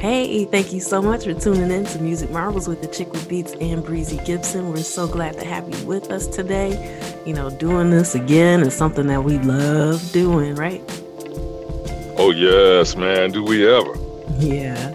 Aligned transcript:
Hey, 0.00 0.46
thank 0.46 0.72
you 0.72 0.80
so 0.80 1.02
much 1.02 1.24
for 1.24 1.34
tuning 1.34 1.70
in 1.70 1.84
to 1.84 1.98
Music 1.98 2.30
Marvels 2.30 2.66
with 2.66 2.80
the 2.80 2.86
Chick 2.86 3.12
with 3.12 3.28
Beats 3.28 3.52
and 3.60 3.84
Breezy 3.84 4.16
Gipson. 4.16 4.72
We're 4.72 4.78
so 4.78 5.06
glad 5.06 5.38
to 5.38 5.44
have 5.44 5.68
you 5.68 5.86
with 5.86 6.10
us 6.10 6.26
today. 6.26 6.98
You 7.26 7.34
know, 7.34 7.50
doing 7.50 7.90
this 7.90 8.14
again 8.14 8.62
is 8.62 8.74
something 8.74 9.08
that 9.08 9.22
we 9.22 9.36
love 9.40 10.10
doing, 10.10 10.54
right? 10.54 10.80
Oh, 12.16 12.32
yes, 12.34 12.96
man. 12.96 13.30
Do 13.30 13.44
we 13.44 13.68
ever? 13.70 13.94
Yeah. 14.38 14.94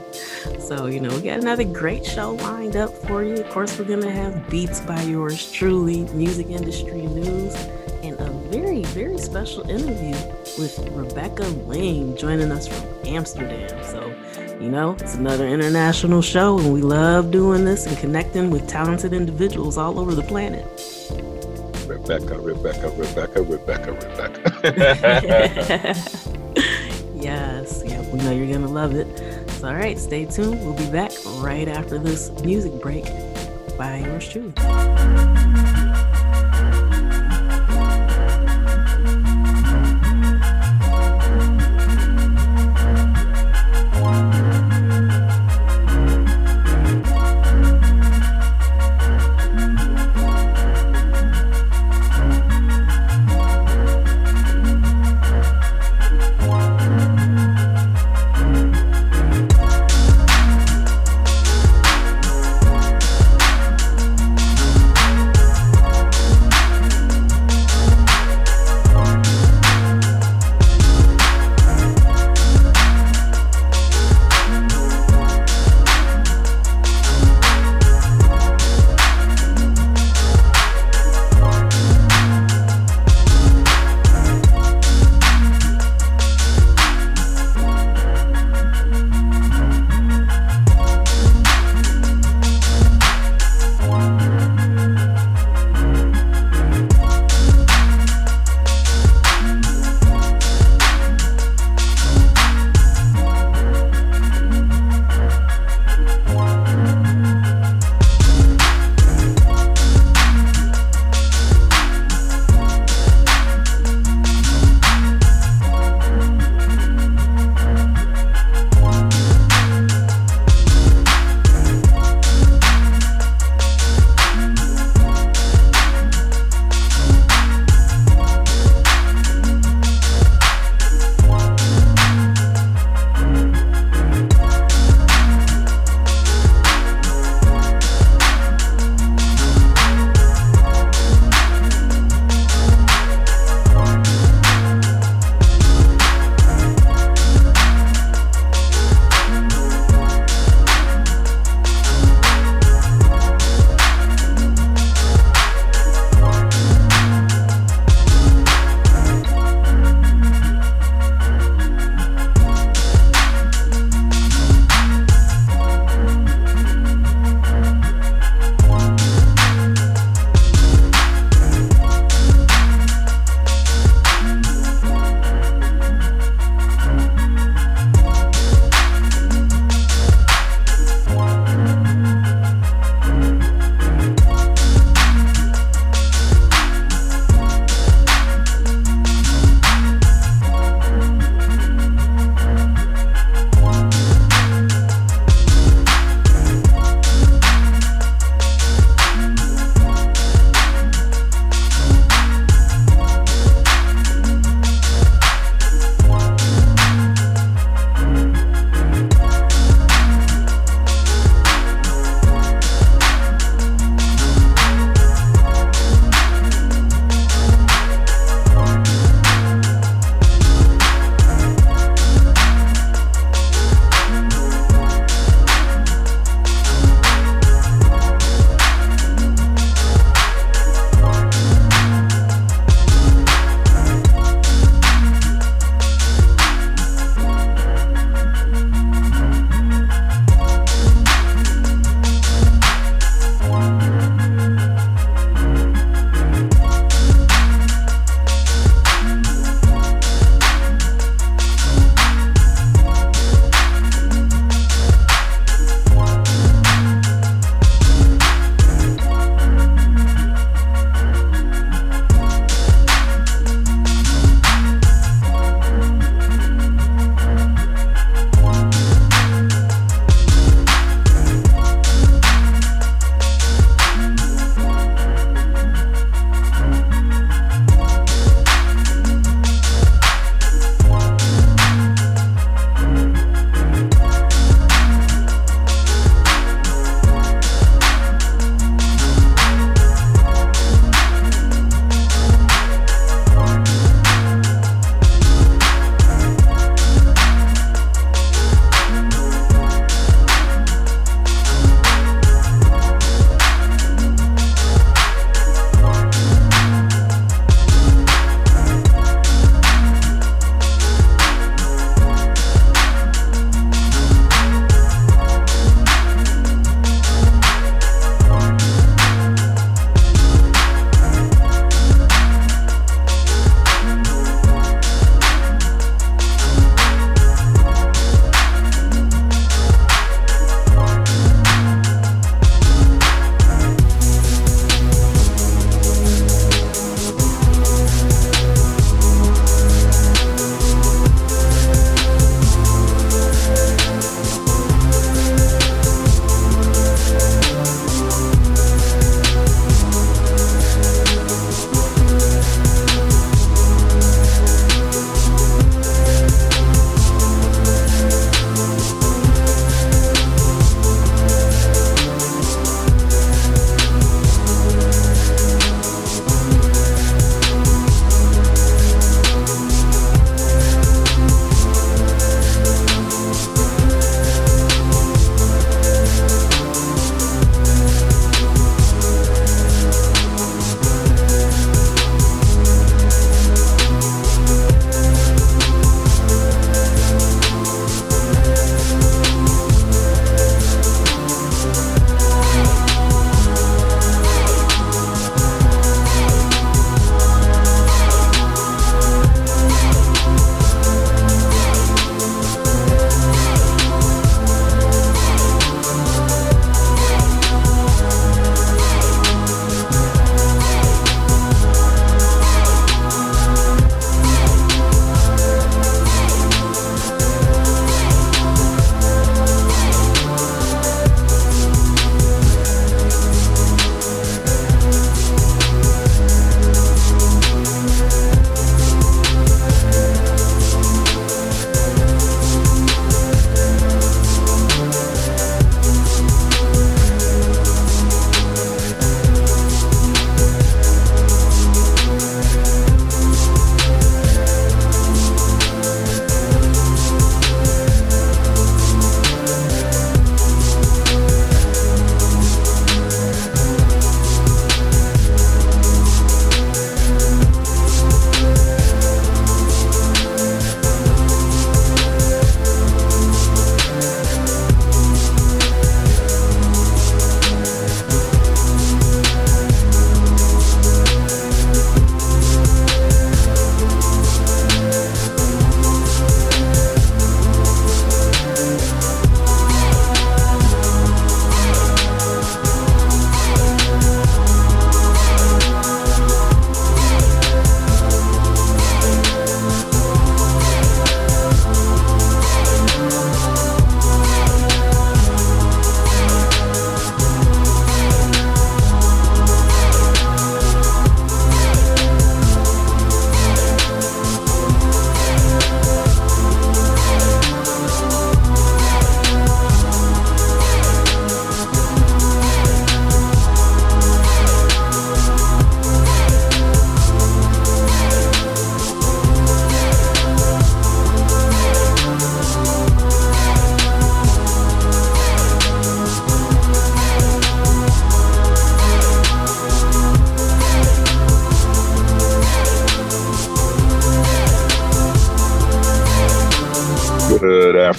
So, 0.57 0.87
you 0.87 0.99
know, 0.99 1.15
we 1.15 1.21
got 1.21 1.37
another 1.37 1.65
great 1.65 2.03
show 2.03 2.31
lined 2.31 2.75
up 2.75 2.91
for 2.91 3.23
you. 3.23 3.35
Of 3.35 3.49
course, 3.51 3.77
we're 3.77 3.85
going 3.85 4.01
to 4.01 4.11
have 4.11 4.49
Beats 4.49 4.81
by 4.81 4.99
yours 5.03 5.51
truly, 5.51 6.05
music 6.15 6.47
industry 6.47 7.03
news, 7.03 7.53
and 8.01 8.19
a 8.19 8.31
very, 8.49 8.81
very 8.85 9.19
special 9.19 9.69
interview 9.69 10.15
with 10.57 10.79
Rebekka 10.95 11.67
Ling 11.67 12.17
joining 12.17 12.51
us 12.51 12.67
from 12.67 12.89
Amsterdam. 13.05 13.69
So, 13.83 14.11
you 14.59 14.69
know, 14.69 14.95
it's 14.99 15.15
another 15.15 15.47
international 15.47 16.21
show, 16.21 16.57
and 16.59 16.73
we 16.73 16.81
love 16.81 17.31
doing 17.31 17.65
this 17.65 17.85
and 17.85 17.97
connecting 17.97 18.49
with 18.49 18.67
talented 18.67 19.13
individuals 19.13 19.77
all 19.77 19.99
over 19.99 20.15
the 20.15 20.23
planet. 20.23 20.65
Rebekka, 21.87 22.39
Rebekka, 22.39 22.89
Rebekka, 22.91 23.43
Rebekka, 23.43 23.93
Rebekka. 23.93 24.63
yes, 27.15 27.83
yeah, 27.85 28.01
we 28.11 28.19
know 28.19 28.31
you're 28.31 28.51
gonna 28.51 28.67
love 28.67 28.95
it. 28.95 29.07
So, 29.51 29.67
all 29.67 29.75
right, 29.75 29.99
stay 29.99 30.25
tuned. 30.25 30.59
We'll 30.61 30.73
be 30.73 30.89
back 30.89 31.11
right 31.37 31.67
after 31.67 31.97
this 31.97 32.31
music 32.41 32.73
break 32.81 33.05
by 33.77 33.97
yours 33.97 34.29
truly. 34.29 34.53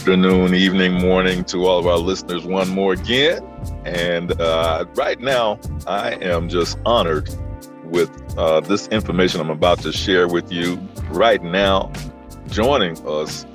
Afternoon, 0.06 0.54
evening, 0.54 0.92
morning 0.92 1.42
to 1.42 1.66
all 1.66 1.80
of 1.80 1.86
our 1.88 1.98
listeners 1.98 2.46
one 2.46 2.68
more 2.68 2.92
again. 2.92 3.42
And 3.84 4.40
uh, 4.40 4.84
right 4.94 5.18
now, 5.18 5.58
I 5.84 6.12
am 6.22 6.48
just 6.48 6.78
honored 6.86 7.28
with 7.82 8.08
uh, 8.38 8.60
this 8.60 8.86
information 8.86 9.40
I'm 9.40 9.50
about 9.50 9.80
to 9.80 9.92
share 9.92 10.28
with 10.28 10.52
you 10.52 10.76
right 11.10 11.42
now. 11.42 11.92
Joining 12.46 12.96
us 13.04 13.46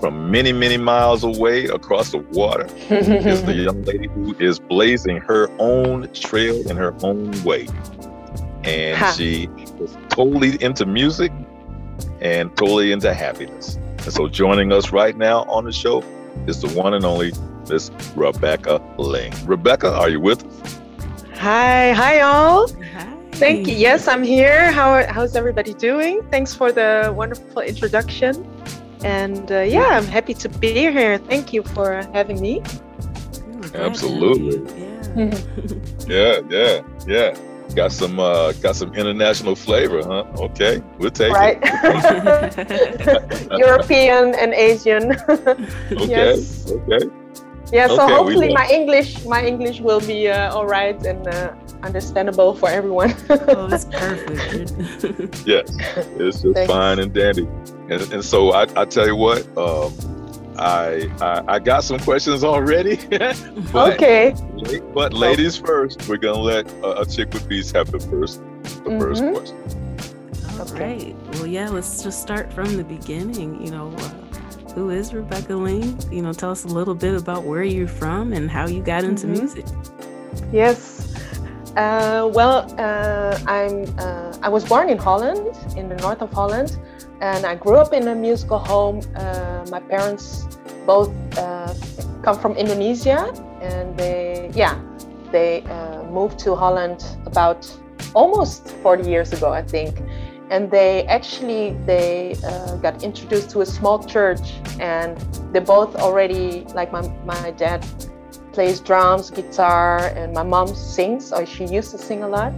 from 0.00 0.32
many, 0.32 0.52
many 0.52 0.76
miles 0.78 1.22
away 1.22 1.66
across 1.66 2.10
the 2.10 2.18
water 2.18 2.66
is 2.88 3.44
the 3.44 3.54
young 3.66 3.84
lady 3.84 4.08
who 4.08 4.34
is 4.40 4.58
blazing 4.58 5.18
her 5.18 5.48
own 5.60 6.12
trail 6.12 6.68
in 6.68 6.76
her 6.76 6.92
own 7.04 7.40
way. 7.44 7.68
And 8.64 8.98
huh. 8.98 9.12
she 9.12 9.48
is 9.78 9.96
totally 10.08 10.60
into 10.60 10.86
music 10.86 11.30
and 12.20 12.50
totally 12.56 12.90
into 12.90 13.14
happiness. 13.14 13.78
And 14.04 14.12
so 14.12 14.28
joining 14.28 14.72
us 14.72 14.92
right 14.92 15.16
now 15.16 15.42
on 15.44 15.64
the 15.64 15.72
show 15.72 16.02
is 16.46 16.60
the 16.60 16.68
one 16.68 16.94
and 16.94 17.04
only 17.04 17.32
Miss 17.68 17.90
Rebekka 18.16 18.80
Ling. 18.98 19.32
Rebekka, 19.46 19.92
are 19.96 20.08
you 20.08 20.20
with 20.20 20.44
us? 20.44 20.80
Hi, 21.36 21.92
hi 21.92 22.20
all. 22.20 22.72
Hi. 22.72 23.16
Thank 23.32 23.66
you. 23.68 23.74
Yes, 23.74 24.08
I'm 24.08 24.22
here. 24.22 24.72
How, 24.72 25.06
how's 25.06 25.36
everybody 25.36 25.74
doing? 25.74 26.22
Thanks 26.30 26.54
for 26.54 26.72
the 26.72 27.12
wonderful 27.14 27.62
introduction. 27.62 28.46
And 29.02 29.50
uh, 29.50 29.60
yeah, 29.60 29.88
I'm 29.92 30.04
happy 30.04 30.34
to 30.34 30.48
be 30.48 30.72
here. 30.72 31.18
Thank 31.18 31.52
you 31.52 31.62
for 31.62 32.02
having 32.12 32.40
me. 32.40 32.62
Absolutely. 33.74 34.60
Yeah. 35.10 35.34
yeah, 36.06 36.40
yeah, 36.48 36.82
yeah. 37.08 37.49
Got 37.74 37.92
some 37.92 38.18
uh 38.18 38.52
got 38.52 38.76
some 38.76 38.94
international 38.94 39.54
flavor, 39.54 40.02
huh? 40.02 40.24
Okay, 40.38 40.82
we'll 40.98 41.10
take 41.10 41.32
right. 41.32 41.58
it. 41.62 43.48
European 43.58 44.34
and 44.34 44.52
Asian. 44.54 45.12
okay. 45.30 46.06
Yes. 46.06 46.70
Okay. 46.70 47.08
Yeah, 47.72 47.86
so 47.86 48.02
okay, 48.02 48.14
hopefully 48.14 48.52
my 48.52 48.68
English 48.68 49.24
my 49.24 49.44
English 49.44 49.80
will 49.80 50.00
be 50.00 50.28
uh, 50.28 50.52
all 50.52 50.66
right 50.66 50.98
and 51.06 51.28
uh, 51.28 51.54
understandable 51.82 52.54
for 52.54 52.68
everyone. 52.68 53.14
oh, 53.30 53.66
that's 53.70 53.84
perfect. 53.84 55.46
yes, 55.46 55.70
it's 56.18 56.42
just 56.42 56.54
Thanks. 56.54 56.72
fine 56.72 56.98
and 56.98 57.14
dandy. 57.14 57.46
And, 57.88 58.02
and 58.12 58.24
so 58.24 58.52
I, 58.52 58.66
I 58.76 58.84
tell 58.84 59.06
you 59.06 59.16
what, 59.16 59.46
um, 59.56 59.92
I, 60.60 61.10
I, 61.22 61.54
I 61.54 61.58
got 61.58 61.84
some 61.84 61.98
questions 61.98 62.44
already. 62.44 62.96
but, 63.72 63.94
okay. 63.94 64.34
But 64.92 65.14
ladies 65.14 65.56
first. 65.56 66.06
We're 66.06 66.18
gonna 66.18 66.38
let 66.38 66.70
uh, 66.84 66.96
a 66.98 67.06
chick 67.06 67.32
with 67.32 67.48
beats 67.48 67.72
have 67.72 67.90
the 67.90 67.98
first 67.98 68.40
the 68.40 68.90
mm-hmm. 68.90 69.00
first 69.00 69.22
question. 69.22 70.60
All 70.60 70.70
okay. 70.72 71.14
right. 71.14 71.16
Well, 71.32 71.46
yeah. 71.46 71.70
Let's 71.70 72.02
just 72.02 72.20
start 72.20 72.52
from 72.52 72.76
the 72.76 72.84
beginning. 72.84 73.64
You 73.64 73.70
know, 73.70 73.94
uh, 73.96 74.08
who 74.74 74.90
is 74.90 75.12
Rebekka 75.12 75.58
Ling? 75.58 75.98
You 76.12 76.20
know, 76.22 76.34
tell 76.34 76.50
us 76.50 76.64
a 76.64 76.68
little 76.68 76.94
bit 76.94 77.14
about 77.14 77.44
where 77.44 77.62
you're 77.62 77.88
from 77.88 78.34
and 78.34 78.50
how 78.50 78.66
you 78.66 78.82
got 78.82 79.02
into 79.02 79.26
mm-hmm. 79.26 79.38
music. 79.38 79.66
Yes. 80.52 81.14
Uh, 81.76 82.30
well, 82.34 82.70
uh, 82.78 83.38
I'm. 83.46 83.86
Uh, 83.98 84.36
I 84.42 84.48
was 84.50 84.64
born 84.64 84.90
in 84.90 84.98
Holland, 84.98 85.56
in 85.76 85.88
the 85.88 85.96
north 85.96 86.20
of 86.20 86.32
Holland, 86.32 86.78
and 87.20 87.44
I 87.44 87.54
grew 87.54 87.76
up 87.76 87.92
in 87.92 88.08
a 88.08 88.14
musical 88.14 88.58
home. 88.58 89.00
Uh, 89.14 89.66
my 89.70 89.80
parents 89.80 90.46
both 90.86 91.12
uh, 91.38 91.74
come 92.22 92.38
from 92.38 92.56
Indonesia, 92.56 93.32
and 93.60 93.96
they, 93.96 94.50
yeah, 94.54 94.80
they 95.30 95.62
uh, 95.62 96.02
moved 96.04 96.38
to 96.40 96.54
Holland 96.54 97.04
about 97.26 97.70
almost 98.14 98.68
40 98.82 99.08
years 99.08 99.32
ago, 99.32 99.52
I 99.52 99.62
think. 99.62 100.00
And 100.50 100.68
they 100.68 101.04
actually 101.06 101.76
they 101.86 102.34
uh, 102.44 102.76
got 102.76 103.04
introduced 103.04 103.50
to 103.50 103.60
a 103.60 103.66
small 103.66 104.02
church, 104.02 104.40
and 104.80 105.16
they 105.52 105.60
both 105.60 105.94
already 105.94 106.64
like 106.74 106.90
my 106.90 107.02
my 107.24 107.52
dad 107.52 107.86
plays 108.52 108.80
drums, 108.80 109.30
guitar, 109.30 110.08
and 110.16 110.32
my 110.34 110.42
mom 110.42 110.66
sings, 110.74 111.32
or 111.32 111.46
she 111.46 111.66
used 111.66 111.92
to 111.92 111.98
sing 111.98 112.24
a 112.24 112.28
lot 112.28 112.52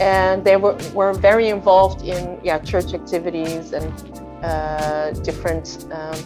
and 0.00 0.42
they 0.44 0.56
were, 0.56 0.76
were 0.94 1.12
very 1.12 1.48
involved 1.48 2.02
in 2.02 2.40
yeah 2.42 2.58
church 2.58 2.94
activities 2.94 3.72
and 3.72 3.92
uh, 4.42 5.10
different 5.22 5.86
um, 5.92 6.16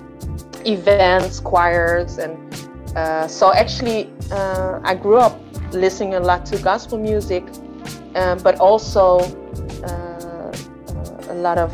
events, 0.64 1.40
choirs, 1.40 2.18
and 2.18 2.38
uh, 2.96 3.26
so 3.26 3.52
actually 3.52 4.08
uh, 4.30 4.80
I 4.84 4.94
grew 4.94 5.18
up 5.18 5.38
listening 5.72 6.14
a 6.14 6.20
lot 6.20 6.46
to 6.46 6.58
gospel 6.58 6.98
music, 6.98 7.44
um, 8.14 8.38
but 8.38 8.60
also 8.60 9.18
uh, 9.82 10.52
a 11.28 11.34
lot 11.34 11.58
of 11.58 11.72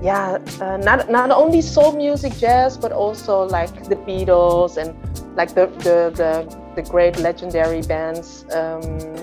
yeah 0.00 0.38
uh, 0.60 0.76
not 0.76 1.10
not 1.10 1.30
only 1.32 1.60
soul 1.60 1.92
music, 1.96 2.32
jazz, 2.38 2.78
but 2.78 2.92
also 2.92 3.42
like 3.42 3.88
the 3.88 3.96
Beatles 3.96 4.76
and 4.76 4.94
like 5.36 5.54
the 5.54 5.66
the 5.82 6.12
the, 6.14 6.58
the 6.76 6.82
great 6.88 7.18
legendary 7.18 7.82
bands. 7.82 8.46
Um, 8.54 9.21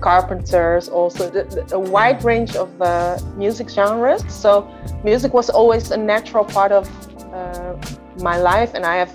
carpenters, 0.00 0.88
also 0.88 1.30
the, 1.30 1.44
the, 1.44 1.74
a 1.74 1.78
wide 1.78 2.24
range 2.24 2.56
of 2.56 2.68
uh, 2.80 3.18
music 3.36 3.68
genres. 3.68 4.24
So 4.32 4.68
music 5.04 5.34
was 5.34 5.50
always 5.50 5.90
a 5.90 5.96
natural 5.96 6.44
part 6.44 6.72
of 6.72 6.88
uh, 7.32 7.76
my 8.20 8.38
life, 8.38 8.74
and 8.74 8.84
I 8.84 8.96
have. 8.96 9.12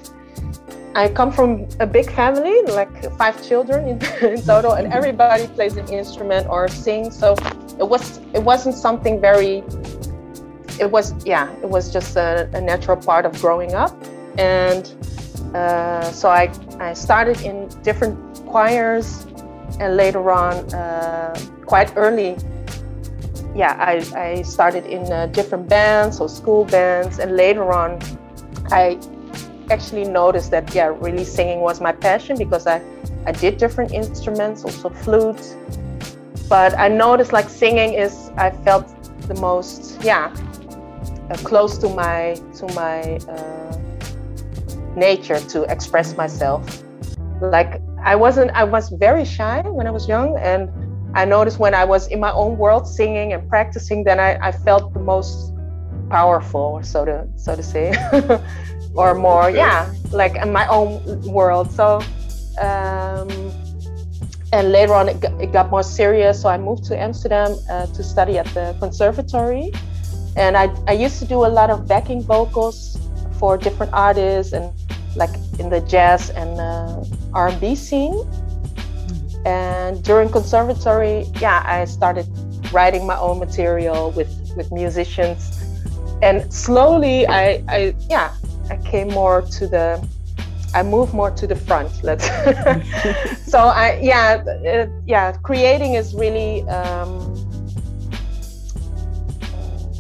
I 0.95 1.07
come 1.07 1.31
from 1.31 1.67
a 1.79 1.85
big 1.85 2.11
family, 2.11 2.61
like 2.63 2.91
five 3.17 3.41
children 3.47 3.88
in, 3.88 4.05
in 4.33 4.41
total, 4.41 4.73
and 4.73 4.91
everybody 4.91 5.47
plays 5.47 5.77
an 5.77 5.88
instrument 5.89 6.47
or 6.49 6.67
sings. 6.67 7.17
So 7.17 7.35
it 7.79 7.88
was 7.88 8.19
it 8.33 8.43
wasn't 8.43 8.75
something 8.75 9.21
very. 9.21 9.63
It 10.79 10.91
was 10.91 11.13
yeah, 11.25 11.51
it 11.61 11.69
was 11.69 11.91
just 11.91 12.15
a, 12.15 12.49
a 12.53 12.61
natural 12.61 12.97
part 12.97 13.25
of 13.25 13.39
growing 13.39 13.75
up, 13.75 13.93
and 14.38 14.91
uh, 15.53 16.11
so 16.11 16.29
I 16.29 16.51
I 16.79 16.93
started 16.93 17.41
in 17.41 17.67
different 17.83 18.17
choirs 18.47 19.25
and 19.79 19.95
later 19.95 20.31
on, 20.31 20.53
uh, 20.73 21.39
quite 21.65 21.93
early, 21.95 22.38
yeah, 23.55 23.75
I, 23.79 24.03
I 24.15 24.41
started 24.43 24.85
in 24.85 25.11
uh, 25.11 25.27
different 25.27 25.67
bands 25.67 26.19
or 26.19 26.29
school 26.29 26.65
bands, 26.65 27.19
and 27.19 27.35
later 27.35 27.71
on, 27.71 27.99
I 28.71 28.99
actually 29.71 30.05
noticed 30.05 30.51
that 30.51 30.73
yeah, 30.73 30.93
really 30.99 31.23
singing 31.23 31.59
was 31.59 31.81
my 31.81 31.91
passion 31.91 32.38
because 32.38 32.67
I, 32.67 32.81
I 33.25 33.31
did 33.31 33.57
different 33.57 33.91
instruments, 33.91 34.63
also 34.63 34.89
flute. 34.89 35.55
But 36.47 36.77
I 36.77 36.88
noticed 36.88 37.31
like 37.31 37.49
singing 37.49 37.93
is 37.93 38.31
I 38.38 38.49
felt 38.49 38.88
the 39.27 39.35
most 39.35 40.01
yeah 40.01 40.33
uh, 41.29 41.38
close 41.43 41.77
to 41.77 41.89
my 41.89 42.41
to 42.55 42.65
my 42.73 43.17
uh, 43.29 43.77
nature 44.95 45.39
to 45.39 45.63
express 45.63 46.17
myself. 46.17 46.83
Like 47.41 47.81
I 48.03 48.15
wasn't, 48.15 48.51
I 48.51 48.63
was 48.63 48.89
very 48.89 49.25
shy 49.25 49.61
when 49.61 49.87
I 49.87 49.91
was 49.91 50.07
young. 50.07 50.37
And 50.37 50.69
I 51.15 51.25
noticed 51.25 51.59
when 51.59 51.73
I 51.73 51.85
was 51.85 52.07
in 52.07 52.19
my 52.19 52.31
own 52.31 52.57
world 52.57 52.87
singing 52.87 53.33
and 53.33 53.47
practicing, 53.49 54.03
then 54.03 54.19
I, 54.19 54.37
I 54.47 54.51
felt 54.51 54.93
the 54.93 54.99
most 54.99 55.53
powerful, 56.09 56.81
so 56.83 57.05
to, 57.05 57.27
so 57.35 57.55
to 57.55 57.63
say, 57.63 57.93
or 58.95 59.13
more, 59.15 59.45
okay. 59.45 59.57
yeah, 59.57 59.91
like 60.11 60.35
in 60.35 60.51
my 60.51 60.67
own 60.67 61.21
world. 61.23 61.71
So, 61.71 62.01
um, 62.59 63.29
and 64.51 64.71
later 64.71 64.93
on 64.93 65.09
it 65.09 65.19
got, 65.19 65.41
it 65.41 65.51
got, 65.51 65.69
more 65.69 65.83
serious. 65.83 66.41
So 66.41 66.49
I 66.49 66.57
moved 66.57 66.85
to 66.85 66.99
Amsterdam 66.99 67.55
uh, 67.69 67.85
to 67.87 68.03
study 68.03 68.37
at 68.37 68.47
the 68.47 68.75
conservatory. 68.79 69.71
And 70.35 70.57
I, 70.57 70.73
I 70.87 70.93
used 70.93 71.19
to 71.19 71.25
do 71.25 71.45
a 71.45 71.47
lot 71.47 71.69
of 71.69 71.87
backing 71.87 72.23
vocals 72.23 72.97
for 73.39 73.57
different 73.57 73.93
artists 73.93 74.53
and 74.53 74.71
like 75.15 75.31
in 75.59 75.69
the 75.69 75.81
jazz 75.81 76.29
and 76.31 76.59
uh, 76.59 77.03
R&B 77.33 77.75
scene. 77.75 78.15
And 79.45 80.03
during 80.03 80.29
conservatory, 80.29 81.25
yeah, 81.39 81.63
I 81.65 81.85
started 81.85 82.27
writing 82.71 83.07
my 83.07 83.17
own 83.17 83.39
material 83.39 84.11
with 84.11 84.29
with 84.55 84.71
musicians, 84.71 85.63
and 86.21 86.53
slowly, 86.53 87.25
I, 87.27 87.63
I 87.69 87.95
yeah, 88.09 88.33
I 88.69 88.77
came 88.77 89.07
more 89.07 89.41
to 89.41 89.67
the, 89.67 90.05
I 90.73 90.83
moved 90.83 91.13
more 91.13 91.31
to 91.31 91.47
the 91.47 91.55
front. 91.55 92.03
Let's. 92.03 92.25
so 93.51 93.59
I 93.59 93.99
yeah 94.01 94.43
uh, 94.45 94.87
yeah, 95.05 95.31
creating 95.43 95.93
is 95.93 96.13
really 96.13 96.63
um, 96.67 97.09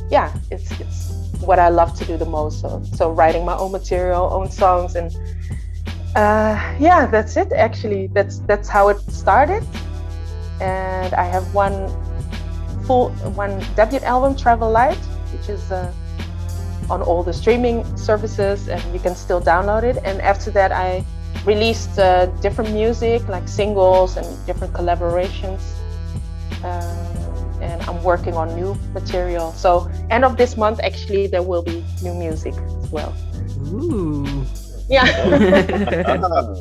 yeah, 0.09 0.33
it's 0.51 0.69
what 1.41 1.59
I 1.59 1.69
love 1.69 1.93
to 1.99 2.05
do 2.05 2.17
the 2.17 2.25
most. 2.25 2.61
So 2.61 2.81
so 2.95 3.11
writing 3.11 3.45
my 3.45 3.55
own 3.55 3.71
material, 3.71 4.29
own 4.31 4.49
songs, 4.49 4.95
and 4.95 5.15
uh, 6.15 6.57
yeah, 6.79 7.05
that's 7.05 7.37
it. 7.37 7.51
Actually, 7.53 8.07
that's 8.07 8.39
that's 8.39 8.67
how 8.67 8.89
it 8.89 8.99
started. 9.11 9.63
And 10.61 11.13
I 11.13 11.23
have 11.23 11.53
one 11.53 11.87
full 12.85 13.09
one 13.35 13.59
debut 13.75 13.99
album, 13.99 14.35
Travel 14.35 14.69
Light, 14.71 14.97
which 15.31 15.49
is 15.49 15.71
uh, 15.71 15.91
on 16.89 17.01
all 17.01 17.23
the 17.23 17.33
streaming 17.33 17.85
services, 17.95 18.67
and 18.67 18.81
you 18.93 18.99
can 18.99 19.15
still 19.15 19.41
download 19.41 19.83
it. 19.83 19.97
And 20.03 20.21
after 20.21 20.51
that, 20.51 20.71
I 20.71 21.05
released 21.45 21.97
uh, 21.99 22.25
different 22.41 22.73
music, 22.73 23.27
like 23.27 23.47
singles 23.47 24.17
and 24.17 24.27
different 24.45 24.73
collaborations. 24.73 25.61
Uh, 26.63 27.08
and 27.61 27.81
I'm 27.83 28.03
working 28.03 28.35
on 28.35 28.55
new 28.55 28.75
material. 28.93 29.51
So 29.53 29.89
end 30.09 30.25
of 30.25 30.37
this 30.37 30.57
month, 30.57 30.79
actually, 30.81 31.27
there 31.27 31.43
will 31.43 31.63
be 31.63 31.83
new 32.01 32.13
music 32.13 32.53
as 32.53 32.89
well. 32.89 33.15
Ooh. 33.67 34.45
Yeah. 34.89 35.05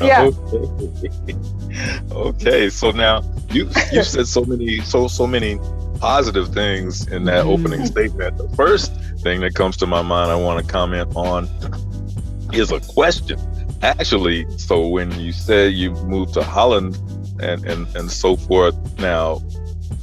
yeah. 0.00 0.22
Okay. 0.22 1.34
okay. 2.10 2.70
So 2.70 2.90
now 2.92 3.22
you 3.50 3.68
you 3.92 4.02
said 4.02 4.26
so 4.26 4.44
many 4.44 4.80
so 4.80 5.06
so 5.06 5.26
many 5.26 5.58
positive 6.00 6.48
things 6.48 7.06
in 7.08 7.24
that 7.24 7.44
mm-hmm. 7.44 7.50
opening 7.50 7.86
statement. 7.86 8.38
The 8.38 8.48
first 8.56 8.92
thing 9.20 9.40
that 9.40 9.54
comes 9.54 9.76
to 9.78 9.86
my 9.86 10.00
mind 10.00 10.30
I 10.30 10.36
want 10.36 10.64
to 10.64 10.72
comment 10.72 11.12
on 11.14 11.48
is 12.52 12.72
a 12.72 12.80
question. 12.80 13.38
Actually, 13.82 14.46
so 14.56 14.88
when 14.88 15.12
you 15.20 15.32
say 15.32 15.68
you 15.68 15.90
moved 15.90 16.34
to 16.34 16.42
Holland 16.42 16.96
and 17.40 17.64
and 17.66 17.86
and 17.94 18.10
so 18.10 18.36
forth, 18.36 18.74
now 18.98 19.42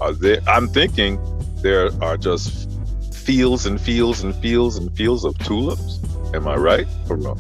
are 0.02 0.14
there? 0.14 0.40
I'm 0.48 0.68
thinking 0.68 1.20
there 1.62 1.90
are 2.02 2.18
just 2.18 2.70
fields 3.14 3.66
and 3.66 3.80
fields 3.80 4.24
and 4.24 4.36
fields 4.36 4.78
and 4.78 4.96
fields 4.96 5.24
of 5.24 5.38
tulips. 5.40 6.00
Am 6.34 6.48
I 6.48 6.56
right 6.56 6.88
or 7.10 7.18
wrong? 7.18 7.40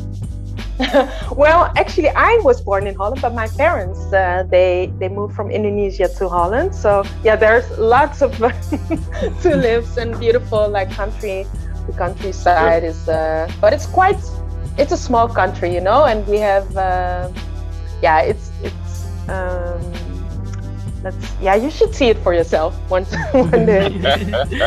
well, 1.31 1.71
actually, 1.77 2.09
I 2.09 2.39
was 2.43 2.59
born 2.59 2.85
in 2.85 2.95
Holland, 2.95 3.21
but 3.21 3.33
my 3.33 3.47
parents 3.47 4.11
uh, 4.11 4.43
they 4.49 4.91
they 4.99 5.07
moved 5.07 5.33
from 5.33 5.49
Indonesia 5.49 6.09
to 6.19 6.27
Holland. 6.27 6.75
So 6.75 7.03
yeah, 7.23 7.37
there's 7.37 7.69
lots 7.77 8.21
of 8.21 8.35
tulips 9.41 9.95
and 9.95 10.19
beautiful 10.19 10.67
like 10.67 10.91
country. 10.91 11.47
The 11.87 11.93
countryside 11.93 12.83
yeah. 12.83 12.89
is, 12.89 13.07
uh, 13.07 13.49
but 13.61 13.71
it's 13.71 13.85
quite. 13.85 14.19
It's 14.77 14.91
a 14.91 14.97
small 14.97 15.29
country, 15.29 15.73
you 15.73 15.79
know, 15.79 16.03
and 16.03 16.27
we 16.27 16.39
have. 16.39 16.67
Uh, 16.75 17.31
yeah, 18.01 18.19
it's 18.21 18.51
it's. 18.61 19.07
Um, 19.29 19.79
that's 21.05 21.31
yeah. 21.39 21.55
You 21.55 21.69
should 21.69 21.93
see 21.93 22.09
it 22.09 22.17
for 22.17 22.33
yourself 22.33 22.73
once 22.89 23.13
one 23.31 23.65
day. 23.65 23.85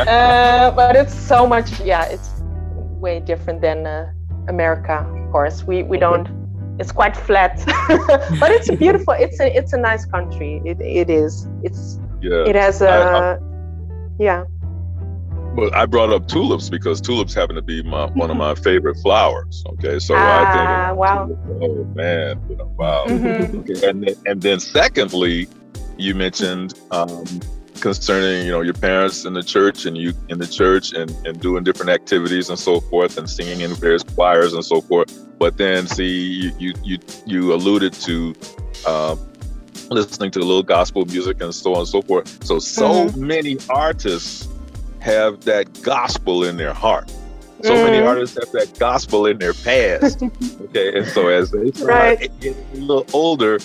uh, 0.07 0.71
but 0.71 0.95
it's 0.95 1.15
so 1.15 1.47
much. 1.47 1.81
Yeah, 1.81 2.05
it's 2.05 2.31
way 3.03 3.19
different 3.19 3.61
than 3.61 3.87
uh, 3.87 4.13
America 4.49 5.05
of 5.29 5.33
course. 5.33 5.65
We 5.65 5.83
we 5.83 5.99
don't. 5.99 6.29
It's 6.79 6.93
quite 6.93 7.17
flat, 7.17 7.61
but 8.41 8.51
it's 8.53 8.71
beautiful. 8.71 9.15
It's 9.15 9.41
a 9.41 9.55
it's 9.55 9.73
a 9.73 9.79
nice 9.79 10.07
country. 10.07 10.63
It 10.65 10.81
it 10.81 11.11
is. 11.11 11.49
It's 11.63 11.99
yeah. 12.23 12.45
It 12.47 12.55
has 12.55 12.81
a 12.81 12.89
I, 12.89 13.33
I, 13.33 13.39
yeah. 14.19 14.45
Well, 15.57 15.71
I 15.75 15.87
brought 15.87 16.13
up 16.13 16.29
tulips 16.29 16.71
because 16.71 17.01
tulips 17.01 17.35
happen 17.35 17.57
to 17.57 17.63
be 17.63 17.83
my, 17.83 18.07
one 18.13 18.31
of 18.31 18.37
my 18.37 18.55
favorite 18.55 18.97
flowers. 19.03 19.65
Okay, 19.71 19.99
so 19.99 20.15
ah, 20.17 20.21
I 20.21 20.87
think, 20.87 20.99
wow, 20.99 21.29
oh 21.63 21.85
man, 21.97 22.41
you 22.49 22.57
know, 22.57 22.73
wow. 22.79 23.05
Mm-hmm. 23.09 23.59
Okay, 23.59 23.89
and 23.89 24.05
then, 24.05 24.15
and 24.27 24.41
then 24.41 24.61
secondly, 24.61 25.49
you 25.99 26.15
mentioned 26.15 26.79
um, 26.91 27.25
concerning 27.81 28.47
you 28.47 28.53
know 28.53 28.61
your 28.61 28.75
parents 28.75 29.25
in 29.25 29.33
the 29.33 29.43
church 29.43 29.87
and 29.87 29.97
you 29.97 30.13
in 30.29 30.39
the 30.39 30.47
church 30.47 30.93
and, 30.93 31.11
and 31.27 31.41
doing 31.41 31.63
different 31.65 31.91
activities 31.91 32.49
and 32.49 32.59
so 32.59 32.81
forth 32.81 33.19
and 33.19 33.29
singing 33.29 33.61
in 33.61 33.73
various 33.75 34.03
choirs 34.03 34.53
and 34.53 34.65
so 34.65 34.81
forth 34.81 35.27
but 35.39 35.57
then 35.57 35.87
see 35.87 36.53
you 36.59 36.73
you 36.83 36.99
you 37.27 37.55
alluded 37.55 37.93
to 37.93 38.35
uh, 38.87 39.17
listening 39.91 40.31
to 40.31 40.41
a 40.41 40.43
little 40.43 40.63
gospel 40.63 41.05
music 41.07 41.41
and 41.41 41.55
so 41.55 41.73
on 41.75 41.81
and 41.81 41.89
so 41.89 42.03
forth 42.03 42.45
so 42.45 42.59
so 42.59 43.07
mm-hmm. 43.07 43.27
many 43.27 43.57
artists 43.71 44.49
have 45.01 45.41
that 45.45 45.83
gospel 45.83 46.45
in 46.45 46.57
their 46.57 46.75
heart 46.75 47.11
so 47.63 47.75
mm. 47.75 47.91
many 47.91 47.99
artists 47.99 48.39
have 48.39 48.53
that 48.53 48.79
gospel 48.79 49.27
in 49.27 49.39
their 49.39 49.53
past. 49.53 50.23
okay, 50.63 50.97
and 50.97 51.07
so 51.09 51.27
as 51.27 51.51
they 51.51 51.73
start 51.73 51.91
right. 51.91 52.41
getting 52.41 52.65
a 52.75 52.77
little 52.77 53.07
older, 53.13 53.59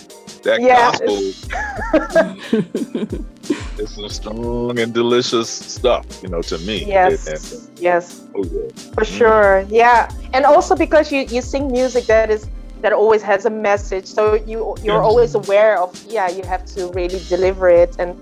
that 0.43 0.61
yeah, 0.61 0.91
gospel 0.91 1.17
is 3.79 3.95
some 3.95 4.09
strong 4.09 4.79
and 4.79 4.93
delicious 4.93 5.49
stuff, 5.49 6.05
you 6.21 6.29
know, 6.29 6.41
to 6.41 6.57
me. 6.59 6.85
Yes, 6.85 7.27
and, 7.27 7.69
yes, 7.79 8.27
oh, 8.35 8.43
yeah. 8.43 8.67
for 8.93 9.03
mm. 9.03 9.17
sure. 9.17 9.65
Yeah, 9.69 10.11
and 10.33 10.45
also 10.45 10.75
because 10.75 11.11
you 11.11 11.21
you 11.21 11.41
sing 11.41 11.71
music 11.71 12.05
that 12.05 12.29
is 12.29 12.47
that 12.81 12.93
always 12.93 13.21
has 13.21 13.45
a 13.45 13.49
message, 13.49 14.05
so 14.05 14.35
you 14.35 14.75
you're 14.83 15.01
yes. 15.01 15.09
always 15.09 15.35
aware 15.35 15.81
of 15.81 15.89
yeah 16.07 16.29
you 16.29 16.43
have 16.43 16.65
to 16.75 16.91
really 16.91 17.19
deliver 17.29 17.69
it 17.69 17.95
and. 17.99 18.15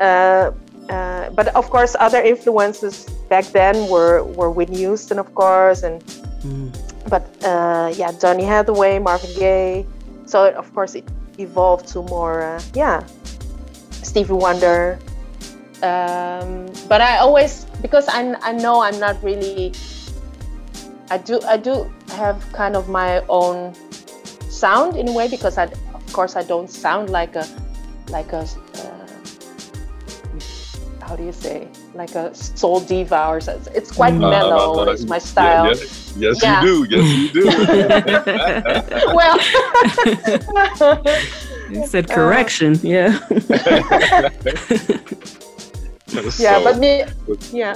Uh, 0.00 0.50
uh, 0.90 1.30
but 1.30 1.48
of 1.54 1.70
course, 1.70 1.96
other 1.98 2.20
influences 2.20 3.06
back 3.30 3.46
then 3.56 3.88
were 3.88 4.22
were 4.36 4.50
Whitney 4.50 4.78
Houston, 4.78 5.18
of 5.18 5.34
course, 5.34 5.82
and 5.82 6.04
mm. 6.44 6.68
but 7.08 7.24
uh, 7.42 7.90
yeah, 7.96 8.12
Donny 8.20 8.44
Hathaway, 8.44 8.98
Marvin 8.98 9.32
Gaye. 9.38 9.86
So 10.26 10.52
of 10.52 10.74
course, 10.74 10.94
it 10.94 11.08
evolved 11.38 11.88
to 11.88 12.02
more 12.02 12.42
uh, 12.42 12.62
yeah, 12.74 13.04
Stevie 14.02 14.32
Wonder. 14.32 14.98
Um, 15.82 16.70
but 16.88 17.00
I 17.00 17.18
always 17.18 17.66
because 17.82 18.08
I 18.08 18.34
I 18.42 18.52
know 18.52 18.80
I'm 18.80 18.98
not 18.98 19.22
really. 19.22 19.72
I 21.10 21.18
do 21.18 21.40
I 21.46 21.56
do 21.56 21.90
have 22.16 22.40
kind 22.52 22.76
of 22.76 22.88
my 22.88 23.20
own 23.28 23.74
sound 24.48 24.96
in 24.96 25.08
a 25.08 25.12
way 25.12 25.28
because 25.28 25.58
I 25.58 25.64
of 25.92 26.12
course 26.12 26.36
I 26.36 26.42
don't 26.42 26.70
sound 26.70 27.10
like 27.10 27.36
a 27.36 27.46
like 28.08 28.32
a 28.32 28.46
uh, 28.46 29.06
how 31.00 31.16
do 31.16 31.24
you 31.24 31.32
say 31.32 31.68
like 31.94 32.14
a 32.14 32.34
soul 32.34 32.80
diva 32.80 33.28
or 33.28 33.40
so. 33.40 33.60
It's 33.74 33.90
quite 33.92 34.14
uh, 34.14 34.18
mellow. 34.18 34.86
Uh, 34.86 34.92
it's 34.92 35.04
my 35.04 35.18
style. 35.18 35.66
Yeah, 35.66 35.74
yeah. 35.74 35.86
Yes, 36.16 36.42
yeah. 36.42 36.62
you 36.62 36.86
do. 36.86 36.96
Yes, 36.96 37.04
you 37.18 37.28
do. 37.32 37.46
well, 39.14 39.38
you 41.70 41.86
said 41.86 42.08
correction. 42.10 42.74
Uh, 42.74 42.80
yeah. 42.82 43.18
yeah, 46.38 46.58
so, 46.58 46.64
but 46.64 46.78
me. 46.78 47.04
Yeah. 47.52 47.74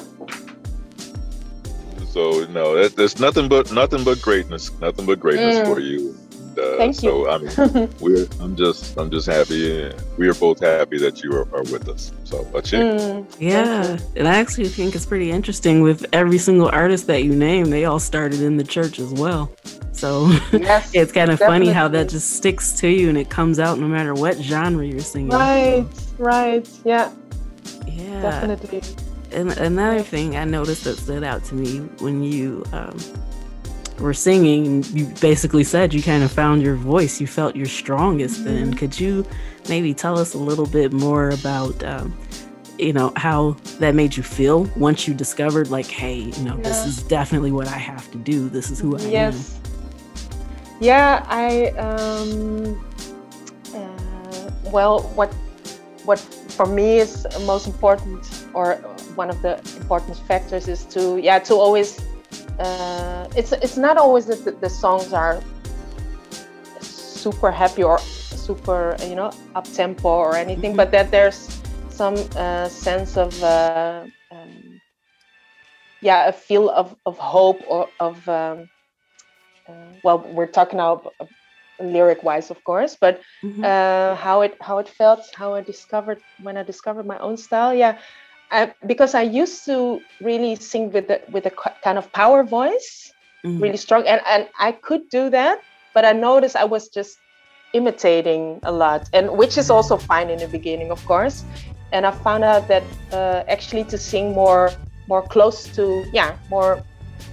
So 2.10 2.46
no, 2.46 2.88
there's 2.88 3.18
nothing 3.18 3.48
but 3.48 3.72
nothing 3.72 4.04
but 4.04 4.20
greatness, 4.20 4.70
nothing 4.80 5.06
but 5.06 5.20
greatness 5.20 5.58
mm. 5.58 5.66
for 5.66 5.80
you 5.80 6.16
uh, 6.58 6.76
Thank 6.76 6.94
so. 6.96 7.28
I 7.28 7.38
mean, 7.38 7.90
we're 8.00 8.26
I'm 8.40 8.56
just 8.56 8.96
I'm 8.98 9.10
just 9.10 9.26
happy. 9.26 9.92
We 10.16 10.28
are 10.28 10.34
both 10.34 10.60
happy 10.60 10.98
that 10.98 11.22
you 11.22 11.32
are, 11.32 11.48
are 11.54 11.62
with 11.64 11.88
us. 11.88 12.12
So, 12.24 12.44
but 12.52 12.70
you, 12.72 12.78
mm, 12.78 13.26
yeah, 13.38 13.98
and 14.16 14.28
I 14.28 14.38
actually 14.38 14.68
think 14.68 14.94
it's 14.94 15.06
pretty 15.06 15.30
interesting 15.30 15.82
with 15.82 16.04
every 16.12 16.38
single 16.38 16.68
artist 16.68 17.06
that 17.06 17.24
you 17.24 17.34
name. 17.34 17.70
They 17.70 17.84
all 17.84 18.00
started 18.00 18.40
in 18.40 18.56
the 18.56 18.64
church 18.64 18.98
as 18.98 19.12
well. 19.12 19.52
So 19.92 20.28
yes, 20.52 20.90
it's 20.94 21.12
kind 21.12 21.30
of 21.30 21.38
funny 21.38 21.68
how 21.68 21.88
that 21.88 22.08
just 22.08 22.36
sticks 22.36 22.72
to 22.80 22.88
you 22.88 23.08
and 23.08 23.18
it 23.18 23.30
comes 23.30 23.58
out 23.58 23.78
no 23.78 23.88
matter 23.88 24.14
what 24.14 24.36
genre 24.36 24.86
you're 24.86 25.00
singing. 25.00 25.30
Right, 25.30 25.86
right, 26.18 26.68
yeah, 26.84 27.12
yeah, 27.86 28.22
definitely. 28.22 28.82
And 29.32 29.50
another 29.58 30.02
thing 30.02 30.36
I 30.36 30.44
noticed 30.44 30.84
that 30.84 30.96
stood 30.96 31.24
out 31.24 31.44
to 31.46 31.54
me 31.54 31.80
when 31.98 32.22
you 32.22 32.64
um, 32.72 32.96
were 34.00 34.14
singing, 34.14 34.84
you 34.92 35.06
basically 35.20 35.64
said 35.64 35.92
you 35.92 36.02
kind 36.02 36.22
of 36.22 36.30
found 36.30 36.62
your 36.62 36.76
voice. 36.76 37.20
You 37.20 37.26
felt 37.26 37.56
your 37.56 37.66
strongest 37.66 38.44
then. 38.44 38.74
Could 38.74 38.98
you 38.98 39.26
maybe 39.68 39.94
tell 39.94 40.18
us 40.18 40.34
a 40.34 40.38
little 40.38 40.66
bit 40.66 40.92
more 40.92 41.30
about, 41.30 41.82
um, 41.84 42.16
you 42.78 42.92
know, 42.92 43.12
how 43.16 43.56
that 43.80 43.94
made 43.94 44.16
you 44.16 44.22
feel 44.22 44.64
once 44.76 45.08
you 45.08 45.14
discovered, 45.14 45.68
like, 45.70 45.86
hey, 45.86 46.16
you 46.16 46.42
know, 46.44 46.56
yeah. 46.56 46.62
this 46.62 46.86
is 46.86 47.02
definitely 47.02 47.52
what 47.52 47.66
I 47.68 47.76
have 47.76 48.10
to 48.12 48.18
do. 48.18 48.48
This 48.48 48.70
is 48.70 48.78
who 48.78 48.96
I 48.96 49.00
yes. 49.02 49.54
am. 49.54 49.62
Yeah, 50.80 51.26
I, 51.28 51.70
um, 51.70 52.84
uh, 53.74 54.50
well, 54.70 55.02
what, 55.14 55.32
what 56.04 56.20
for 56.20 56.66
me 56.66 56.98
is 56.98 57.26
most 57.44 57.66
important, 57.66 58.46
or 58.54 58.76
one 59.16 59.28
of 59.28 59.42
the 59.42 59.58
important 59.76 60.16
factors 60.16 60.68
is 60.68 60.84
to, 60.84 61.18
yeah, 61.18 61.40
to 61.40 61.54
always 61.54 62.00
uh, 62.58 63.28
it's 63.36 63.52
it's 63.52 63.76
not 63.76 63.96
always 63.96 64.26
that 64.26 64.44
the, 64.44 64.52
the, 64.52 64.70
songs 64.70 65.12
are 65.12 65.40
super 66.80 67.50
happy 67.50 67.82
or 67.82 67.98
super 67.98 68.96
you 69.06 69.14
know 69.14 69.30
up 69.54 69.64
tempo 69.72 70.08
or 70.08 70.34
anything, 70.34 70.70
mm-hmm. 70.70 70.76
but 70.76 70.90
that 70.90 71.10
there's 71.10 71.60
some 71.90 72.16
uh, 72.36 72.68
sense 72.68 73.16
of 73.16 73.42
uh, 73.42 74.04
um, 74.30 74.80
yeah 76.00 76.28
a 76.28 76.32
feel 76.32 76.70
of, 76.70 76.96
of 77.06 77.18
hope 77.18 77.60
or 77.68 77.88
of 78.00 78.28
um, 78.28 78.68
uh, 79.68 79.72
well 80.02 80.18
we're 80.34 80.46
talking 80.46 80.78
now 80.78 81.02
lyric 81.80 82.22
wise 82.22 82.50
of 82.50 82.62
course 82.64 82.96
but 83.00 83.20
mm-hmm. 83.42 83.64
Uh, 83.64 84.14
how 84.16 84.42
it 84.42 84.56
how 84.60 84.78
it 84.78 84.88
felt 84.88 85.22
how 85.34 85.54
I 85.54 85.60
discovered 85.60 86.20
when 86.42 86.56
I 86.56 86.62
discovered 86.62 87.06
my 87.06 87.18
own 87.18 87.36
style 87.36 87.74
yeah 87.74 87.98
I, 88.50 88.72
because 88.86 89.14
I 89.14 89.22
used 89.22 89.64
to 89.66 90.00
really 90.20 90.56
sing 90.56 90.90
with 90.92 91.08
the, 91.08 91.20
with 91.30 91.46
a 91.46 91.50
kind 91.82 91.98
of 91.98 92.10
power 92.12 92.42
voice, 92.44 93.12
mm-hmm. 93.44 93.62
really 93.62 93.76
strong, 93.76 94.06
and 94.06 94.20
and 94.26 94.48
I 94.58 94.72
could 94.72 95.08
do 95.10 95.30
that, 95.30 95.60
but 95.94 96.04
I 96.04 96.12
noticed 96.12 96.56
I 96.56 96.64
was 96.64 96.88
just 96.88 97.18
imitating 97.74 98.60
a 98.62 98.72
lot, 98.72 99.08
and 99.12 99.36
which 99.36 99.58
is 99.58 99.70
also 99.70 99.96
fine 99.96 100.30
in 100.30 100.38
the 100.38 100.48
beginning, 100.48 100.90
of 100.90 101.04
course. 101.04 101.44
And 101.92 102.06
I 102.06 102.10
found 102.10 102.44
out 102.44 102.68
that 102.68 102.84
uh, 103.12 103.44
actually 103.48 103.84
to 103.84 103.98
sing 103.98 104.32
more 104.32 104.70
more 105.08 105.22
close 105.22 105.64
to 105.76 106.04
yeah 106.12 106.36
more 106.50 106.82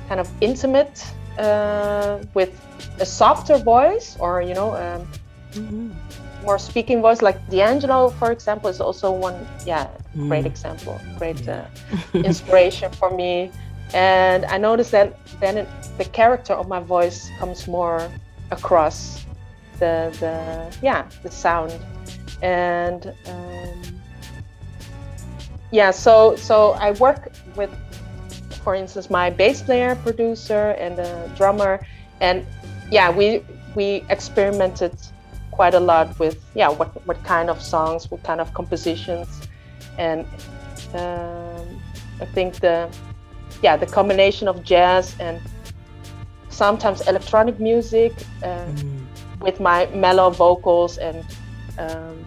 kind 0.07 0.19
of 0.19 0.29
intimate 0.41 1.05
uh, 1.37 2.19
with 2.33 2.51
a 2.99 3.05
softer 3.05 3.57
voice 3.57 4.17
or 4.19 4.41
you 4.41 4.53
know 4.53 4.75
um, 4.75 5.07
mm-hmm 5.51 6.24
more 6.45 6.59
speaking 6.59 7.01
voice 7.01 7.21
like 7.21 7.37
D'Angelo, 7.49 8.09
for 8.09 8.31
example, 8.31 8.69
is 8.69 8.79
also 8.79 9.11
one, 9.11 9.35
yeah, 9.65 9.87
mm. 10.15 10.27
great 10.29 10.45
example, 10.45 10.99
great 11.17 11.47
uh, 11.47 11.65
inspiration 12.13 12.91
for 12.91 13.09
me. 13.11 13.51
and 13.93 14.45
I 14.45 14.57
noticed 14.57 14.91
that 14.91 15.17
then 15.39 15.57
it, 15.57 15.67
the 15.97 16.05
character 16.05 16.53
of 16.53 16.67
my 16.67 16.79
voice 16.79 17.29
comes 17.39 17.67
more 17.67 18.09
across 18.51 19.25
the 19.79 20.15
the 20.19 20.77
yeah 20.81 21.07
the 21.23 21.31
sound 21.31 21.77
and 22.41 23.13
um, 23.27 23.81
yeah 25.71 25.91
so 25.91 26.35
so 26.35 26.71
I 26.71 26.91
work 26.91 27.31
with 27.55 27.71
for 28.63 28.75
instance 28.75 29.09
my 29.09 29.29
bass 29.29 29.61
player 29.61 29.95
producer 29.95 30.71
and 30.79 30.97
a 30.99 31.31
drummer 31.35 31.85
and 32.21 32.45
yeah 32.91 33.09
we 33.11 33.43
we 33.75 34.03
experimented 34.09 34.93
quite 35.55 35.73
a 35.73 35.79
lot 35.79 36.07
with 36.19 36.37
yeah 36.53 36.69
what 36.69 36.89
what 37.07 37.19
kind 37.23 37.49
of 37.49 37.61
songs 37.61 38.11
what 38.11 38.21
kind 38.23 38.41
of 38.41 38.53
compositions 38.53 39.27
and 39.97 40.25
um, 40.93 41.65
I 42.21 42.25
think 42.35 42.59
the 42.59 42.89
yeah 43.63 43.77
the 43.77 43.85
combination 43.85 44.47
of 44.47 44.63
jazz 44.63 45.15
and 45.19 45.39
sometimes 46.49 47.01
electronic 47.07 47.59
music 47.59 48.13
uh, 48.43 48.65
mm. 48.65 49.05
with 49.39 49.59
my 49.59 49.87
mellow 49.87 50.29
vocals 50.29 50.97
and 50.97 51.25
um, 51.77 52.17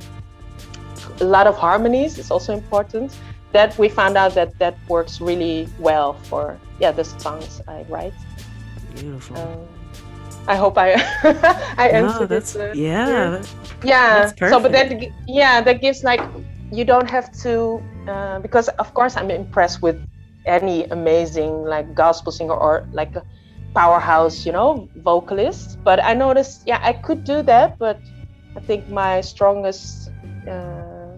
a 1.21 1.25
lot 1.25 1.47
of 1.47 1.57
harmonies 1.57 2.19
is 2.19 2.31
also 2.31 2.53
important 2.53 3.17
that 3.53 3.77
we 3.79 3.89
found 3.89 4.17
out 4.17 4.35
that 4.35 4.59
that 4.59 4.77
works 4.89 5.21
really 5.21 5.69
well 5.79 6.15
for 6.29 6.59
yeah 6.81 6.93
the 6.93 7.05
songs 7.05 7.61
I 7.67 7.85
write. 7.89 8.15
Beautiful. 8.95 9.37
Um, 9.37 9.78
I 10.49 10.57
hope 10.57 10.79
I 10.79 10.95
I 11.77 11.89
answered 11.93 12.21
no, 12.21 12.27
that's, 12.27 12.57
it. 12.57 12.71
Uh, 12.71 12.73
yeah. 12.73 13.43
Yeah. 13.85 14.33
So, 14.35 14.59
but 14.59 14.73
that 14.73 14.91
yeah, 15.29 15.61
that 15.61 15.81
gives 15.81 16.03
like 16.03 16.21
you 16.73 16.85
don't 16.85 17.09
have 17.09 17.31
to 17.45 17.83
uh, 18.09 18.41
because 18.41 18.69
of 18.81 18.93
course 18.95 19.17
I'm 19.17 19.31
impressed 19.31 19.83
with 19.83 20.01
any 20.47 20.85
amazing 20.85 21.65
like 21.65 21.95
gospel 21.95 22.33
singer 22.33 22.55
or 22.55 22.89
like 22.93 23.15
a 23.15 23.23
powerhouse, 23.75 24.47
you 24.47 24.53
know, 24.53 24.89
vocalist. 24.97 25.79
But 25.85 26.03
I 26.03 26.15
noticed, 26.15 26.63
yeah, 26.67 26.81
I 26.83 26.95
could 26.95 27.25
do 27.25 27.43
that, 27.43 27.79
but 27.79 28.01
I 28.57 28.61
think 28.61 28.89
my 28.89 29.21
strongest 29.21 30.11
uh, 30.49 31.13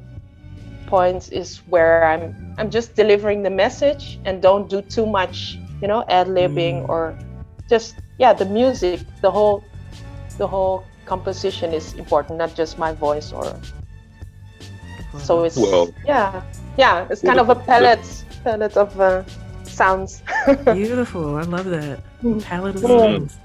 points 0.86 1.28
is 1.28 1.58
where 1.70 2.04
I'm 2.04 2.34
I'm 2.58 2.70
just 2.70 2.96
delivering 2.96 3.42
the 3.42 3.50
message 3.50 4.18
and 4.24 4.42
don't 4.42 4.68
do 4.68 4.82
too 4.82 5.06
much, 5.06 5.58
you 5.80 5.86
know, 5.86 6.04
ad 6.08 6.26
libbing 6.26 6.82
mm. 6.82 6.88
or 6.88 7.16
just 7.70 7.94
yeah, 8.18 8.34
the 8.34 8.44
music, 8.44 9.00
the 9.22 9.30
whole 9.30 9.64
the 10.36 10.46
whole 10.46 10.84
composition 11.06 11.72
is 11.72 11.94
important, 11.94 12.38
not 12.38 12.54
just 12.54 12.78
my 12.78 12.92
voice 12.92 13.32
or. 13.32 13.58
So 15.18 15.42
it's 15.44 15.56
well, 15.56 15.90
yeah 16.06 16.42
yeah 16.78 17.06
it's 17.10 17.22
kind 17.22 17.40
of 17.40 17.48
a 17.48 17.56
palette 17.56 18.06
palette 18.44 18.76
of 18.76 19.00
uh, 19.00 19.24
sounds. 19.64 20.22
Beautiful 20.64 21.36
i 21.36 21.42
love 21.42 21.66
that. 21.66 21.98
Hmm. 22.20 22.38
palette 22.38 22.76
of 22.76 22.82
sounds. 22.82 23.38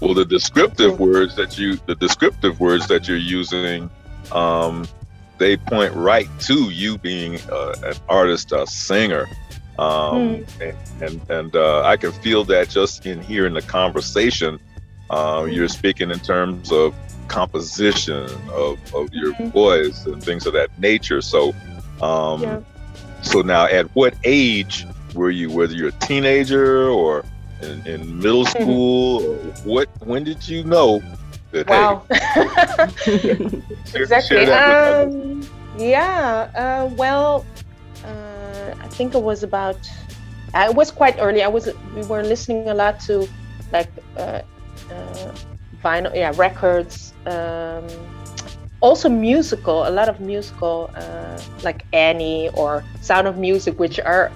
Well 0.00 0.14
the 0.14 0.24
descriptive 0.24 0.98
words 0.98 1.36
that 1.36 1.58
you 1.58 1.76
the 1.86 1.94
descriptive 1.94 2.58
words 2.60 2.86
that 2.88 3.06
you're 3.06 3.26
using 3.40 3.90
um, 4.32 4.88
they 5.36 5.56
point 5.56 5.92
right 5.94 6.28
to 6.48 6.70
you 6.70 6.96
being 6.98 7.38
uh, 7.50 7.74
an 7.84 7.96
artist 8.08 8.52
a 8.52 8.66
singer 8.66 9.28
um, 9.78 10.44
mm. 10.44 10.60
and 10.60 11.02
and, 11.02 11.30
and 11.30 11.56
uh, 11.56 11.82
i 11.82 11.96
can 11.96 12.12
feel 12.12 12.44
that 12.44 12.68
just 12.68 13.06
in 13.06 13.20
hearing 13.22 13.54
the 13.54 13.62
conversation 13.62 14.58
uh, 15.10 15.44
you're 15.44 15.68
speaking 15.68 16.10
in 16.10 16.18
terms 16.20 16.72
of 16.72 16.94
composition 17.28 18.24
of, 18.50 18.94
of 18.94 19.12
your 19.12 19.32
mm-hmm. 19.32 19.48
voice 19.48 20.06
and 20.06 20.22
things 20.22 20.46
of 20.46 20.52
that 20.52 20.76
nature. 20.78 21.20
So, 21.20 21.54
um, 22.00 22.42
yeah. 22.42 22.60
so 23.22 23.40
now 23.40 23.64
at 23.64 23.86
what 23.94 24.14
age 24.24 24.86
were 25.14 25.30
you, 25.30 25.50
whether 25.50 25.74
you're 25.74 25.88
a 25.88 26.00
teenager 26.00 26.88
or 26.88 27.24
in, 27.60 27.86
in 27.86 28.18
middle 28.18 28.44
mm-hmm. 28.44 28.62
school, 28.62 29.24
or 29.24 29.36
what, 29.64 29.88
when 30.06 30.24
did 30.24 30.46
you 30.48 30.64
know 30.64 31.02
that, 31.52 31.68
wow. 31.68 32.04
hey, 33.04 33.62
exactly. 33.94 34.46
Um, 34.46 35.46
yeah. 35.78 36.50
Uh, 36.54 36.94
well, 36.94 37.44
uh, 38.04 38.31
I 38.80 38.88
think 38.88 39.14
it 39.14 39.22
was 39.22 39.42
about, 39.42 39.78
uh, 40.54 40.66
it 40.70 40.74
was 40.74 40.90
quite 40.90 41.16
early. 41.18 41.42
I 41.42 41.48
was, 41.48 41.68
we 41.94 42.02
were 42.02 42.22
listening 42.22 42.68
a 42.68 42.74
lot 42.74 43.00
to 43.00 43.28
like, 43.72 43.90
uh, 44.16 44.42
uh 44.90 45.34
vinyl, 45.82 46.14
yeah, 46.14 46.32
records. 46.36 47.12
Um, 47.26 47.86
also 48.80 49.08
musical, 49.08 49.86
a 49.86 49.90
lot 49.90 50.08
of 50.08 50.20
musical, 50.20 50.90
uh, 50.94 51.40
like 51.62 51.86
Annie 51.92 52.48
or 52.54 52.84
Sound 53.00 53.26
of 53.28 53.38
Music, 53.38 53.78
which 53.78 54.00
are, 54.00 54.30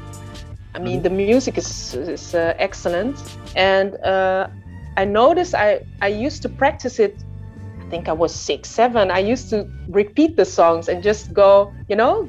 I 0.75 0.79
mean, 0.79 1.03
the 1.03 1.11
music 1.11 1.59
is, 1.59 1.95
is 1.95 2.35
uh, 2.35 2.55
excellent. 2.59 3.17
And 3.57 3.95
uh, 4.05 4.49
I 4.97 5.05
noticed 5.05 5.55
I, 5.55 5.81
I 6.01 6.09
used 6.09 6.43
to 6.43 6.49
practice 6.49 6.99
it. 6.99 7.17
I 7.81 7.91
think 7.91 8.09
I 8.09 8.13
was 8.13 8.35
six, 8.35 8.69
seven. 8.69 9.11
I 9.11 9.19
used 9.19 9.51
to 9.51 9.69
repeat 9.89 10.37
the 10.37 10.45
songs 10.45 10.89
and 10.89 11.03
just 11.03 11.33
go, 11.33 11.73
you 11.89 11.97
know, 11.97 12.29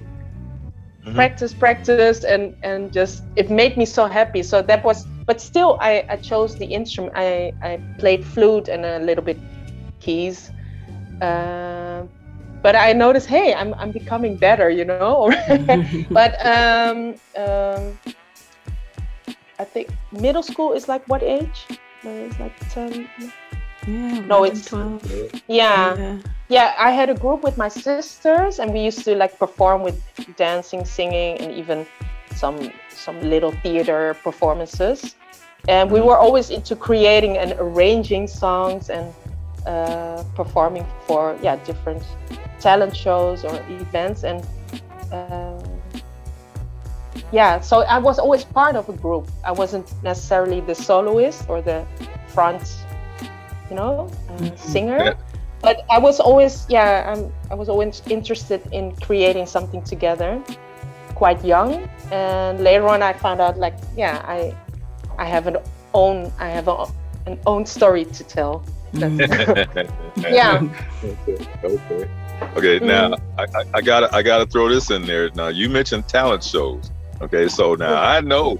mm-hmm. 1.07 1.15
practice, 1.15 1.53
practice, 1.53 2.23
and 2.23 2.55
and 2.63 2.91
just 2.93 3.23
it 3.35 3.49
made 3.49 3.77
me 3.77 3.85
so 3.85 4.05
happy. 4.05 4.43
So 4.43 4.61
that 4.61 4.83
was 4.83 5.05
but 5.25 5.41
still 5.41 5.77
I, 5.81 6.05
I 6.09 6.17
chose 6.17 6.55
the 6.55 6.65
instrument. 6.65 7.13
I, 7.15 7.53
I 7.61 7.79
played 7.99 8.25
flute 8.25 8.67
and 8.69 8.85
a 8.85 8.99
little 8.99 9.23
bit 9.23 9.37
keys. 9.99 10.51
Uh, 11.21 12.03
but 12.61 12.75
I 12.75 12.93
noticed 12.93 13.27
hey 13.27 13.53
I'm, 13.53 13.73
I'm 13.75 13.91
becoming 13.91 14.35
better 14.35 14.69
you 14.69 14.85
know? 14.85 15.31
But 16.09 16.33
um, 16.45 17.15
um, 17.35 17.97
I 19.59 19.63
think 19.63 19.89
middle 20.11 20.43
school 20.43 20.73
is 20.73 20.87
like 20.87 21.07
what 21.07 21.23
age? 21.23 21.65
It's 22.03 22.39
like 22.39 22.53
10 22.69 23.09
yeah, 23.87 24.19
no 24.19 24.43
it's 24.43 24.65
12 24.65 25.41
yeah. 25.47 25.95
yeah 25.95 26.19
yeah 26.49 26.73
i 26.77 26.91
had 26.91 27.09
a 27.09 27.15
group 27.15 27.43
with 27.43 27.57
my 27.57 27.69
sisters 27.69 28.59
and 28.59 28.73
we 28.73 28.81
used 28.81 29.03
to 29.03 29.15
like 29.15 29.37
perform 29.39 29.81
with 29.81 29.97
dancing 30.35 30.83
singing 30.85 31.37
and 31.39 31.51
even 31.53 31.85
some 32.37 32.71
some 33.07 33.21
little 33.21 33.51
theater 33.63 34.15
performances. 34.23 35.15
And 35.67 35.91
we 35.91 36.01
were 36.01 36.17
always 36.17 36.49
into 36.49 36.75
creating 36.75 37.37
and 37.37 37.53
arranging 37.57 38.27
songs 38.27 38.89
and 38.89 39.13
uh, 39.65 40.23
performing 40.35 40.85
for 41.05 41.37
yeah 41.41 41.55
different 41.65 42.03
talent 42.59 42.95
shows 42.95 43.43
or 43.43 43.55
events 43.69 44.23
and 44.23 44.39
uh, 45.11 45.61
yeah 47.33 47.59
so 47.59 47.81
i 47.81 47.97
was 47.99 48.17
always 48.17 48.45
part 48.45 48.77
of 48.77 48.87
a 48.87 48.93
group 48.93 49.27
i 49.43 49.51
wasn't 49.51 49.85
necessarily 50.03 50.61
the 50.61 50.73
soloist 50.73 51.43
or 51.49 51.61
the 51.61 51.85
front 52.27 52.63
you 53.69 53.75
know 53.75 54.09
uh, 54.29 54.37
mm-hmm. 54.37 54.55
singer 54.55 54.97
yeah. 54.97 55.13
but 55.61 55.81
i 55.89 55.97
was 55.97 56.19
always 56.19 56.65
yeah 56.69 57.13
I'm, 57.13 57.33
i 57.51 57.55
was 57.55 57.69
always 57.69 58.01
interested 58.09 58.61
in 58.71 58.95
creating 58.95 59.45
something 59.45 59.83
together 59.83 60.41
quite 61.17 61.43
young, 61.43 61.89
and 62.11 62.59
later 62.59 62.87
on 62.87 63.01
I 63.01 63.13
found 63.13 63.41
out 63.41 63.57
like 63.57 63.75
yeah 63.95 64.21
I 64.25 64.55
I 65.17 65.25
have 65.25 65.47
an 65.47 65.57
own 65.93 66.31
I 66.39 66.49
have 66.49 66.67
a, 66.67 66.85
an 67.25 67.39
own 67.45 67.65
story 67.65 68.05
to 68.05 68.23
tell. 68.23 68.63
yeah. 68.93 70.61
Okay. 71.03 71.37
Okay. 71.63 72.09
Okay. 72.55 72.79
Now 72.79 73.13
I, 73.37 73.43
I, 73.43 73.61
I, 73.73 73.81
gotta 73.81 74.07
I 74.15 74.21
gotta 74.21 74.45
throw 74.45 74.69
this 74.69 74.91
in 74.91 75.05
there. 75.05 75.29
Now 75.31 75.47
you 75.47 75.69
mentioned 75.69 76.07
talent 76.07 76.43
shows. 76.43 76.91
Okay. 77.21 77.47
So 77.47 77.75
now 77.75 77.95
I 77.95 78.21
know 78.21 78.59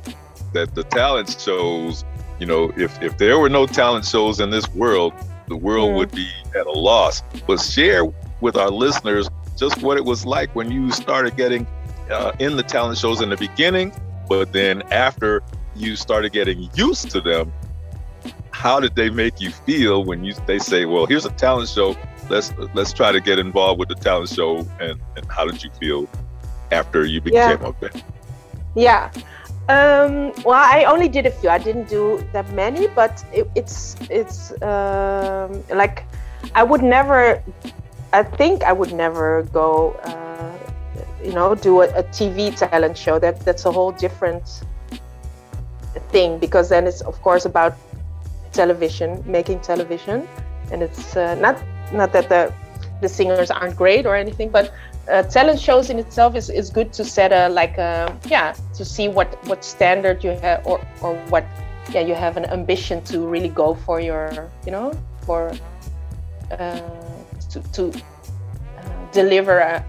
that 0.54 0.74
the 0.74 0.84
talent 0.84 1.30
shows. 1.40 2.04
You 2.40 2.46
know, 2.46 2.72
if 2.78 3.02
if 3.02 3.18
there 3.18 3.40
were 3.40 3.50
no 3.50 3.66
talent 3.66 4.06
shows 4.06 4.40
in 4.40 4.50
this 4.50 4.68
world, 4.74 5.14
the 5.48 5.56
world 5.56 5.96
would 5.96 6.12
be 6.12 6.30
at 6.56 6.66
a 6.66 6.72
loss. 6.72 7.24
But 7.46 7.60
share 7.60 8.06
with 8.42 8.56
our 8.56 8.70
listeners 8.70 9.30
just 9.56 9.82
what 9.82 9.98
it 9.98 10.06
was 10.06 10.26
like 10.26 10.54
when 10.56 10.72
you 10.72 10.92
started 10.92 11.36
getting 11.36 11.66
uh, 12.12 12.32
in 12.40 12.56
the 12.58 12.64
talent 12.64 12.98
shows 12.98 13.22
in 13.22 13.30
the 13.30 13.38
beginning, 13.38 13.92
but 14.30 14.54
then 14.54 14.82
after 14.92 15.42
you 15.76 15.96
started 15.96 16.32
getting 16.32 16.70
used 16.76 17.10
to 17.12 17.22
them, 17.22 17.52
how 18.52 18.80
did 18.80 18.96
they 18.96 19.10
make 19.10 19.40
you 19.40 19.52
feel 19.52 20.04
when 20.04 20.24
you 20.24 20.34
they 20.46 20.60
say, 20.60 20.86
"Well, 20.86 21.06
here's 21.06 21.26
a 21.26 21.32
talent 21.32 21.70
show. 21.70 21.96
Let's 22.30 22.54
let's 22.74 22.94
try 22.94 23.12
to 23.12 23.20
get 23.20 23.40
involved 23.40 23.80
with 23.80 23.90
the 23.90 23.96
talent 23.96 24.30
show." 24.30 24.60
And, 24.80 25.00
and 25.16 25.26
how 25.30 25.46
did 25.46 25.64
you 25.64 25.70
feel 25.80 26.08
after 26.72 27.06
you 27.06 27.22
became 27.22 27.62
yeah. 27.62 27.68
a 27.68 27.74
band? 27.74 28.04
Yeah. 28.76 29.12
Um, 29.70 30.32
well, 30.46 30.56
I 30.56 30.86
only 30.86 31.10
did 31.10 31.26
a 31.26 31.32
few. 31.32 31.50
I 31.50 31.58
didn't 31.58 31.90
do 31.90 32.24
that 32.32 32.50
many, 32.54 32.88
but 32.88 33.24
it, 33.34 33.50
it's 33.54 33.96
it's 34.10 34.52
um, 34.62 35.64
like 35.70 36.06
I 36.56 36.64
would 36.64 36.82
never. 36.82 37.44
I 38.14 38.24
think 38.24 38.64
I 38.64 38.72
would 38.72 38.94
never 38.94 39.44
go. 39.52 39.92
Uh, 40.04 40.38
you 41.24 41.34
know 41.34 41.56
do 41.56 41.82
a, 41.82 41.88
a 41.90 42.04
TV 42.04 42.56
talent 42.56 42.98
show. 42.98 43.20
That 43.20 43.42
that's 43.42 43.66
a 43.66 43.72
whole 43.72 43.92
different 43.92 44.64
thing 46.12 46.40
because 46.40 46.70
then 46.70 46.88
it's 46.88 47.02
of 47.02 47.22
course 47.22 47.46
about 47.46 47.76
television, 48.52 49.24
making 49.26 49.60
television, 49.62 50.28
and 50.72 50.82
it's 50.82 51.16
uh, 51.18 51.36
not 51.36 51.58
not 51.92 52.14
that 52.14 52.30
the 52.30 52.54
the 53.02 53.10
singers 53.10 53.52
aren't 53.52 53.76
great 53.76 54.06
or 54.06 54.16
anything, 54.16 54.50
but 54.50 54.74
uh, 55.10 55.24
talent 55.24 55.60
shows 55.60 55.90
in 55.90 56.00
itself 56.00 56.36
is, 56.36 56.50
is 56.50 56.70
good 56.70 56.92
to 56.94 57.04
set 57.04 57.32
a 57.32 57.50
like 57.50 57.78
a 57.78 58.16
yeah 58.28 58.54
to 58.74 58.84
see 58.84 59.08
what 59.08 59.44
what 59.48 59.64
standard 59.64 60.24
you 60.24 60.32
have 60.32 60.66
or 60.66 60.86
or 61.02 61.16
what 61.30 61.46
yeah 61.92 62.02
you 62.02 62.14
have 62.14 62.38
an 62.38 62.46
ambition 62.46 63.02
to 63.04 63.26
really 63.26 63.50
go 63.50 63.74
for 63.74 64.00
your 64.00 64.50
you 64.66 64.72
know 64.72 64.92
for 65.22 65.52
uh, 66.52 66.80
to 67.50 67.62
to 67.74 67.90
uh, 67.90 69.12
deliver 69.12 69.60
a, 69.60 69.84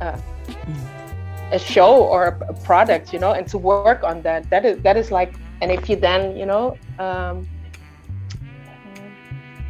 a, 1.50 1.54
a 1.54 1.58
show 1.58 2.04
or 2.04 2.38
a 2.48 2.54
product 2.64 3.12
you 3.12 3.18
know 3.18 3.32
and 3.32 3.46
to 3.48 3.58
work 3.58 4.04
on 4.04 4.22
that. 4.22 4.48
That 4.50 4.64
is 4.64 4.82
that 4.82 4.96
is 4.96 5.10
like 5.10 5.34
and 5.60 5.70
if 5.72 5.88
you 5.88 5.96
then 5.96 6.36
you 6.36 6.46
know 6.46 6.76
um, 6.98 7.48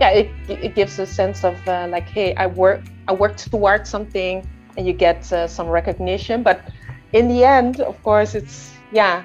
yeah 0.01 0.11
it, 0.11 0.31
it 0.49 0.75
gives 0.75 0.99
a 0.99 1.07
sense 1.07 1.45
of 1.45 1.57
uh, 1.67 1.89
like 1.91 2.05
hey 2.05 2.35
i 2.37 2.47
work 2.47 2.83
i 3.09 3.13
worked 3.13 3.51
towards 3.51 3.91
something 3.91 4.47
and 4.79 4.87
you 4.87 4.95
get 4.95 5.31
uh, 5.33 5.47
some 5.47 5.69
recognition 5.69 6.43
but 6.43 6.63
in 7.13 7.29
the 7.29 7.45
end 7.45 7.81
of 7.81 8.01
course 8.03 8.35
it's 8.35 8.73
yeah 8.93 9.25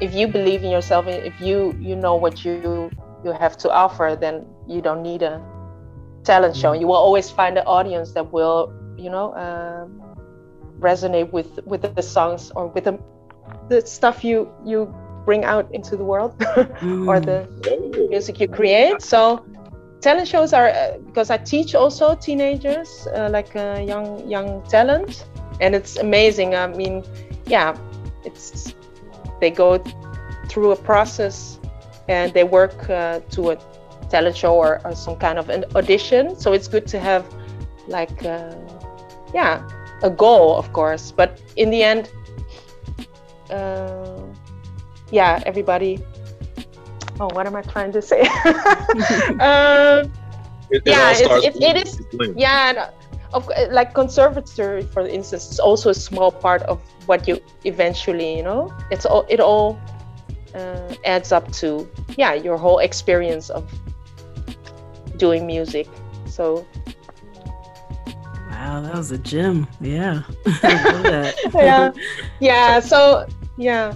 if 0.00 0.14
you 0.14 0.26
believe 0.28 0.62
in 0.62 0.70
yourself 0.70 1.06
if 1.06 1.38
you 1.40 1.76
you 1.80 1.96
know 1.96 2.14
what 2.14 2.44
you 2.44 2.90
you 3.24 3.32
have 3.32 3.56
to 3.58 3.70
offer 3.70 4.16
then 4.18 4.46
you 4.68 4.80
don't 4.80 5.02
need 5.02 5.22
a 5.22 5.42
talent 6.22 6.56
show 6.56 6.70
mm-hmm. 6.70 6.80
you 6.80 6.86
will 6.86 7.02
always 7.06 7.30
find 7.30 7.58
an 7.58 7.66
audience 7.66 8.12
that 8.12 8.32
will 8.32 8.72
you 8.96 9.10
know 9.10 9.34
um, 9.34 10.00
resonate 10.78 11.30
with 11.32 11.58
with 11.66 11.82
the 11.82 12.02
songs 12.02 12.52
or 12.54 12.68
with 12.68 12.84
the 12.84 12.98
the 13.68 13.84
stuff 13.84 14.24
you 14.24 14.48
you 14.64 14.94
bring 15.24 15.44
out 15.44 15.66
into 15.74 15.96
the 15.96 16.04
world 16.04 16.32
or 17.08 17.18
the 17.18 17.48
mm. 17.62 18.08
music 18.10 18.38
you 18.40 18.46
create 18.46 19.00
so 19.00 19.44
talent 20.04 20.28
shows 20.28 20.52
are 20.52 20.68
uh, 20.68 20.98
because 21.06 21.30
I 21.30 21.38
teach 21.38 21.74
also 21.74 22.14
teenagers, 22.14 23.08
uh, 23.16 23.30
like 23.32 23.56
uh, 23.56 23.82
young 23.92 24.28
young 24.28 24.62
talent, 24.68 25.24
and 25.60 25.74
it's 25.74 25.96
amazing. 25.96 26.54
I 26.54 26.66
mean, 26.66 27.02
yeah, 27.46 27.74
it's 28.24 28.74
they 29.40 29.50
go 29.50 29.82
through 30.50 30.72
a 30.72 30.76
process 30.76 31.58
and 32.08 32.32
they 32.34 32.44
work 32.44 32.90
uh, 32.90 33.20
to 33.30 33.50
a 33.52 33.56
talent 34.10 34.36
show 34.36 34.54
or, 34.54 34.80
or, 34.84 34.94
some 34.94 35.16
kind 35.16 35.38
of 35.38 35.48
an 35.48 35.64
audition. 35.74 36.36
So 36.38 36.52
it's 36.52 36.68
good 36.68 36.86
to 36.88 36.98
have 37.00 37.24
like 37.88 38.24
uh, 38.24 38.54
yeah 39.32 39.66
a 40.02 40.10
goal, 40.10 40.54
of 40.56 40.72
course. 40.74 41.12
But 41.12 41.40
in 41.56 41.70
the 41.70 41.82
end, 41.82 42.10
uh, 43.50 44.20
yeah, 45.10 45.42
everybody 45.46 45.98
oh, 47.20 47.28
what 47.32 47.46
am 47.46 47.56
I 47.56 47.62
trying 47.62 47.92
to 47.92 48.02
say? 48.02 48.20
um, 49.40 50.12
it, 50.70 50.82
yeah, 50.86 51.12
it, 51.12 51.56
it, 51.56 51.62
it 51.62 51.86
is. 51.86 52.02
Yeah, 52.36 52.90
of, 53.32 53.48
like 53.70 53.94
conservatory, 53.94 54.82
for 54.82 55.06
instance, 55.06 55.50
is 55.50 55.60
also 55.60 55.90
a 55.90 55.94
small 55.94 56.30
part 56.30 56.62
of 56.62 56.80
what 57.06 57.28
you 57.28 57.40
eventually, 57.64 58.36
you 58.36 58.42
know, 58.42 58.72
it's 58.90 59.04
all 59.04 59.26
it 59.28 59.40
all 59.40 59.78
uh, 60.54 60.94
adds 61.04 61.32
up 61.32 61.50
to 61.52 61.88
yeah 62.16 62.34
your 62.34 62.56
whole 62.56 62.78
experience 62.78 63.50
of 63.50 63.70
doing 65.16 65.46
music. 65.46 65.88
So. 66.26 66.66
Wow, 68.50 68.80
that 68.80 68.94
was 68.94 69.10
a 69.10 69.18
gem. 69.18 69.66
Yeah. 69.80 70.22
yeah. 71.54 71.92
Yeah. 72.40 72.80
So 72.80 73.26
yeah 73.56 73.94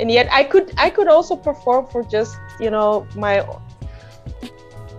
and 0.00 0.10
yet 0.10 0.28
i 0.32 0.42
could 0.44 0.72
i 0.78 0.90
could 0.90 1.08
also 1.08 1.36
perform 1.36 1.86
for 1.86 2.02
just 2.02 2.38
you 2.60 2.70
know 2.70 3.06
my 3.16 3.40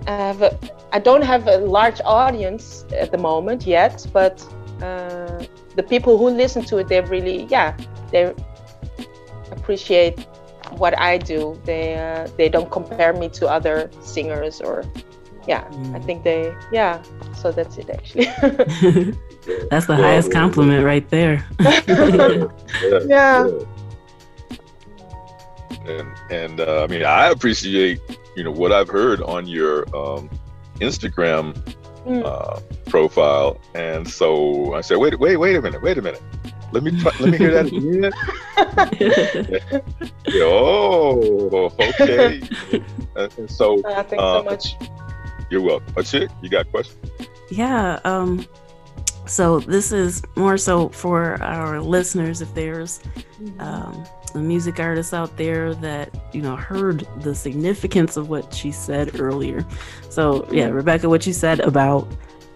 I, 0.07 0.11
have 0.11 0.41
a, 0.41 0.57
I 0.93 0.99
don't 0.99 1.23
have 1.23 1.47
a 1.47 1.57
large 1.57 1.99
audience 2.05 2.85
at 2.91 3.11
the 3.11 3.17
moment 3.17 3.67
yet 3.67 4.05
but 4.13 4.41
uh, 4.81 5.43
the 5.75 5.83
people 5.83 6.17
who 6.17 6.29
listen 6.29 6.63
to 6.65 6.77
it 6.77 6.87
they 6.87 7.01
really 7.01 7.43
yeah 7.45 7.75
they 8.11 8.33
appreciate 9.51 10.25
what 10.77 10.97
i 10.99 11.17
do. 11.17 11.59
They 11.63 11.95
uh, 11.95 12.27
they 12.37 12.49
don't 12.49 12.69
compare 12.69 13.13
me 13.13 13.29
to 13.29 13.47
other 13.47 13.89
singers 14.01 14.61
or 14.61 14.83
yeah 15.47 15.63
mm. 15.69 15.95
i 15.95 15.99
think 15.99 16.23
they 16.23 16.53
yeah 16.71 17.01
so 17.35 17.51
that's 17.51 17.77
it 17.77 17.89
actually. 17.89 18.25
That's 19.71 19.85
the 19.85 19.95
highest 19.95 20.29
compliment 20.33 20.83
right 20.83 21.07
there. 21.09 21.45
Yeah 23.07 23.47
and 25.89 26.13
and 26.31 26.59
uh, 26.59 26.83
I 26.83 26.87
mean 26.87 27.03
I 27.03 27.27
appreciate 27.27 27.99
you 28.35 28.43
know 28.43 28.51
what 28.51 28.71
I've 28.71 28.89
heard 28.89 29.21
on 29.21 29.47
your 29.47 29.83
um, 29.95 30.29
Instagram 30.79 31.53
mm. 32.05 32.23
uh, 32.25 32.59
profile, 32.89 33.59
and 33.73 34.07
so 34.07 34.73
I 34.73 34.81
said, 34.81 34.97
wait, 34.97 35.19
wait, 35.19 35.37
wait 35.37 35.55
a 35.55 35.61
minute, 35.61 35.81
wait 35.81 35.97
a 35.97 36.01
minute. 36.01 36.21
Let 36.71 36.83
me 36.83 36.99
try, 36.99 37.11
let 37.19 37.29
me 37.29 37.37
hear 37.37 37.53
that 37.53 37.67
again. 37.67 38.11
yeah, 40.27 40.43
oh, 40.43 41.71
okay. 41.79 42.41
And 43.15 43.49
so, 43.49 43.81
uh, 43.81 44.03
thanks 44.03 44.23
so 44.23 44.43
much. 44.43 44.75
You're 45.49 45.61
welcome. 45.61 45.91
That's 45.95 46.13
it. 46.13 46.29
you 46.41 46.49
got 46.49 46.69
questions? 46.69 47.11
Yeah. 47.49 47.99
Um, 48.03 48.45
so 49.25 49.59
this 49.59 49.91
is 49.91 50.21
more 50.35 50.57
so 50.57 50.89
for 50.89 51.41
our 51.41 51.81
listeners. 51.81 52.41
If 52.41 52.53
there's 52.53 52.99
mm-hmm. 52.99 53.59
um, 53.59 53.93
the 53.93 54.16
music 54.35 54.79
artists 54.79 55.13
out 55.13 55.35
there 55.37 55.73
that 55.75 56.09
you 56.33 56.41
know 56.41 56.55
heard 56.55 57.07
the 57.21 57.33
significance 57.33 58.17
of 58.17 58.29
what 58.29 58.53
she 58.53 58.71
said 58.71 59.19
earlier. 59.19 59.65
So 60.09 60.47
yeah 60.51 60.69
rebekka 60.69 61.09
what 61.09 61.25
you 61.25 61.33
said 61.33 61.59
about 61.61 62.07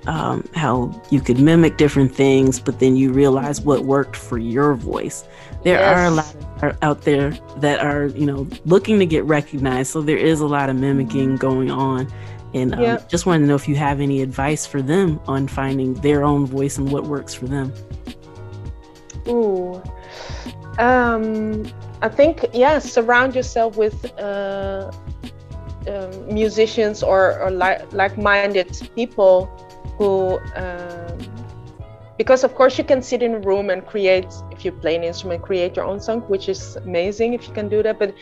um, 0.07 0.47
how 0.55 0.99
you 1.11 1.21
could 1.21 1.39
mimic 1.39 1.77
different 1.77 2.13
things 2.13 2.59
but 2.59 2.79
then 2.79 2.95
you 2.95 3.13
realize 3.13 3.61
what 3.61 3.85
worked 3.85 4.15
for 4.15 4.37
your 4.37 4.73
voice. 4.73 5.23
There 5.63 5.79
yes. 5.79 5.97
are 5.97 6.05
a 6.05 6.11
lot 6.11 6.75
out 6.81 7.01
there 7.01 7.31
that 7.57 7.79
are 7.79 8.07
you 8.07 8.25
know 8.25 8.47
looking 8.65 8.99
to 8.99 9.05
get 9.05 9.23
recognized 9.25 9.91
so 9.91 10.01
there 10.01 10.17
is 10.17 10.39
a 10.41 10.47
lot 10.47 10.69
of 10.69 10.75
mimicking 10.75 11.37
going 11.37 11.71
on. 11.71 12.11
And 12.53 12.75
um, 12.75 12.81
yep. 12.81 13.07
just 13.07 13.25
wanted 13.25 13.41
to 13.41 13.45
know 13.45 13.55
if 13.55 13.69
you 13.69 13.75
have 13.77 14.01
any 14.01 14.21
advice 14.21 14.65
for 14.65 14.81
them 14.81 15.21
on 15.25 15.47
finding 15.47 15.93
their 15.95 16.25
own 16.25 16.45
voice 16.45 16.77
and 16.77 16.91
what 16.91 17.05
works 17.05 17.33
for 17.33 17.47
them. 17.47 17.71
Ooh 19.25 19.81
um, 20.79 21.65
I 22.01 22.09
think 22.09 22.45
yeah, 22.53 22.79
surround 22.79 23.35
yourself 23.35 23.77
with 23.77 24.05
uh, 24.19 24.91
um, 25.87 26.33
musicians 26.33 27.03
or, 27.03 27.39
or 27.41 27.51
like 27.51 27.91
like-minded 27.93 28.89
people 28.95 29.45
who, 29.97 30.39
um, 30.55 31.17
because 32.17 32.43
of 32.43 32.55
course 32.55 32.77
you 32.77 32.83
can 32.83 33.01
sit 33.01 33.21
in 33.21 33.35
a 33.35 33.39
room 33.39 33.69
and 33.69 33.85
create 33.85 34.27
if 34.51 34.65
you 34.65 34.71
play 34.71 34.95
an 34.95 35.03
instrument, 35.03 35.41
create 35.41 35.75
your 35.75 35.85
own 35.85 35.99
song, 35.99 36.21
which 36.21 36.49
is 36.49 36.75
amazing 36.77 37.33
if 37.33 37.47
you 37.47 37.53
can 37.53 37.67
do 37.69 37.83
that. 37.83 37.99
But 37.99 38.13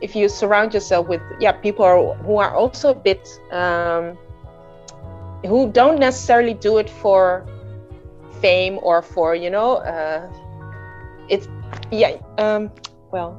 if 0.00 0.16
you 0.16 0.28
surround 0.28 0.74
yourself 0.74 1.08
with 1.08 1.22
yeah 1.40 1.52
people 1.52 1.84
are, 1.84 2.14
who 2.24 2.36
are 2.36 2.54
also 2.54 2.90
a 2.90 2.94
bit 2.94 3.28
um, 3.52 4.18
who 5.46 5.70
don't 5.70 5.98
necessarily 5.98 6.54
do 6.54 6.78
it 6.78 6.90
for 6.90 7.46
fame 8.40 8.78
or 8.82 9.00
for 9.00 9.34
you 9.34 9.50
know 9.50 9.76
uh, 9.76 10.28
it's 11.28 11.48
yeah 11.92 12.16
um, 12.38 12.70
well 13.12 13.36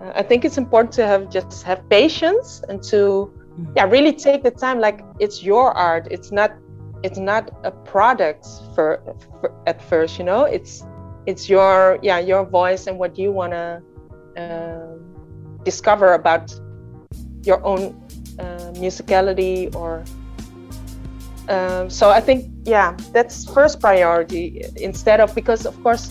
uh, 0.00 0.12
i 0.14 0.22
think 0.22 0.44
it's 0.44 0.58
important 0.58 0.92
to 0.92 1.06
have 1.06 1.30
just 1.30 1.62
have 1.62 1.86
patience 1.88 2.62
and 2.68 2.82
to 2.82 2.96
mm-hmm. 2.96 3.72
yeah 3.76 3.84
really 3.84 4.12
take 4.12 4.42
the 4.42 4.50
time 4.50 4.80
like 4.80 5.04
it's 5.20 5.42
your 5.42 5.72
art 5.72 6.08
it's 6.10 6.32
not 6.32 6.52
it's 7.04 7.18
not 7.18 7.50
a 7.62 7.70
product 7.70 8.46
for, 8.74 9.00
for 9.40 9.54
at 9.66 9.80
first 9.82 10.18
you 10.18 10.24
know 10.24 10.44
it's 10.44 10.84
it's 11.26 11.48
your 11.48 11.98
yeah 12.02 12.18
your 12.18 12.44
voice 12.44 12.86
and 12.86 12.98
what 12.98 13.18
you 13.18 13.30
want 13.30 13.52
to 13.52 13.82
uh, 14.36 14.96
discover 15.62 16.14
about 16.14 16.52
your 17.44 17.62
own 17.64 17.94
uh, 18.38 18.72
musicality 18.74 19.72
or 19.74 20.02
um, 21.48 21.90
so 21.90 22.10
i 22.10 22.20
think 22.20 22.50
yeah 22.64 22.96
that's 23.12 23.44
first 23.52 23.80
priority 23.80 24.64
instead 24.76 25.20
of 25.20 25.34
because 25.34 25.66
of 25.66 25.80
course 25.82 26.10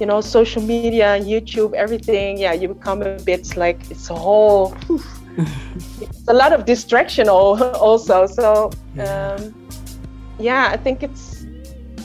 you 0.00 0.06
know 0.06 0.20
social 0.20 0.62
media 0.62 1.18
youtube 1.20 1.74
everything 1.74 2.38
yeah 2.38 2.52
you 2.52 2.68
become 2.68 3.02
a 3.02 3.18
bit 3.20 3.56
like 3.56 3.78
it's 3.90 4.10
a 4.10 4.14
whole 4.14 4.76
it's 6.00 6.28
a 6.28 6.32
lot 6.32 6.52
of 6.52 6.64
distraction 6.64 7.28
also 7.28 8.26
so 8.26 8.70
um, 8.98 9.54
yeah 10.38 10.68
i 10.70 10.76
think 10.76 11.02
it's 11.02 11.46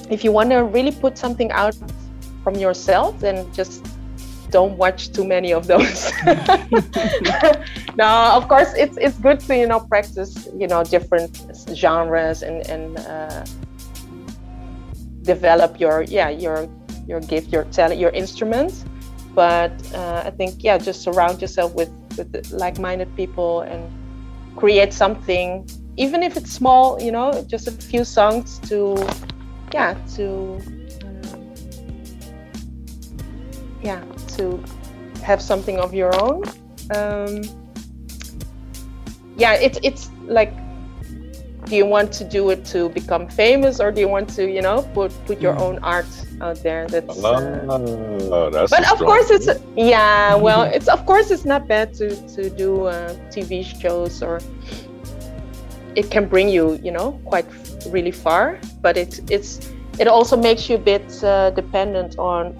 if 0.10 0.24
you 0.24 0.32
want 0.32 0.50
to 0.50 0.64
really 0.64 0.92
put 0.92 1.18
something 1.18 1.52
out 1.52 1.76
from 2.44 2.56
yourself 2.56 3.20
then 3.20 3.52
just 3.54 3.86
don't 4.50 4.78
watch 4.78 5.12
too 5.12 5.26
many 5.26 5.54
of 5.54 5.68
those. 5.68 6.12
No 7.98 8.32
of 8.38 8.48
course 8.48 8.72
it's 8.78 8.96
it's 8.98 9.18
good 9.18 9.40
to 9.40 9.58
you 9.58 9.66
know 9.66 9.80
practice 9.80 10.48
you 10.56 10.68
know 10.68 10.84
different 10.84 11.34
genres 11.74 12.44
and 12.44 12.62
and 12.70 12.98
uh, 13.00 13.44
develop 15.24 15.80
your 15.80 16.04
yeah 16.04 16.30
your 16.30 16.70
your 17.08 17.22
gift, 17.22 17.52
your 17.52 17.64
talent, 17.66 18.00
your 18.00 18.12
instrument. 18.12 18.84
But 19.34 19.72
uh, 19.94 20.24
I 20.26 20.32
think 20.32 20.64
yeah, 20.64 20.78
just 20.78 21.02
surround 21.02 21.42
yourself 21.42 21.74
with 21.74 21.92
with 22.18 22.52
like-minded 22.52 23.16
people 23.16 23.62
and 23.62 23.88
create 24.56 24.92
something, 24.94 25.70
even 25.98 26.24
if 26.24 26.36
it's 26.38 26.52
small. 26.52 27.02
You 27.02 27.12
know, 27.12 27.44
just 27.48 27.68
a 27.68 27.72
few 27.72 28.04
songs 28.04 28.60
to 28.70 28.96
yeah 29.74 29.94
to 30.16 30.60
uh, 31.04 31.38
yeah 33.84 34.02
to 34.36 34.64
have 35.24 35.42
something 35.42 35.78
of 35.78 35.94
your 35.94 36.16
own 36.24 36.44
um, 36.96 37.42
yeah 39.36 39.54
it's 39.54 39.78
it's 39.84 40.10
like 40.26 40.54
do 41.70 41.76
you 41.76 41.86
want 41.86 42.12
to 42.14 42.24
do 42.24 42.50
it 42.50 42.64
to 42.66 42.90
become 42.90 43.28
famous 43.28 43.80
or 43.80 43.92
do 43.92 44.00
you 44.00 44.08
want 44.08 44.30
to 44.30 44.50
you 44.50 44.62
know 44.62 44.82
put 44.94 45.12
put 45.26 45.42
your 45.42 45.54
mm. 45.54 45.62
own 45.62 45.80
art 45.80 46.08
out 46.42 46.58
there 46.64 46.88
that's, 46.88 47.24
uh, 47.24 47.66
oh, 47.70 48.50
that's 48.50 48.72
but 48.72 48.90
of 48.92 49.00
course 49.00 49.30
it's 49.30 49.48
yeah 49.76 50.36
well 50.48 50.64
it's 50.64 50.88
of 50.88 51.06
course 51.06 51.32
it's 51.32 51.46
not 51.46 51.68
bad 51.68 51.94
to 51.94 52.16
to 52.28 52.50
do 52.50 52.86
uh, 52.86 53.14
tv 53.30 53.64
shows 53.64 54.24
or 54.24 54.40
it 55.96 56.10
can 56.10 56.28
bring 56.28 56.48
you 56.48 56.80
you 56.84 56.92
know 56.92 57.20
quite 57.26 57.46
really 57.90 58.12
far 58.12 58.60
but 58.82 58.98
it 58.98 59.20
it's 59.32 59.72
it 60.00 60.08
also 60.08 60.38
makes 60.38 60.70
you 60.70 60.76
a 60.76 60.80
bit 60.80 61.24
uh, 61.24 61.50
dependent 61.52 62.18
on 62.20 62.54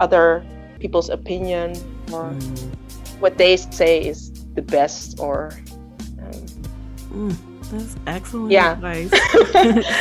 other 0.00 0.44
people's 0.80 1.08
opinion 1.08 1.70
or 2.12 2.30
mm. 2.30 2.74
what 3.20 3.38
they 3.38 3.56
say 3.56 4.00
is 4.00 4.32
the 4.54 4.62
best 4.62 5.20
or 5.20 5.52
um, 6.18 6.32
mm, 7.12 7.49
that's 7.70 7.96
excellent 8.06 8.50
yeah. 8.50 8.72
advice. 8.72 9.10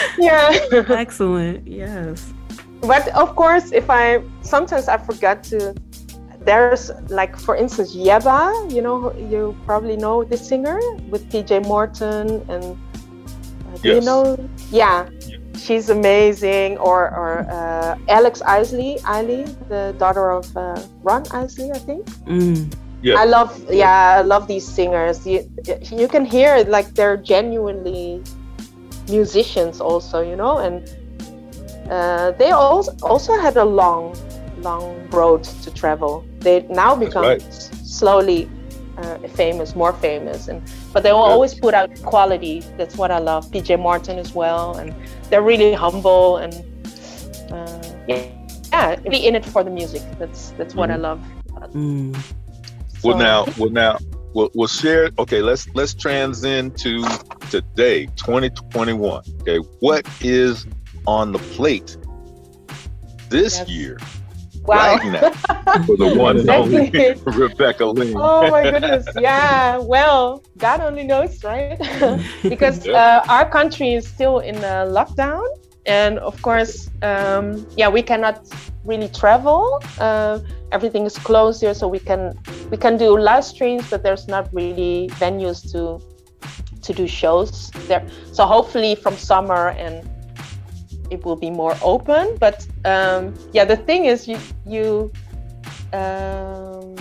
Yeah. 0.17 0.58
Excellent 0.89 1.67
yes. 1.67 2.34
But 2.82 3.08
of 3.10 3.36
course 3.36 3.71
if 3.71 3.89
i 3.89 4.23
sometimes 4.41 4.88
i 4.88 4.97
forget 4.97 5.43
to 5.51 5.75
there's 6.41 6.91
like 7.10 7.38
for 7.38 7.55
instance 7.55 7.95
yebba 7.95 8.71
you 8.71 8.82
know 8.82 9.13
you 9.17 9.55
probably 9.65 9.97
know 9.97 10.23
the 10.23 10.38
singer 10.38 10.79
with 11.10 11.29
pj 11.29 11.63
morton 11.65 12.43
and 12.49 12.63
uh, 12.63 13.77
do 13.82 13.89
yes. 13.89 13.95
you 13.95 14.01
know? 14.01 14.49
Yeah. 14.71 15.10
She's 15.58 15.89
amazing 15.89 16.77
or 16.77 17.12
or 17.12 17.45
uh, 17.51 17.97
alex 18.08 18.41
isley 18.41 18.97
Eiley, 19.03 19.43
the 19.67 19.93
daughter 19.99 20.32
of 20.32 20.45
uh, 20.55 20.82
ron 21.03 21.23
isley 21.32 21.71
i 21.71 21.77
think. 21.77 22.05
Mm. 22.25 22.71
Yeah. 23.01 23.15
i 23.15 23.25
love 23.25 23.51
yeah 23.69 24.17
i 24.19 24.21
love 24.21 24.47
these 24.47 24.67
singers 24.67 25.25
you, 25.25 25.49
you 25.91 26.07
can 26.07 26.25
hear 26.25 26.63
like 26.65 26.93
they're 26.95 27.17
genuinely 27.17 28.21
musicians 29.07 29.81
also 29.81 30.21
you 30.21 30.35
know 30.35 30.57
and 30.57 30.88
uh, 31.89 32.31
they 32.31 32.51
also 32.51 32.95
also 33.01 33.35
had 33.39 33.57
a 33.57 33.65
long, 33.65 34.15
long 34.62 35.09
road 35.09 35.43
to 35.43 35.73
travel. 35.73 36.23
They 36.39 36.62
now 36.69 36.95
become 36.95 37.23
right. 37.23 37.41
slowly 37.83 38.47
uh, 38.97 39.17
famous, 39.29 39.75
more 39.75 39.93
famous, 39.93 40.47
and 40.49 40.62
but 40.93 41.01
they 41.01 41.12
will 41.12 41.19
always 41.19 41.55
put 41.55 41.73
out 41.73 41.89
quality. 42.03 42.62
That's 42.77 42.95
what 42.95 43.09
I 43.09 43.17
love. 43.17 43.49
PJ 43.49 43.79
Martin 43.79 44.19
as 44.19 44.35
well, 44.35 44.77
and 44.77 44.93
they're 45.29 45.41
really 45.41 45.73
humble 45.73 46.38
and 46.38 46.53
uh, 47.51 47.81
yeah, 48.07 48.27
yeah, 48.71 48.99
really 49.03 49.25
in 49.25 49.35
it 49.35 49.45
for 49.45 49.63
the 49.63 49.71
music. 49.71 50.03
That's 50.19 50.51
that's 50.51 50.75
what 50.75 50.89
mm. 50.89 50.93
I 50.93 50.97
love. 50.97 51.21
Mm. 51.73 52.15
So, 52.99 53.09
well, 53.09 53.17
now, 53.17 53.45
well, 53.57 53.69
now, 53.69 53.97
we'll, 54.33 54.51
we'll 54.53 54.67
share. 54.67 55.09
Okay, 55.17 55.41
let's 55.41 55.67
let's 55.73 55.93
transcend 55.93 56.77
to 56.79 57.03
today, 57.49 58.07
2021. 58.17 59.23
Okay, 59.41 59.57
what 59.79 60.05
is 60.21 60.65
on 61.07 61.31
the 61.31 61.39
plate 61.39 61.97
this 63.29 63.59
yes. 63.59 63.69
year. 63.69 63.97
Wow. 64.63 64.97
Right 64.97 65.12
now, 65.13 65.81
for 65.85 65.97
the 65.97 66.13
one 66.17 66.38
and 66.38 66.49
only 66.49 66.91
Rebekka 66.91 67.93
Ling. 67.95 68.13
Oh 68.15 68.51
my 68.51 68.63
goodness. 68.63 69.07
Yeah. 69.19 69.77
Well, 69.77 70.43
God 70.57 70.81
only 70.81 71.03
knows, 71.03 71.43
right? 71.43 71.79
because 72.43 72.88
uh, 72.88 73.23
our 73.29 73.49
country 73.49 73.93
is 73.93 74.07
still 74.07 74.39
in 74.39 74.57
a 74.57 74.85
lockdown. 74.85 75.43
And 75.89 76.19
of 76.19 76.39
course, 76.43 76.88
um, 77.02 77.65
yeah, 77.75 77.89
we 77.89 78.04
cannot 78.04 78.45
really 78.86 79.10
travel. 79.10 79.82
Uh, 79.99 80.38
everything 80.71 81.06
is 81.06 81.17
closed 81.17 81.62
here, 81.62 81.73
so 81.73 81.88
we 81.88 81.97
can 81.97 82.38
we 82.69 82.78
can 82.78 82.95
do 82.95 83.17
live 83.17 83.43
streams, 83.43 83.89
but 83.89 84.04
there's 84.04 84.28
not 84.28 84.54
really 84.54 85.10
venues 85.17 85.65
to 85.71 85.99
to 86.84 86.93
do 86.93 87.08
shows 87.08 87.71
there. 87.88 88.06
So 88.34 88.45
hopefully, 88.45 88.93
from 88.93 89.17
summer 89.17 89.69
and 89.69 90.08
it 91.10 91.25
will 91.25 91.36
be 91.36 91.49
more 91.49 91.75
open. 91.82 92.38
But 92.39 92.67
um, 92.86 93.34
yeah, 93.52 93.65
the 93.65 93.78
thing 93.78 94.06
is, 94.06 94.28
you 94.28 94.38
you 94.67 95.12
um, 95.91 96.95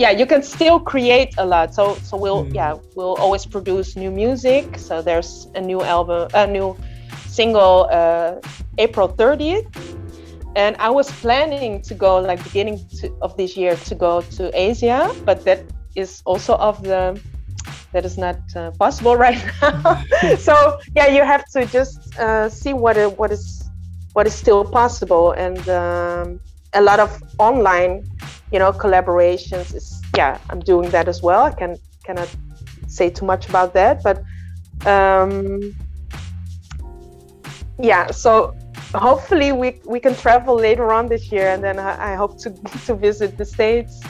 yeah, 0.00 0.10
you 0.10 0.24
can 0.24 0.42
still 0.42 0.80
create 0.80 1.34
a 1.36 1.44
lot. 1.44 1.74
So 1.74 1.94
so 1.96 2.16
we'll 2.16 2.44
mm. 2.44 2.54
yeah 2.54 2.72
we'll 2.96 3.16
always 3.16 3.44
produce 3.44 3.96
new 3.96 4.10
music. 4.10 4.78
So 4.78 5.02
there's 5.02 5.46
a 5.54 5.60
new 5.60 5.82
album, 5.82 6.30
a 6.32 6.46
new 6.46 6.74
single, 7.28 7.86
uh, 7.92 8.40
April 8.78 9.08
30th. 9.08 9.68
And 10.56 10.74
I 10.78 10.88
was 10.90 11.12
planning 11.20 11.82
to 11.82 11.94
go 11.94 12.18
like 12.18 12.42
beginning 12.42 12.80
to, 12.98 13.12
of 13.20 13.36
this 13.36 13.56
year 13.56 13.76
to 13.76 13.94
go 13.94 14.22
to 14.36 14.50
Asia, 14.58 15.14
but 15.24 15.44
that 15.44 15.60
is 15.94 16.22
also 16.24 16.54
of 16.56 16.82
the 16.82 17.20
that 17.92 18.04
is 18.06 18.16
not 18.16 18.38
uh, 18.56 18.70
possible 18.78 19.16
right 19.26 19.40
now. 19.60 20.02
so 20.38 20.80
yeah, 20.96 21.08
you 21.08 21.22
have 21.22 21.44
to 21.52 21.66
just 21.66 22.18
uh, 22.18 22.48
see 22.48 22.72
what 22.72 22.96
what 23.18 23.30
is 23.30 23.68
what 24.14 24.26
is 24.26 24.34
still 24.34 24.64
possible, 24.64 25.32
and 25.32 25.60
um, 25.68 26.40
a 26.72 26.80
lot 26.80 27.00
of 27.00 27.10
online, 27.38 28.02
you 28.52 28.58
know, 28.58 28.72
collaborations 28.72 29.74
is 29.74 30.00
yeah, 30.16 30.38
I'm 30.50 30.60
doing 30.60 30.90
that 30.90 31.08
as 31.08 31.22
well. 31.22 31.44
I 31.44 31.52
can 31.52 31.76
cannot 32.04 32.28
say 32.88 33.10
too 33.10 33.24
much 33.24 33.48
about 33.48 33.72
that, 33.74 34.02
but 34.02 34.22
um, 34.86 35.74
yeah, 37.78 38.10
so 38.10 38.56
hopefully 38.94 39.52
we 39.52 39.80
we 39.84 40.00
can 40.00 40.14
travel 40.14 40.54
later 40.54 40.92
on 40.92 41.08
this 41.08 41.30
year, 41.30 41.48
and 41.48 41.62
then 41.62 41.78
I, 41.78 42.12
I 42.12 42.14
hope 42.16 42.38
to 42.38 42.50
to 42.86 42.94
visit 42.94 43.36
the 43.36 43.44
states 43.44 44.00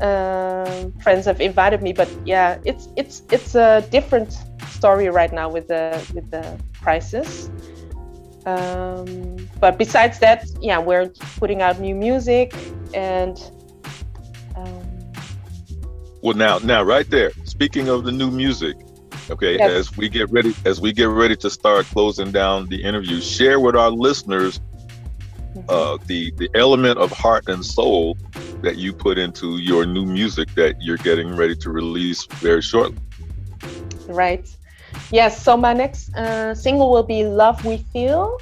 uh, 0.00 0.88
friends 1.02 1.26
have 1.26 1.40
invited 1.40 1.82
me, 1.82 1.92
but 1.92 2.08
yeah, 2.24 2.58
it's 2.64 2.88
it's 2.96 3.22
it's 3.30 3.54
a 3.54 3.86
different 3.90 4.38
story 4.68 5.08
right 5.08 5.32
now 5.32 5.48
with 5.48 5.68
the 5.68 6.00
with 6.14 6.30
the 6.30 6.58
crisis. 6.82 7.50
Um, 8.46 9.36
but 9.60 9.76
besides 9.76 10.18
that, 10.20 10.46
yeah, 10.60 10.78
we're 10.78 11.08
putting 11.38 11.62
out 11.62 11.80
new 11.80 11.94
music 11.94 12.54
and. 12.94 13.38
Well, 16.22 16.36
now, 16.36 16.58
now, 16.58 16.82
right 16.82 17.08
there. 17.08 17.32
Speaking 17.44 17.88
of 17.88 18.04
the 18.04 18.12
new 18.12 18.30
music, 18.30 18.76
okay, 19.30 19.56
yes. 19.56 19.70
as 19.70 19.96
we 19.96 20.08
get 20.08 20.30
ready, 20.30 20.54
as 20.66 20.80
we 20.80 20.92
get 20.92 21.08
ready 21.08 21.36
to 21.36 21.48
start 21.48 21.86
closing 21.86 22.30
down 22.30 22.66
the 22.68 22.82
interview, 22.82 23.20
share 23.20 23.58
with 23.58 23.74
our 23.74 23.90
listeners 23.90 24.60
uh, 25.68 25.98
the 26.06 26.30
the 26.32 26.48
element 26.54 26.98
of 26.98 27.10
heart 27.10 27.48
and 27.48 27.64
soul 27.64 28.16
that 28.62 28.76
you 28.76 28.92
put 28.92 29.18
into 29.18 29.58
your 29.58 29.86
new 29.86 30.04
music 30.04 30.54
that 30.54 30.80
you're 30.80 30.98
getting 30.98 31.34
ready 31.34 31.56
to 31.56 31.70
release 31.70 32.26
very 32.26 32.62
shortly. 32.62 32.98
Right. 34.06 34.48
Yes. 35.10 35.42
So 35.42 35.56
my 35.56 35.72
next 35.72 36.14
uh, 36.14 36.54
single 36.54 36.90
will 36.90 37.02
be 37.02 37.24
"Love 37.24 37.64
We 37.64 37.78
Feel." 37.92 38.38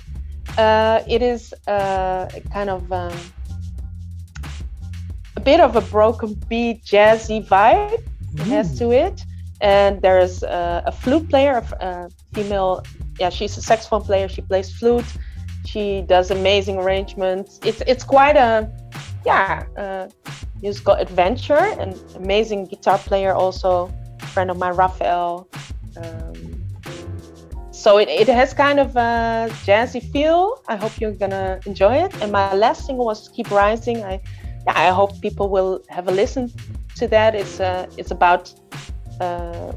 Uh, 0.57 1.03
it 1.07 1.23
is 1.23 1.55
uh, 1.67 2.29
kind 2.53 2.71
of 2.71 2.91
um, 2.91 3.17
a 5.41 5.43
bit 5.51 5.61
of 5.61 5.77
a 5.83 5.85
broken 5.97 6.31
beat, 6.49 6.85
jazzy 6.85 7.41
vibe. 7.47 8.03
It 8.41 8.47
has 8.57 8.79
to 8.79 8.87
it, 9.05 9.17
and 9.61 9.93
there's 10.03 10.43
a, 10.43 10.83
a 10.91 10.93
flute 10.93 11.27
player, 11.33 11.55
a 11.81 12.11
female. 12.35 12.73
Yeah, 13.21 13.31
she's 13.31 13.57
a 13.57 13.63
saxophone 13.63 14.03
player. 14.03 14.29
She 14.29 14.43
plays 14.43 14.69
flute 14.81 15.11
she 15.69 16.03
does 16.03 16.31
amazing 16.31 16.77
arrangements. 16.79 17.61
It's 17.63 17.83
it's 17.87 18.05
quite 18.05 18.37
a 18.37 18.71
yeah 19.27 19.65
uh, 19.77 20.09
musical 20.63 20.95
adventure 20.95 21.65
and 21.81 21.91
amazing 22.17 22.67
guitar 22.67 22.99
player 22.99 23.33
also 23.35 23.93
friend 24.33 24.51
of 24.51 24.57
mine 24.57 24.75
Raphael. 24.75 25.49
Um, 26.03 26.65
so 27.71 27.99
it, 27.99 28.09
it 28.09 28.29
has 28.29 28.55
kind 28.55 28.81
of 28.81 28.97
a 28.97 29.49
jazzy 29.67 30.03
feel. 30.13 30.63
I 30.69 30.77
hope 30.77 30.93
you're 31.01 31.19
gonna 31.25 31.61
enjoy 31.67 31.95
it. 32.05 32.13
And 32.23 32.33
my 32.33 32.55
last 32.55 32.87
single 32.87 33.05
was 33.05 33.29
Keep 33.29 33.51
Rising. 33.51 34.03
I 34.05 34.21
yeah, 34.69 34.89
I 34.89 34.91
hope 34.93 35.21
people 35.23 35.49
will 35.49 35.83
have 35.89 36.09
a 36.09 36.11
listen 36.13 36.53
to 36.97 37.09
that. 37.09 37.35
It's 37.35 37.59
uh, 37.59 37.87
it's 37.97 38.11
about 38.11 38.53
uh, 39.21 39.73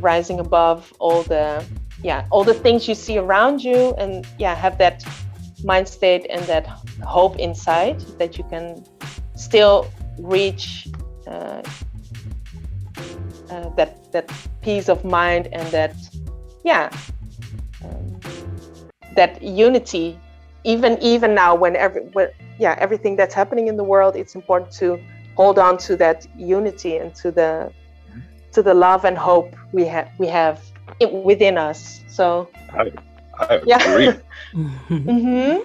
rising 0.00 0.40
above 0.40 0.92
all 0.98 1.22
the 1.22 1.64
yeah 2.02 2.26
all 2.30 2.44
the 2.44 2.54
things 2.54 2.88
you 2.88 2.94
see 2.94 3.18
around 3.18 3.62
you 3.62 3.94
and 3.98 4.26
yeah 4.38 4.54
have 4.54 4.78
that 4.78 5.04
mind 5.62 5.86
state 5.86 6.26
and 6.28 6.42
that 6.46 6.66
hope 7.06 7.38
inside 7.38 8.00
that 8.18 8.36
you 8.36 8.44
can 8.50 8.84
still 9.36 9.86
reach 10.18 10.88
uh, 11.28 11.62
uh, 13.50 13.68
that 13.76 14.10
that 14.12 14.26
peace 14.60 14.88
of 14.88 15.04
mind 15.04 15.48
and 15.52 15.66
that 15.68 15.94
yeah 16.64 16.90
um, 17.84 18.18
that 19.14 19.40
unity 19.40 20.18
even 20.64 20.98
even 21.00 21.32
now 21.32 21.54
when 21.54 21.76
every 21.76 22.02
when, 22.12 22.28
yeah 22.58 22.76
everything 22.78 23.16
that's 23.16 23.34
happening 23.34 23.68
in 23.68 23.76
the 23.76 23.84
world 23.84 24.16
it's 24.16 24.34
important 24.34 24.70
to 24.70 24.98
hold 25.36 25.58
on 25.58 25.76
to 25.78 25.96
that 25.96 26.26
unity 26.36 26.96
and 26.96 27.14
to 27.14 27.30
the 27.30 27.72
to 28.52 28.62
the 28.62 28.74
love 28.74 29.04
and 29.04 29.16
hope 29.16 29.54
we 29.72 29.84
have 29.84 30.08
we 30.18 30.26
have 30.26 30.60
within 31.24 31.56
us 31.56 32.02
so 32.08 32.48
I, 32.72 32.92
I 33.38 33.54
agree. 33.56 34.12
mm-hmm. 34.54 35.64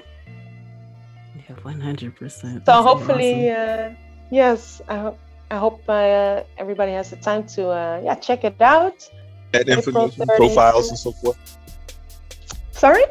Yeah, 1.36 1.56
one 1.64 1.80
hundred 1.80 2.16
percent. 2.16 2.66
So 2.66 2.82
hopefully, 2.82 3.52
awesome. 3.52 3.96
uh, 3.96 4.30
yes, 4.32 4.82
I 4.88 4.98
hope 4.98 5.20
I 5.52 5.58
hope 5.58 5.82
uh, 5.88 6.44
everybody 6.58 6.92
has 6.94 7.10
the 7.10 7.18
time 7.18 7.46
to 7.56 7.70
uh, 7.70 8.02
yeah 8.04 8.16
check 8.16 8.44
it 8.44 8.62
out. 8.62 9.10
And 9.54 9.68
information, 9.70 10.26
profiles, 10.26 10.90
and 10.90 11.00
so 11.00 11.12
forth. 11.12 11.38
Sorry. 12.72 13.04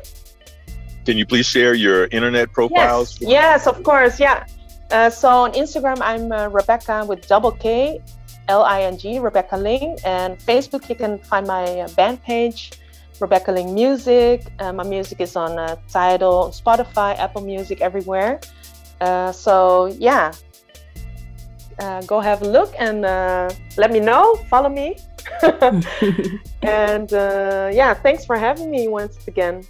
Can 1.07 1.17
you 1.17 1.25
please 1.25 1.47
share 1.47 1.75
your 1.75 2.07
internet 2.11 2.53
profiles? 2.53 3.21
Yes, 3.21 3.31
yes 3.31 3.67
of 3.69 3.83
course. 3.85 4.19
Yeah. 4.19 4.45
Uh, 4.91 5.09
so 5.09 5.29
on 5.29 5.53
Instagram, 5.53 5.99
I'm 6.01 6.33
uh, 6.33 6.51
Rebekka 6.51 7.07
with 7.07 7.27
double 7.29 7.53
K, 7.53 8.01
L 8.49 8.63
I 8.63 8.83
N 8.83 8.99
G, 8.99 9.19
Rebekka 9.19 9.61
Ling. 9.61 9.97
And 10.05 10.37
Facebook, 10.39 10.89
you 10.89 10.97
can 10.97 11.19
find 11.19 11.47
my 11.47 11.81
uh, 11.81 11.89
band 11.95 12.23
page, 12.23 12.73
Rebekka 13.19 13.55
Ling 13.55 13.73
Music. 13.73 14.43
Uh, 14.59 14.73
my 14.73 14.83
music 14.83 15.21
is 15.21 15.37
on 15.37 15.59
uh, 15.59 15.77
Tidal, 15.89 16.51
Spotify, 16.51 17.17
Apple 17.19 17.43
Music, 17.43 17.81
everywhere. 17.81 18.41
Uh, 19.01 19.31
so 19.31 19.87
yeah, 19.87 20.33
go 22.07 22.19
have 22.19 22.43
a 22.43 22.49
look 22.49 22.75
and 22.79 23.03
let 23.77 23.93
me 23.93 24.01
know. 24.01 24.35
Follow 24.51 24.69
me. 24.69 24.97
and 26.63 27.11
yeah, 27.13 27.95
thanks 27.95 28.25
for 28.25 28.37
having 28.37 28.71
me 28.71 28.89
once 28.89 29.19
again. 29.29 29.63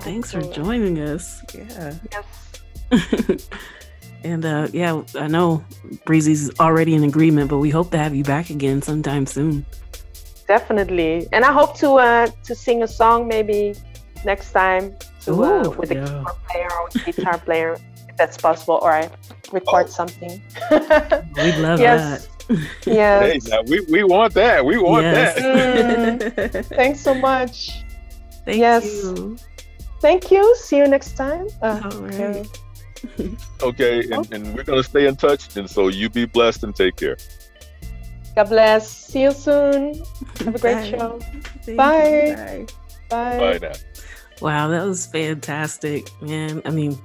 Thanks 0.00 0.32
for 0.32 0.42
joining 0.42 0.98
us. 0.98 1.42
Yeah. 1.54 1.94
Yes. 2.12 3.48
And 4.22 4.44
uh, 4.44 4.68
yeah, 4.72 5.02
I 5.14 5.28
know 5.28 5.64
Breezy's 6.04 6.50
already 6.60 6.94
in 6.94 7.04
agreement, 7.04 7.48
but 7.48 7.58
we 7.58 7.70
hope 7.70 7.90
to 7.92 7.98
have 7.98 8.14
you 8.14 8.24
back 8.24 8.50
again 8.50 8.82
sometime 8.82 9.26
soon. 9.26 9.64
Definitely, 10.46 11.28
and 11.32 11.44
I 11.44 11.52
hope 11.52 11.76
to 11.78 11.92
uh, 11.94 12.28
to 12.44 12.54
sing 12.54 12.82
a 12.82 12.88
song 12.88 13.28
maybe 13.28 13.74
next 14.24 14.52
time 14.52 14.94
to, 15.22 15.32
uh, 15.32 15.36
Ooh, 15.36 15.42
uh, 15.42 15.70
with 15.70 15.92
yeah. 15.92 16.02
a 16.02 16.06
keyboard 16.06 16.36
player 16.48 16.68
or 16.72 16.84
with 16.84 16.96
a 16.96 17.12
guitar 17.12 17.38
player, 17.38 17.76
if 18.08 18.16
that's 18.16 18.36
possible, 18.36 18.78
or 18.82 18.92
I 18.92 19.10
record 19.52 19.86
oh. 19.86 19.90
something. 19.90 20.42
We'd 20.70 21.56
love 21.56 21.80
yes. 21.80 22.26
that. 22.26 22.28
Yes. 22.84 23.46
Hey, 23.46 23.62
we, 23.68 23.80
we 23.82 24.02
want 24.02 24.34
that. 24.34 24.64
We 24.64 24.76
want 24.76 25.04
yes. 25.04 25.36
that. 25.36 26.50
Mm, 26.50 26.66
thanks 26.66 26.98
so 26.98 27.14
much. 27.14 27.84
Thank 28.44 28.58
yes. 28.58 28.84
you. 28.84 29.36
Thank 30.00 30.30
you. 30.30 30.56
See 30.56 30.78
you 30.78 30.88
next 30.88 31.16
time. 31.16 31.46
Uh, 31.62 31.80
All 31.84 32.00
right. 32.00 32.14
Okay. 32.14 33.30
okay, 33.62 34.10
and, 34.10 34.32
and 34.32 34.54
we're 34.54 34.64
going 34.64 34.82
to 34.82 34.88
stay 34.88 35.06
in 35.06 35.16
touch. 35.16 35.56
And 35.56 35.68
so 35.68 35.88
you 35.88 36.10
be 36.10 36.26
blessed 36.26 36.64
and 36.64 36.74
take 36.74 36.96
care. 36.96 37.16
God 38.34 38.48
bless. 38.48 38.88
See 38.88 39.22
you 39.22 39.32
soon. 39.32 40.02
Have 40.44 40.54
a 40.54 40.58
great 40.58 40.74
Bye. 40.74 40.90
show. 40.90 41.18
Bye. 41.66 41.74
Bye. 41.76 42.66
Bye. 43.08 43.38
Bye 43.38 43.58
now. 43.60 43.72
Wow, 44.40 44.68
that 44.68 44.86
was 44.86 45.06
fantastic, 45.06 46.08
man. 46.22 46.62
I 46.64 46.70
mean, 46.70 46.98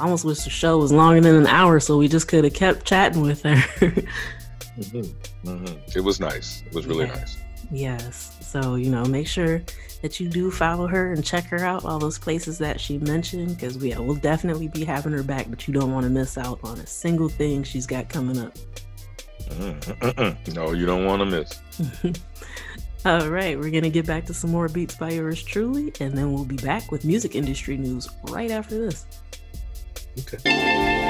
I 0.00 0.04
almost 0.04 0.24
wish 0.24 0.40
the 0.40 0.50
show 0.50 0.78
was 0.78 0.90
longer 0.90 1.20
than 1.20 1.36
an 1.36 1.46
hour 1.46 1.78
so 1.78 1.96
we 1.96 2.08
just 2.08 2.26
could 2.26 2.42
have 2.42 2.54
kept 2.54 2.84
chatting 2.84 3.22
with 3.22 3.42
her. 3.42 3.54
mm-hmm. 3.80 5.48
Mm-hmm. 5.48 5.98
It 5.98 6.02
was 6.02 6.18
nice. 6.18 6.64
It 6.66 6.74
was 6.74 6.86
really 6.86 7.06
yeah. 7.06 7.14
nice. 7.14 7.36
Yes. 7.70 8.36
So, 8.40 8.74
you 8.74 8.90
know, 8.90 9.04
make 9.04 9.26
sure 9.26 9.62
that 10.02 10.18
you 10.20 10.28
do 10.28 10.50
follow 10.50 10.86
her 10.86 11.12
and 11.12 11.24
check 11.24 11.44
her 11.44 11.60
out, 11.64 11.84
all 11.84 11.98
those 11.98 12.18
places 12.18 12.58
that 12.58 12.80
she 12.80 12.98
mentioned, 12.98 13.56
because 13.56 13.78
we 13.78 13.94
will 13.94 14.14
definitely 14.14 14.68
be 14.68 14.84
having 14.84 15.12
her 15.12 15.22
back, 15.22 15.46
but 15.48 15.66
you 15.66 15.74
don't 15.74 15.92
want 15.92 16.04
to 16.04 16.10
miss 16.10 16.36
out 16.36 16.60
on 16.64 16.78
a 16.80 16.86
single 16.86 17.28
thing 17.28 17.62
she's 17.62 17.86
got 17.86 18.08
coming 18.08 18.38
up. 18.38 18.56
Mm-mm-mm. 19.48 20.54
No, 20.54 20.72
you 20.72 20.86
don't 20.86 21.04
want 21.04 21.20
to 21.20 21.26
miss. 21.26 21.60
all 23.04 23.28
right, 23.28 23.56
we're 23.58 23.70
going 23.70 23.84
to 23.84 23.90
get 23.90 24.06
back 24.06 24.26
to 24.26 24.34
some 24.34 24.50
more 24.50 24.68
beats 24.68 24.96
by 24.96 25.10
yours 25.10 25.42
truly, 25.42 25.92
and 26.00 26.16
then 26.16 26.32
we'll 26.32 26.44
be 26.44 26.56
back 26.56 26.90
with 26.90 27.04
music 27.04 27.34
industry 27.34 27.76
news 27.76 28.08
right 28.24 28.50
after 28.50 28.78
this. 28.78 29.06
Okay. 30.18 31.01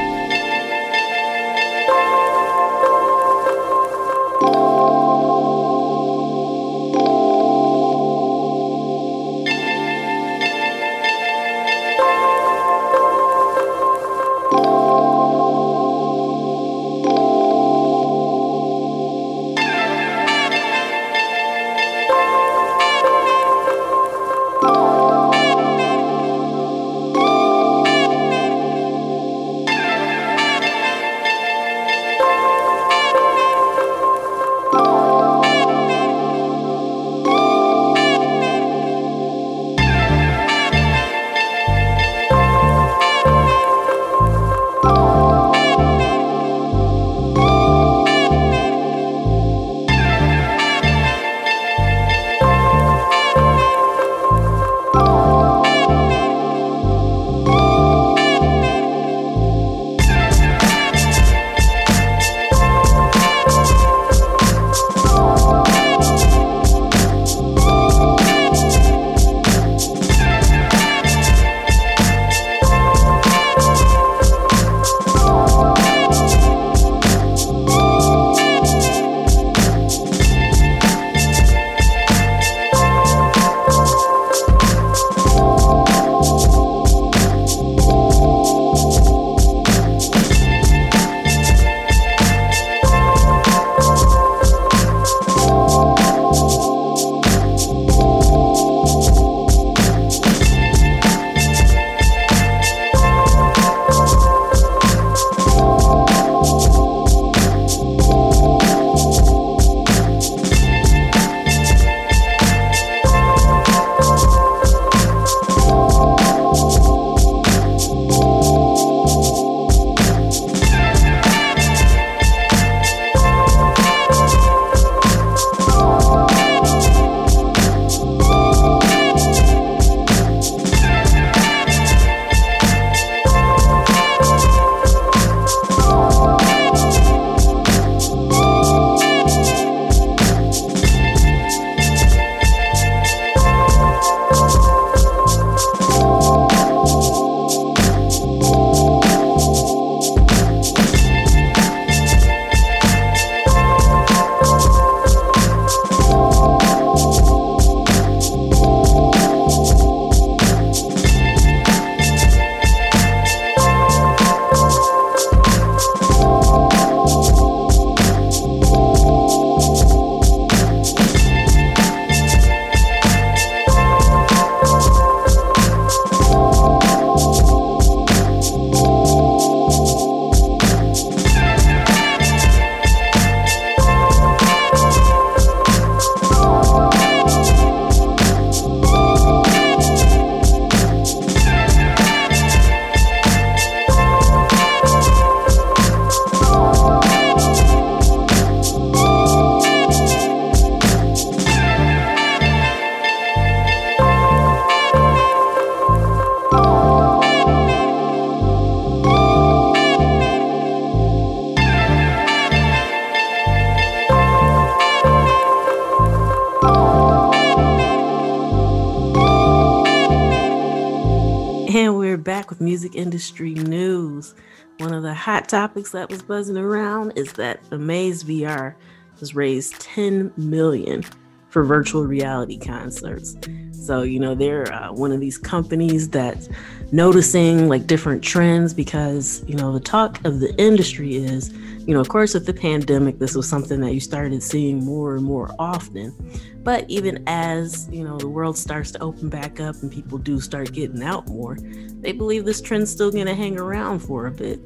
Music 222.92 223.00
industry 223.00 223.54
news. 223.54 224.34
One 224.78 224.92
of 224.92 225.02
the 225.02 225.14
hot 225.14 225.48
topics 225.48 225.92
that 225.92 226.10
was 226.10 226.22
buzzing 226.22 226.56
around 226.56 227.12
is 227.16 227.32
that 227.34 227.60
Amaze 227.70 228.24
VR 228.24 228.74
has 229.20 229.34
raised 229.34 229.80
10 229.80 230.32
million 230.36 231.04
for 231.48 231.64
virtual 231.64 232.04
reality 232.04 232.58
concerts. 232.58 233.36
So, 233.72 234.02
you 234.02 234.18
know, 234.18 234.34
they're 234.34 234.72
uh, 234.72 234.92
one 234.92 235.12
of 235.12 235.20
these 235.20 235.38
companies 235.38 236.08
that's 236.08 236.48
noticing 236.92 237.68
like 237.68 237.86
different 237.86 238.22
trends 238.22 238.74
because, 238.74 239.42
you 239.48 239.56
know, 239.56 239.72
the 239.72 239.80
talk 239.80 240.22
of 240.26 240.40
the 240.40 240.54
industry 240.56 241.16
is, 241.16 241.50
you 241.86 241.94
know, 241.94 242.00
of 242.00 242.08
course, 242.08 242.34
with 242.34 242.46
the 242.46 242.52
pandemic, 242.52 243.18
this 243.18 243.34
was 243.34 243.48
something 243.48 243.80
that 243.80 243.94
you 243.94 244.00
started 244.00 244.42
seeing 244.42 244.84
more 244.84 245.16
and 245.16 245.24
more 245.24 245.50
often. 245.58 246.14
But 246.62 246.88
even 246.88 247.24
as, 247.26 247.88
you 247.90 248.04
know, 248.04 248.18
the 248.18 248.28
world 248.28 248.56
starts 248.56 248.92
to 248.92 249.00
open 249.00 249.30
back 249.30 249.58
up 249.58 249.74
and 249.82 249.90
people 249.90 250.18
do 250.18 250.38
start 250.38 250.72
getting 250.72 251.02
out 251.02 251.26
more, 251.26 251.56
they 252.00 252.12
believe 252.12 252.44
this 252.44 252.60
trend's 252.60 252.90
still 252.90 253.10
going 253.10 253.26
to 253.26 253.34
hang 253.34 253.58
around 253.58 254.00
for 254.00 254.26
a 254.26 254.30
bit. 254.30 254.60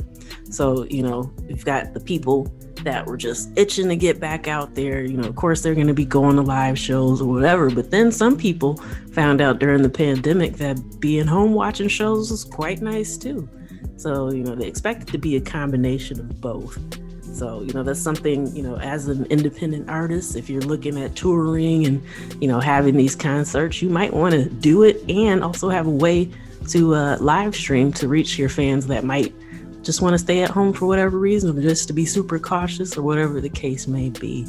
So, 0.51 0.85
you 0.85 1.03
know, 1.03 1.33
you've 1.49 1.65
got 1.65 1.95
the 1.95 2.01
people 2.01 2.53
that 2.85 3.07
were 3.07 3.17
just 3.17 3.51
itching 3.57 3.89
to 3.89 3.97
get 3.97 4.21
back 4.21 4.49
out 4.49 4.75
there. 4.75 5.03
You 5.03 5.17
know, 5.17 5.29
of 5.29 5.37
course, 5.37 5.63
they're 5.63 5.75
going 5.75 5.89
to 5.89 5.95
be 5.95 6.05
going 6.05 6.37
to 6.37 6.43
live 6.43 6.79
shows 6.79 7.21
or 7.21 7.27
whatever. 7.27 7.71
But 7.71 7.91
then 7.91 8.13
some 8.13 8.37
people 8.37 8.77
found 9.13 9.41
out 9.41 9.59
during 9.59 9.83
the 9.83 9.91
pandemic 9.91 10.55
that 10.55 11.01
being 11.01 11.27
home 11.27 11.53
watching 11.53 11.89
shows 11.89 12.31
was 12.31 12.45
quite 12.45 12.81
nice 12.81 13.17
too. 13.17 13.49
So, 13.97 14.31
you 14.31 14.45
know, 14.45 14.55
they 14.55 14.67
expect 14.67 15.03
it 15.03 15.09
to 15.09 15.19
be 15.19 15.37
a 15.37 15.41
combination 15.41 16.21
of 16.21 16.41
both. 16.41 16.79
So, 17.37 17.63
you 17.63 17.73
know, 17.75 17.83
that's 17.83 18.01
something, 18.01 18.55
you 18.57 18.63
know, 18.63 18.77
as 18.79 19.09
an 19.09 19.27
independent 19.27 19.91
artist, 19.91 20.37
if 20.37 20.49
you're 20.49 20.63
looking 20.63 20.99
at 21.03 21.15
touring 21.17 21.87
and, 21.87 22.03
you 22.41 22.49
know, 22.49 22.61
having 22.61 22.97
these 22.97 23.15
concerts, 23.15 23.83
you 23.83 23.91
might 23.91 24.15
want 24.15 24.33
to 24.33 24.49
do 24.49 24.85
it 24.85 25.03
and 25.11 25.45
also 25.45 25.69
have 25.69 25.87
a 25.87 25.91
way 25.91 26.31
to 26.69 26.95
uh, 26.95 27.19
live 27.21 27.55
stream 27.55 27.93
to 27.93 28.09
reach 28.09 28.39
your 28.39 28.49
fans 28.49 28.87
that 28.87 29.05
might 29.05 29.35
just 29.87 30.03
want 30.03 30.15
to 30.15 30.19
stay 30.19 30.43
at 30.43 30.51
home 30.51 30.73
for 30.73 30.87
whatever 30.87 31.19
reason, 31.19 31.57
or 31.57 31.63
just 31.63 31.87
to 31.87 31.95
be 31.95 32.05
super 32.05 32.39
cautious, 32.39 32.99
or 32.99 33.03
whatever 33.03 33.41
the 33.41 33.49
case 33.49 33.87
may 33.87 34.11
be. 34.11 34.45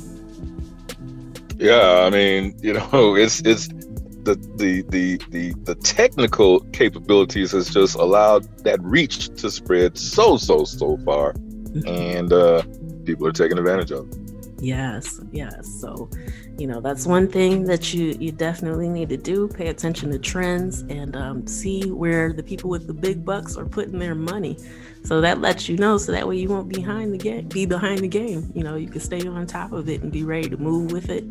Yeah, 1.58 2.02
I 2.06 2.10
mean, 2.10 2.58
you 2.62 2.74
know, 2.74 3.16
it's 3.16 3.40
it's 3.42 3.68
the 3.68 4.36
the 4.56 4.82
the 4.90 5.22
the 5.30 5.54
the 5.64 5.76
technical 5.76 6.62
capabilities 6.72 7.52
has 7.52 7.70
just 7.70 7.96
allowed 7.96 8.44
that 8.64 8.82
reach 8.82 9.30
to 9.42 9.50
spread 9.52 9.98
so 9.98 10.38
so 10.38 10.66
so 10.66 10.98
far, 11.06 11.34
mm-hmm. 11.34 11.88
and 11.88 12.34
uh, 12.34 12.64
people 13.06 13.28
are 13.28 13.32
taking 13.32 13.58
advantage 13.58 13.92
of 13.92 14.10
it. 14.10 14.18
Yes, 14.60 15.22
yes. 15.32 15.68
So, 15.80 16.10
you 16.58 16.68
know, 16.68 16.82
that's 16.82 17.06
one 17.06 17.28
thing 17.28 17.66
that 17.66 17.94
you 17.94 18.16
you 18.20 18.32
definitely 18.32 18.90
need 18.90 19.10
to 19.10 19.18
do. 19.18 19.48
Pay 19.48 19.68
attention 19.68 20.12
to 20.12 20.20
trends 20.20 20.82
and 20.82 21.16
um, 21.16 21.46
see 21.48 21.92
where 21.92 22.34
the 22.34 22.44
people 22.44 22.70
with 22.70 22.88
the 22.88 22.94
big 22.94 23.24
bucks 23.24 23.56
are 23.58 23.66
putting 23.66 24.00
their 24.00 24.16
money. 24.16 24.58
So 25.04 25.22
that 25.22 25.40
lets 25.40 25.70
you 25.70 25.78
know, 25.78 25.98
so 25.98 26.12
that 26.12 26.28
way 26.28 26.38
you 26.38 26.50
won't 26.50 26.70
behind 26.70 27.14
the 27.14 27.18
game, 27.18 27.48
be 27.48 27.66
behind 27.66 28.00
the 28.00 28.08
game. 28.08 28.52
You 28.56 28.64
know, 28.64 28.76
you 28.76 28.90
can 28.90 29.02
stay 29.02 29.26
on 29.28 29.46
top 29.46 29.72
of 29.72 29.88
it 29.88 30.02
and 30.02 30.12
be 30.12 30.24
ready 30.24 30.50
to 30.50 30.58
move 30.58 30.92
with 30.92 31.10
it. 31.10 31.24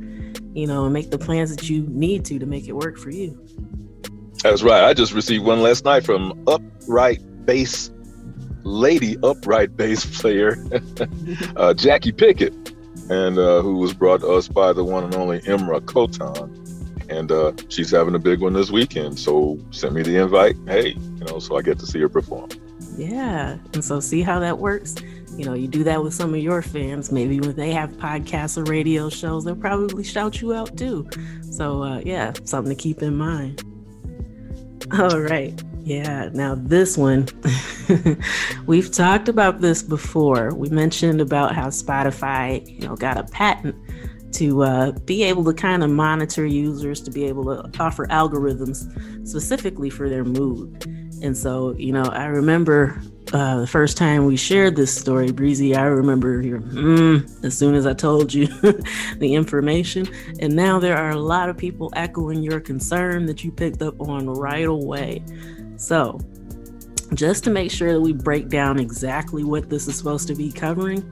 You 0.54 0.66
know, 0.66 0.84
and 0.84 0.94
make 0.94 1.10
the 1.10 1.18
plans 1.18 1.54
that 1.54 1.68
you 1.68 1.82
need 1.88 2.24
to 2.26 2.38
to 2.38 2.46
make 2.46 2.68
it 2.68 2.72
work 2.72 2.96
for 2.96 3.10
you. 3.10 3.38
That's 4.42 4.62
right. 4.62 4.84
I 4.84 4.94
just 4.94 5.12
received 5.12 5.44
one 5.44 5.60
last 5.60 5.84
night 5.84 6.04
from 6.04 6.42
Upright 6.46 7.20
Bass 7.44 7.90
Lady 8.66 9.16
Upright 9.22 9.76
Bass 9.76 10.20
player 10.20 10.56
uh, 11.56 11.72
Jackie 11.72 12.12
Pickett, 12.12 12.75
and 13.10 13.38
uh, 13.38 13.62
who 13.62 13.76
was 13.76 13.94
brought 13.94 14.20
to 14.20 14.28
us 14.28 14.48
by 14.48 14.72
the 14.72 14.84
one 14.84 15.04
and 15.04 15.14
only 15.14 15.40
Imra 15.40 15.80
Kotan 15.80 16.66
and 17.08 17.30
uh, 17.30 17.52
she's 17.68 17.90
having 17.90 18.14
a 18.14 18.18
big 18.18 18.40
one 18.40 18.52
this 18.52 18.70
weekend. 18.70 19.18
So 19.18 19.58
send 19.70 19.94
me 19.94 20.02
the 20.02 20.16
invite. 20.16 20.56
Hey, 20.66 20.90
you 20.90 21.24
know, 21.26 21.38
so 21.38 21.56
I 21.56 21.62
get 21.62 21.78
to 21.78 21.86
see 21.86 22.00
her 22.00 22.08
perform. 22.08 22.50
Yeah. 22.96 23.58
And 23.74 23.84
so 23.84 24.00
see 24.00 24.22
how 24.22 24.40
that 24.40 24.58
works. 24.58 24.96
You 25.36 25.44
know, 25.44 25.54
you 25.54 25.68
do 25.68 25.84
that 25.84 26.02
with 26.02 26.14
some 26.14 26.34
of 26.34 26.40
your 26.40 26.62
fans. 26.62 27.12
Maybe 27.12 27.40
when 27.40 27.54
they 27.54 27.72
have 27.72 27.90
podcasts 27.92 28.56
or 28.56 28.64
radio 28.64 29.08
shows, 29.08 29.44
they'll 29.44 29.54
probably 29.54 30.02
shout 30.02 30.40
you 30.40 30.54
out 30.54 30.76
too. 30.76 31.08
So, 31.50 31.82
uh, 31.82 32.00
yeah, 32.04 32.32
something 32.44 32.74
to 32.74 32.80
keep 32.82 33.02
in 33.02 33.16
mind. 33.16 33.62
All 34.98 35.20
right. 35.20 35.62
Yeah. 35.86 36.30
Now, 36.34 36.56
this 36.56 36.98
one, 36.98 37.28
we've 38.66 38.90
talked 38.90 39.28
about 39.28 39.60
this 39.60 39.84
before. 39.84 40.52
We 40.52 40.68
mentioned 40.68 41.20
about 41.20 41.54
how 41.54 41.68
Spotify, 41.68 42.68
you 42.68 42.88
know, 42.88 42.96
got 42.96 43.16
a 43.16 43.22
patent 43.22 43.76
to 44.32 44.64
uh, 44.64 44.90
be 45.04 45.22
able 45.22 45.44
to 45.44 45.54
kind 45.54 45.84
of 45.84 45.90
monitor 45.90 46.44
users, 46.44 47.00
to 47.02 47.12
be 47.12 47.24
able 47.26 47.44
to 47.44 47.70
offer 47.80 48.04
algorithms 48.08 49.28
specifically 49.28 49.88
for 49.88 50.08
their 50.08 50.24
mood. 50.24 50.84
And 51.22 51.36
so, 51.36 51.72
you 51.78 51.92
know, 51.92 52.02
I 52.02 52.26
remember 52.26 53.00
uh, 53.32 53.60
the 53.60 53.66
first 53.68 53.96
time 53.96 54.26
we 54.26 54.36
shared 54.36 54.74
this 54.74 54.92
story, 54.92 55.30
Breezy, 55.30 55.76
I 55.76 55.84
remember 55.84 56.42
your 56.42 56.62
mm, 56.62 57.44
as 57.44 57.56
soon 57.56 57.76
as 57.76 57.86
I 57.86 57.94
told 57.94 58.34
you 58.34 58.46
the 59.18 59.34
information. 59.34 60.08
And 60.40 60.56
now 60.56 60.80
there 60.80 60.96
are 60.96 61.10
a 61.10 61.20
lot 61.20 61.48
of 61.48 61.56
people 61.56 61.92
echoing 61.94 62.42
your 62.42 62.58
concern 62.58 63.26
that 63.26 63.44
you 63.44 63.52
picked 63.52 63.82
up 63.82 64.00
on 64.00 64.28
right 64.28 64.66
away. 64.66 65.22
So, 65.76 66.20
just 67.14 67.44
to 67.44 67.50
make 67.50 67.70
sure 67.70 67.92
that 67.92 68.00
we 68.00 68.12
break 68.12 68.48
down 68.48 68.78
exactly 68.78 69.44
what 69.44 69.70
this 69.70 69.86
is 69.88 69.96
supposed 69.96 70.26
to 70.28 70.34
be 70.34 70.50
covering. 70.50 71.04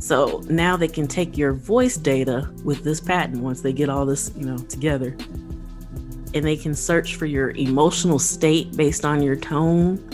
So 0.00 0.42
now 0.48 0.76
they 0.76 0.88
can 0.88 1.06
take 1.06 1.36
your 1.36 1.52
voice 1.52 1.96
data 1.96 2.52
with 2.64 2.84
this 2.84 3.00
patent 3.00 3.42
once 3.42 3.60
they 3.60 3.72
get 3.72 3.88
all 3.88 4.06
this, 4.06 4.32
you 4.36 4.46
know, 4.46 4.58
together 4.58 5.16
and 6.34 6.44
they 6.44 6.56
can 6.56 6.74
search 6.74 7.16
for 7.16 7.26
your 7.26 7.50
emotional 7.50 8.18
state 8.18 8.76
based 8.76 9.04
on 9.04 9.22
your 9.22 9.36
tone, 9.36 10.08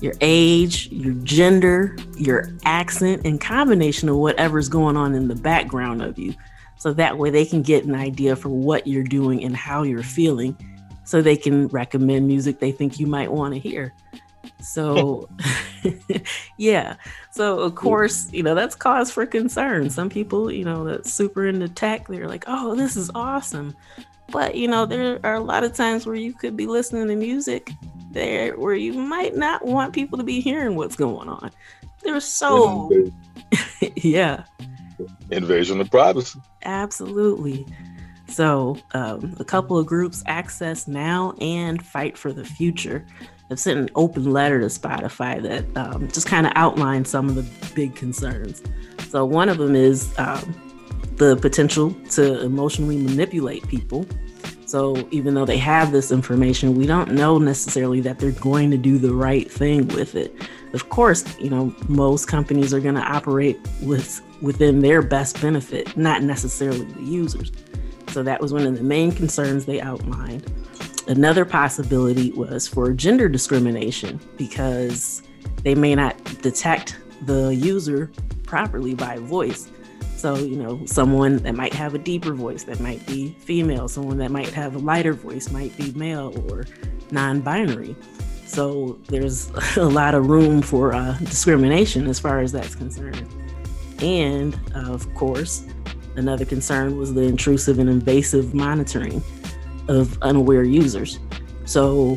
your 0.00 0.14
age, 0.20 0.88
your 0.90 1.14
gender, 1.24 1.96
your 2.16 2.56
accent, 2.64 3.26
and 3.26 3.40
combination 3.40 4.08
of 4.08 4.16
whatever's 4.16 4.68
going 4.68 4.96
on 4.96 5.14
in 5.14 5.28
the 5.28 5.34
background 5.34 6.02
of 6.02 6.18
you. 6.18 6.34
So 6.78 6.92
that 6.94 7.18
way 7.18 7.30
they 7.30 7.44
can 7.44 7.62
get 7.62 7.84
an 7.84 7.94
idea 7.94 8.34
for 8.34 8.48
what 8.48 8.86
you're 8.86 9.04
doing 9.04 9.44
and 9.44 9.56
how 9.56 9.82
you're 9.82 10.02
feeling 10.02 10.56
so 11.08 11.22
they 11.22 11.38
can 11.38 11.68
recommend 11.68 12.26
music 12.26 12.58
they 12.58 12.70
think 12.70 13.00
you 13.00 13.06
might 13.06 13.32
want 13.32 13.54
to 13.54 13.58
hear. 13.58 13.94
So, 14.60 15.26
yeah. 16.58 16.96
So, 17.30 17.60
of 17.60 17.76
course, 17.76 18.30
you 18.30 18.42
know, 18.42 18.54
that's 18.54 18.74
cause 18.74 19.10
for 19.10 19.24
concern. 19.24 19.88
Some 19.88 20.10
people, 20.10 20.52
you 20.52 20.66
know, 20.66 20.84
that's 20.84 21.10
super 21.10 21.46
into 21.46 21.66
tech, 21.66 22.08
they're 22.08 22.28
like, 22.28 22.44
oh, 22.46 22.74
this 22.74 22.94
is 22.94 23.10
awesome. 23.14 23.74
But 24.30 24.54
you 24.54 24.68
know, 24.68 24.84
there 24.84 25.18
are 25.24 25.36
a 25.36 25.40
lot 25.40 25.64
of 25.64 25.72
times 25.72 26.04
where 26.04 26.14
you 26.14 26.34
could 26.34 26.58
be 26.58 26.66
listening 26.66 27.08
to 27.08 27.16
music 27.16 27.70
there 28.10 28.54
where 28.58 28.74
you 28.74 28.92
might 28.92 29.34
not 29.34 29.64
want 29.64 29.94
people 29.94 30.18
to 30.18 30.24
be 30.24 30.42
hearing 30.42 30.76
what's 30.76 30.94
going 30.94 31.30
on. 31.30 31.50
They're 32.02 32.20
so 32.20 32.90
yeah. 33.96 34.44
Invasion 35.30 35.80
of 35.80 35.90
privacy. 35.90 36.38
Absolutely. 36.64 37.66
So, 38.28 38.78
um, 38.92 39.34
a 39.40 39.44
couple 39.44 39.78
of 39.78 39.86
groups, 39.86 40.22
Access 40.26 40.86
Now 40.86 41.34
and 41.40 41.84
Fight 41.84 42.16
for 42.16 42.32
the 42.32 42.44
Future, 42.44 43.04
have 43.48 43.58
sent 43.58 43.78
an 43.78 43.88
open 43.94 44.30
letter 44.30 44.60
to 44.60 44.66
Spotify 44.66 45.42
that 45.42 45.76
um, 45.76 46.08
just 46.08 46.26
kind 46.26 46.46
of 46.46 46.52
outlines 46.54 47.08
some 47.08 47.28
of 47.28 47.34
the 47.34 47.74
big 47.74 47.94
concerns. 47.96 48.62
So, 49.08 49.24
one 49.24 49.48
of 49.48 49.56
them 49.56 49.74
is 49.74 50.12
um, 50.18 50.54
the 51.16 51.36
potential 51.36 51.92
to 52.10 52.42
emotionally 52.42 52.96
manipulate 52.96 53.66
people. 53.68 54.06
So 54.66 55.08
even 55.10 55.32
though 55.32 55.46
they 55.46 55.56
have 55.56 55.92
this 55.92 56.12
information, 56.12 56.74
we 56.74 56.86
don't 56.86 57.12
know 57.12 57.38
necessarily 57.38 58.02
that 58.02 58.18
they're 58.18 58.32
going 58.32 58.70
to 58.70 58.76
do 58.76 58.98
the 58.98 59.14
right 59.14 59.50
thing 59.50 59.88
with 59.88 60.14
it. 60.14 60.34
Of 60.74 60.90
course, 60.90 61.24
you 61.38 61.48
know, 61.48 61.74
most 61.88 62.26
companies 62.26 62.74
are 62.74 62.80
going 62.80 62.94
to 62.94 63.00
operate 63.00 63.58
with 63.80 64.20
within 64.42 64.80
their 64.80 65.00
best 65.02 65.40
benefit, 65.40 65.96
not 65.96 66.22
necessarily 66.22 66.84
the 66.84 67.02
users. 67.02 67.50
So 68.08 68.22
that 68.22 68.40
was 68.40 68.52
one 68.52 68.66
of 68.66 68.76
the 68.76 68.84
main 68.84 69.12
concerns 69.12 69.66
they 69.66 69.80
outlined. 69.80 70.50
Another 71.08 71.44
possibility 71.44 72.32
was 72.32 72.68
for 72.68 72.92
gender 72.92 73.28
discrimination 73.28 74.20
because 74.36 75.22
they 75.62 75.74
may 75.74 75.94
not 75.94 76.22
detect 76.42 76.98
the 77.22 77.54
user 77.54 78.10
properly 78.44 78.94
by 78.94 79.18
voice. 79.18 79.70
So, 80.16 80.34
you 80.36 80.56
know, 80.56 80.84
someone 80.84 81.36
that 81.38 81.54
might 81.54 81.72
have 81.74 81.94
a 81.94 81.98
deeper 81.98 82.34
voice 82.34 82.64
that 82.64 82.80
might 82.80 83.06
be 83.06 83.30
female, 83.38 83.88
someone 83.88 84.18
that 84.18 84.30
might 84.30 84.50
have 84.50 84.74
a 84.74 84.78
lighter 84.78 85.12
voice 85.12 85.50
might 85.50 85.76
be 85.76 85.92
male 85.92 86.34
or 86.50 86.66
non 87.10 87.40
binary. 87.40 87.94
So, 88.44 88.98
there's 89.08 89.50
a 89.76 89.84
lot 89.84 90.14
of 90.14 90.26
room 90.26 90.60
for 90.60 90.92
uh, 90.92 91.16
discrimination 91.18 92.08
as 92.08 92.18
far 92.18 92.40
as 92.40 92.50
that's 92.50 92.74
concerned. 92.74 93.28
And 94.02 94.58
of 94.74 95.12
course, 95.14 95.64
another 96.18 96.44
concern 96.44 96.96
was 96.96 97.14
the 97.14 97.22
intrusive 97.22 97.78
and 97.78 97.88
invasive 97.88 98.54
monitoring 98.54 99.22
of 99.88 100.20
unaware 100.22 100.64
users. 100.64 101.18
So, 101.64 102.16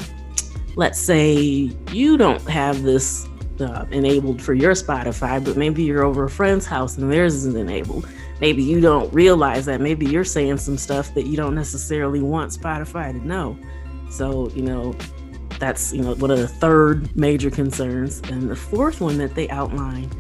let's 0.76 1.00
say 1.00 1.72
you 1.92 2.18
don't 2.18 2.42
have 2.50 2.84
this 2.84 3.28
uh, 3.60 3.86
enabled 3.92 4.42
for 4.42 4.54
your 4.54 4.74
Spotify, 4.74 5.44
but 5.44 5.58
maybe 5.58 5.84
you're 5.84 6.04
over 6.04 6.26
a 6.26 6.30
friend's 6.30 6.66
house 6.66 6.98
and 6.98 7.12
theirs 7.12 7.36
isn't 7.36 7.58
enabled. 7.58 8.08
Maybe 8.40 8.64
you 8.64 8.82
don't 8.82 9.14
realize 9.14 9.66
that. 9.66 9.82
Maybe 9.82 10.08
you're 10.08 10.24
saying 10.24 10.58
some 10.58 10.78
stuff 10.78 11.14
that 11.14 11.28
you 11.28 11.38
don't 11.38 11.54
necessarily 11.54 12.22
want 12.22 12.52
Spotify 12.52 13.12
to 13.12 13.28
know. 13.28 13.58
So, 14.10 14.50
you 14.50 14.64
know, 14.64 14.96
that's 15.62 15.94
you 15.94 16.02
know 16.02 16.16
one 16.16 16.32
of 16.32 16.40
the 16.40 16.48
third 16.48 17.16
major 17.16 17.50
concerns, 17.50 18.20
and 18.32 18.50
the 18.50 18.56
fourth 18.56 19.00
one 19.00 19.18
that 19.20 19.36
they 19.36 19.48
outlined 19.50 20.14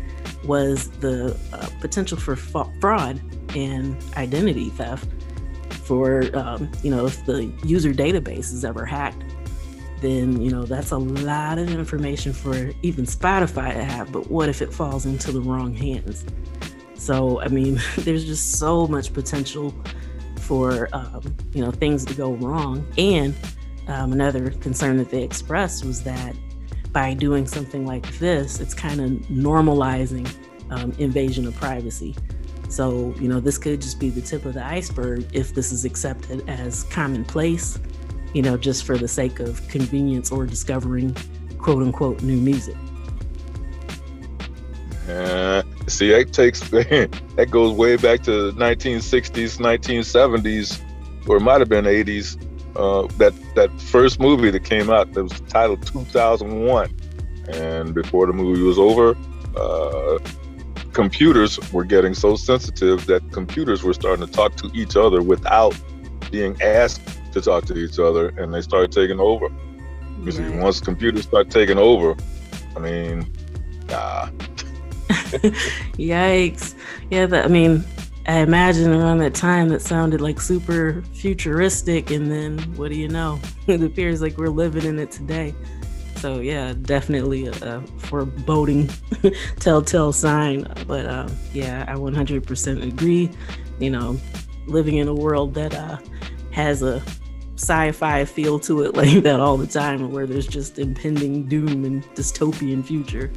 was 0.45 0.89
the 0.99 1.37
uh, 1.53 1.67
potential 1.79 2.17
for 2.17 2.35
fa- 2.35 2.71
fraud 2.79 3.19
and 3.55 3.95
identity 4.15 4.69
theft. 4.69 5.07
For 5.69 6.35
um, 6.37 6.71
you 6.83 6.91
know, 6.91 7.05
if 7.05 7.25
the 7.25 7.51
user 7.63 7.93
database 7.93 8.53
is 8.53 8.63
ever 8.63 8.85
hacked, 8.85 9.23
then 9.99 10.41
you 10.41 10.49
know 10.49 10.63
that's 10.63 10.91
a 10.91 10.97
lot 10.97 11.57
of 11.57 11.69
information 11.69 12.33
for 12.33 12.71
even 12.81 13.05
Spotify 13.05 13.73
to 13.73 13.83
have. 13.83 14.11
But 14.11 14.29
what 14.29 14.49
if 14.49 14.61
it 14.61 14.73
falls 14.73 15.05
into 15.05 15.31
the 15.31 15.41
wrong 15.41 15.73
hands? 15.73 16.25
So 16.95 17.41
I 17.41 17.47
mean, 17.47 17.79
there's 17.97 18.25
just 18.25 18.53
so 18.53 18.87
much 18.87 19.13
potential 19.13 19.73
for 20.39 20.89
um, 20.93 21.35
you 21.53 21.63
know 21.63 21.71
things 21.71 22.05
to 22.05 22.13
go 22.13 22.33
wrong. 22.33 22.85
And 22.97 23.35
um, 23.87 24.13
another 24.13 24.51
concern 24.51 24.97
that 24.97 25.09
they 25.09 25.23
expressed 25.23 25.85
was 25.85 26.03
that 26.03 26.35
by 26.91 27.13
doing 27.13 27.47
something 27.47 27.85
like 27.85 28.07
this, 28.19 28.59
it's 28.59 28.73
kind 28.73 28.99
of 28.99 29.11
normalizing 29.27 30.29
um, 30.69 30.91
invasion 30.97 31.47
of 31.47 31.55
privacy. 31.55 32.15
So, 32.69 33.13
you 33.19 33.27
know, 33.27 33.39
this 33.39 33.57
could 33.57 33.81
just 33.81 33.99
be 33.99 34.09
the 34.09 34.21
tip 34.21 34.45
of 34.45 34.53
the 34.53 34.65
iceberg 34.65 35.27
if 35.33 35.53
this 35.53 35.71
is 35.71 35.83
accepted 35.83 36.47
as 36.49 36.83
commonplace, 36.83 37.79
you 38.33 38.41
know, 38.41 38.57
just 38.57 38.85
for 38.85 38.97
the 38.97 39.07
sake 39.07 39.39
of 39.39 39.67
convenience 39.67 40.31
or 40.31 40.45
discovering 40.45 41.15
quote 41.57 41.83
unquote 41.83 42.21
new 42.23 42.37
music. 42.37 42.77
Uh, 45.09 45.63
see, 45.87 46.09
that 46.11 46.31
takes 46.31 46.61
that 46.69 47.47
goes 47.49 47.73
way 47.73 47.97
back 47.97 48.21
to 48.23 48.51
the 48.51 48.59
1960s, 48.59 49.57
1970s, 49.57 50.81
or 51.27 51.37
it 51.37 51.41
might 51.41 51.59
have 51.59 51.69
been 51.69 51.85
80s. 51.85 52.37
Uh, 52.75 53.07
that 53.17 53.33
that 53.55 53.69
first 53.81 54.19
movie 54.19 54.49
that 54.49 54.63
came 54.63 54.89
out 54.89 55.11
that 55.13 55.23
was 55.23 55.39
titled 55.41 55.85
2001, 55.85 56.89
and 57.49 57.93
before 57.93 58.25
the 58.27 58.33
movie 58.33 58.61
was 58.61 58.79
over, 58.79 59.15
uh, 59.57 60.17
computers 60.93 61.59
were 61.71 61.83
getting 61.83 62.13
so 62.13 62.35
sensitive 62.35 63.05
that 63.07 63.29
computers 63.31 63.83
were 63.83 63.93
starting 63.93 64.25
to 64.25 64.31
talk 64.31 64.55
to 64.55 64.71
each 64.73 64.95
other 64.95 65.21
without 65.21 65.75
being 66.31 66.59
asked 66.61 67.01
to 67.33 67.41
talk 67.41 67.65
to 67.65 67.77
each 67.77 67.99
other, 67.99 68.29
and 68.29 68.53
they 68.53 68.61
started 68.61 68.91
taking 68.91 69.19
over. 69.19 69.49
You 70.23 70.31
see, 70.31 70.49
once 70.49 70.79
computers 70.79 71.23
start 71.23 71.49
taking 71.49 71.77
over, 71.77 72.15
I 72.75 72.79
mean, 72.79 73.31
nah. 73.87 74.27
Yikes! 75.97 76.75
Yeah, 77.09 77.25
that, 77.25 77.45
I 77.45 77.47
mean, 77.47 77.83
I 78.31 78.37
imagine 78.37 78.93
around 78.93 79.17
that 79.17 79.33
time 79.33 79.67
that 79.69 79.81
sounded 79.81 80.21
like 80.21 80.39
super 80.39 81.03
futuristic, 81.13 82.11
and 82.11 82.31
then 82.31 82.59
what 82.77 82.89
do 82.89 82.95
you 82.95 83.09
know? 83.09 83.41
it 83.67 83.83
appears 83.83 84.21
like 84.21 84.37
we're 84.37 84.47
living 84.47 84.85
in 84.85 84.99
it 84.99 85.11
today. 85.11 85.53
So 86.15 86.39
yeah, 86.39 86.73
definitely 86.81 87.47
a, 87.47 87.51
a 87.51 87.81
foreboding 87.97 88.89
telltale 89.59 90.13
sign. 90.13 90.65
But 90.87 91.07
uh, 91.07 91.27
yeah, 91.51 91.83
I 91.89 91.95
100% 91.95 92.87
agree. 92.87 93.29
You 93.79 93.89
know, 93.89 94.17
living 94.65 94.95
in 94.95 95.09
a 95.09 95.13
world 95.13 95.53
that 95.55 95.75
uh, 95.75 95.97
has 96.51 96.83
a 96.83 97.03
sci-fi 97.55 98.23
feel 98.23 98.59
to 98.59 98.83
it 98.83 98.95
like 98.95 99.23
that 99.23 99.41
all 99.41 99.57
the 99.57 99.67
time, 99.67 100.09
where 100.09 100.25
there's 100.25 100.47
just 100.47 100.79
impending 100.79 101.49
doom 101.49 101.83
and 101.83 102.05
dystopian 102.15 102.85
future. 102.85 103.29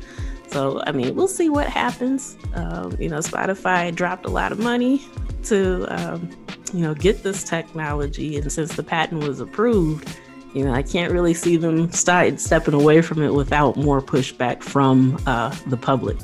So, 0.55 0.81
I 0.87 0.93
mean, 0.93 1.17
we'll 1.17 1.27
see 1.27 1.49
what 1.49 1.67
happens. 1.67 2.37
Um, 2.55 2.97
you 3.01 3.09
know, 3.09 3.19
Spotify 3.19 3.93
dropped 3.93 4.25
a 4.25 4.29
lot 4.29 4.53
of 4.53 4.61
money 4.61 5.03
to, 5.47 5.85
um, 5.89 6.31
you 6.73 6.83
know, 6.83 6.95
get 6.95 7.25
this 7.25 7.43
technology. 7.43 8.37
And 8.37 8.53
since 8.53 8.77
the 8.77 8.85
patent 8.85 9.27
was 9.27 9.41
approved, 9.41 10.17
you 10.55 10.65
know, 10.65 10.73
I 10.73 10.83
can't 10.83 11.13
really 11.13 11.35
see 11.35 11.57
them 11.57 11.91
start 11.91 12.39
stepping 12.39 12.73
away 12.73 13.03
from 13.03 13.21
it 13.21 13.35
without 13.35 13.77
more 13.77 14.01
pushback 14.01 14.63
from 14.63 15.21
uh, 15.27 15.53
the 15.67 15.77
public. 15.77 16.19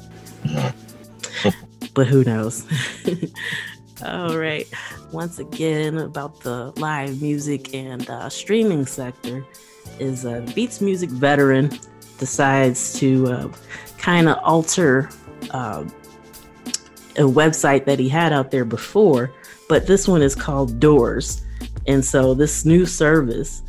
but 1.95 2.07
who 2.07 2.22
knows? 2.22 2.64
All 4.07 4.39
right. 4.39 4.68
Once 5.11 5.41
again, 5.41 5.99
about 5.99 6.39
the 6.43 6.72
live 6.76 7.20
music 7.20 7.74
and 7.74 8.09
uh, 8.09 8.28
streaming 8.28 8.87
sector, 8.87 9.45
is 9.99 10.24
a 10.24 10.41
Beats 10.55 10.81
Music 10.81 11.11
veteran 11.11 11.76
decides 12.21 12.95
to 13.01 13.27
uh, 13.27 13.49
kind 13.99 14.29
of 14.29 14.39
alter 14.43 15.11
uh, 15.51 15.85
a 17.16 17.23
website 17.23 17.85
that 17.87 17.99
he 17.99 18.09
had 18.09 18.33
out 18.33 18.53
there 18.53 18.64
before, 18.64 19.33
but 19.68 19.87
this 19.87 20.07
one 20.07 20.23
is 20.23 20.37
called 20.37 20.79
Doors. 20.79 21.45
And 21.89 22.05
so 22.05 22.35
this 22.35 22.64
new 22.64 22.87
service 22.87 23.62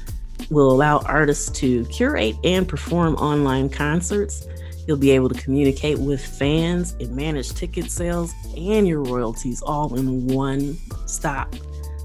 will 0.52 0.72
allow 0.72 1.00
artists 1.00 1.50
to 1.60 1.86
curate 1.86 2.36
and 2.44 2.68
perform 2.68 3.16
online 3.16 3.70
concerts. 3.70 4.48
You'll 4.88 4.98
be 4.98 5.12
able 5.12 5.30
to 5.30 5.42
communicate 5.42 5.98
with 5.98 6.24
fans 6.24 6.94
and 7.00 7.16
manage 7.16 7.54
ticket 7.54 7.90
sales 7.90 8.34
and 8.58 8.88
your 8.88 9.02
royalties 9.02 9.62
all 9.62 9.96
in 9.96 10.28
one 10.28 10.78
stop. 11.06 11.56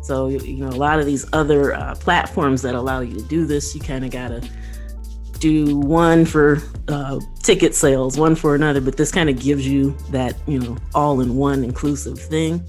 So, 0.02 0.28
you 0.28 0.58
know, 0.58 0.68
a 0.68 0.78
lot 0.78 1.00
of 1.00 1.06
these 1.06 1.26
other 1.32 1.74
uh, 1.74 1.96
platforms 1.96 2.62
that 2.62 2.76
allow 2.76 3.00
you 3.00 3.16
to 3.16 3.22
do 3.22 3.44
this, 3.44 3.74
you 3.74 3.80
kind 3.80 4.04
of 4.04 4.10
got 4.10 4.28
to 4.28 4.48
do 5.40 5.76
one 5.78 6.24
for 6.24 6.62
uh, 6.88 7.20
ticket 7.42 7.74
sales, 7.74 8.18
one 8.18 8.34
for 8.34 8.54
another, 8.54 8.80
but 8.80 8.96
this 8.96 9.12
kind 9.12 9.28
of 9.28 9.38
gives 9.38 9.66
you 9.66 9.96
that, 10.10 10.34
you 10.46 10.58
know, 10.58 10.76
all 10.94 11.20
in 11.20 11.36
one 11.36 11.64
inclusive 11.64 12.18
thing. 12.18 12.62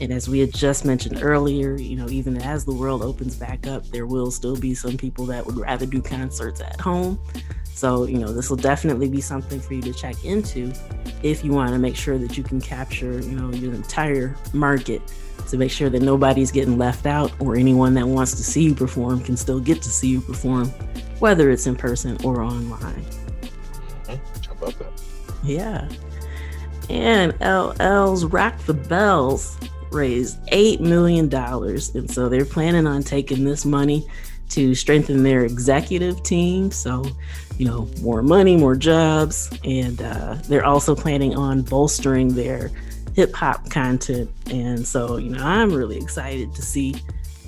And 0.00 0.12
as 0.12 0.28
we 0.28 0.38
had 0.38 0.54
just 0.54 0.84
mentioned 0.84 1.20
earlier, 1.22 1.76
you 1.76 1.96
know, 1.96 2.08
even 2.08 2.40
as 2.40 2.64
the 2.64 2.72
world 2.72 3.02
opens 3.02 3.36
back 3.36 3.66
up, 3.66 3.86
there 3.88 4.06
will 4.06 4.30
still 4.30 4.56
be 4.56 4.74
some 4.74 4.96
people 4.96 5.26
that 5.26 5.44
would 5.44 5.56
rather 5.56 5.86
do 5.86 6.00
concerts 6.00 6.60
at 6.60 6.80
home. 6.80 7.18
So, 7.74 8.04
you 8.04 8.18
know, 8.18 8.32
this 8.32 8.50
will 8.50 8.56
definitely 8.58 9.08
be 9.08 9.20
something 9.20 9.58
for 9.60 9.74
you 9.74 9.82
to 9.82 9.92
check 9.92 10.24
into 10.24 10.72
if 11.22 11.42
you 11.44 11.52
want 11.52 11.70
to 11.70 11.78
make 11.78 11.96
sure 11.96 12.18
that 12.18 12.36
you 12.36 12.44
can 12.44 12.60
capture, 12.60 13.20
you 13.20 13.32
know, 13.32 13.50
your 13.56 13.72
entire 13.74 14.36
market 14.52 15.00
to 15.50 15.58
make 15.58 15.70
sure 15.70 15.90
that 15.90 16.02
nobody's 16.02 16.50
getting 16.50 16.78
left 16.78 17.06
out 17.06 17.32
or 17.40 17.56
anyone 17.56 17.94
that 17.94 18.06
wants 18.06 18.32
to 18.32 18.42
see 18.42 18.62
you 18.62 18.74
perform 18.74 19.20
can 19.20 19.36
still 19.36 19.60
get 19.60 19.82
to 19.82 19.88
see 19.88 20.08
you 20.08 20.20
perform, 20.20 20.68
whether 21.18 21.50
it's 21.50 21.66
in 21.66 21.76
person 21.76 22.16
or 22.24 22.40
online. 22.42 23.04
Mm-hmm. 24.04 24.14
How 24.46 24.52
about 24.52 24.78
that? 24.78 25.02
Yeah. 25.44 25.88
And 26.88 27.32
LL's 27.40 28.24
Rock 28.24 28.58
the 28.64 28.74
Bells 28.74 29.56
raised 29.90 30.44
$8 30.46 30.80
million. 30.80 31.32
And 31.32 32.10
so 32.10 32.28
they're 32.28 32.44
planning 32.44 32.86
on 32.86 33.02
taking 33.02 33.44
this 33.44 33.64
money 33.64 34.06
to 34.50 34.74
strengthen 34.74 35.22
their 35.22 35.44
executive 35.44 36.22
team. 36.22 36.70
So, 36.70 37.04
you 37.58 37.66
know, 37.66 37.88
more 38.02 38.22
money, 38.22 38.56
more 38.56 38.74
jobs. 38.74 39.50
And 39.64 40.02
uh, 40.02 40.34
they're 40.48 40.64
also 40.64 40.94
planning 40.94 41.36
on 41.36 41.62
bolstering 41.62 42.34
their 42.34 42.70
hip 43.20 43.34
hop 43.34 43.68
content. 43.68 44.30
And 44.50 44.86
so, 44.86 45.18
you 45.18 45.28
know, 45.28 45.44
I'm 45.44 45.74
really 45.74 45.98
excited 45.98 46.54
to 46.54 46.62
see 46.62 46.94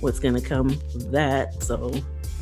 what's 0.01 0.19
going 0.19 0.35
to 0.35 0.41
come 0.43 0.79
that. 1.11 1.63
So, 1.63 1.95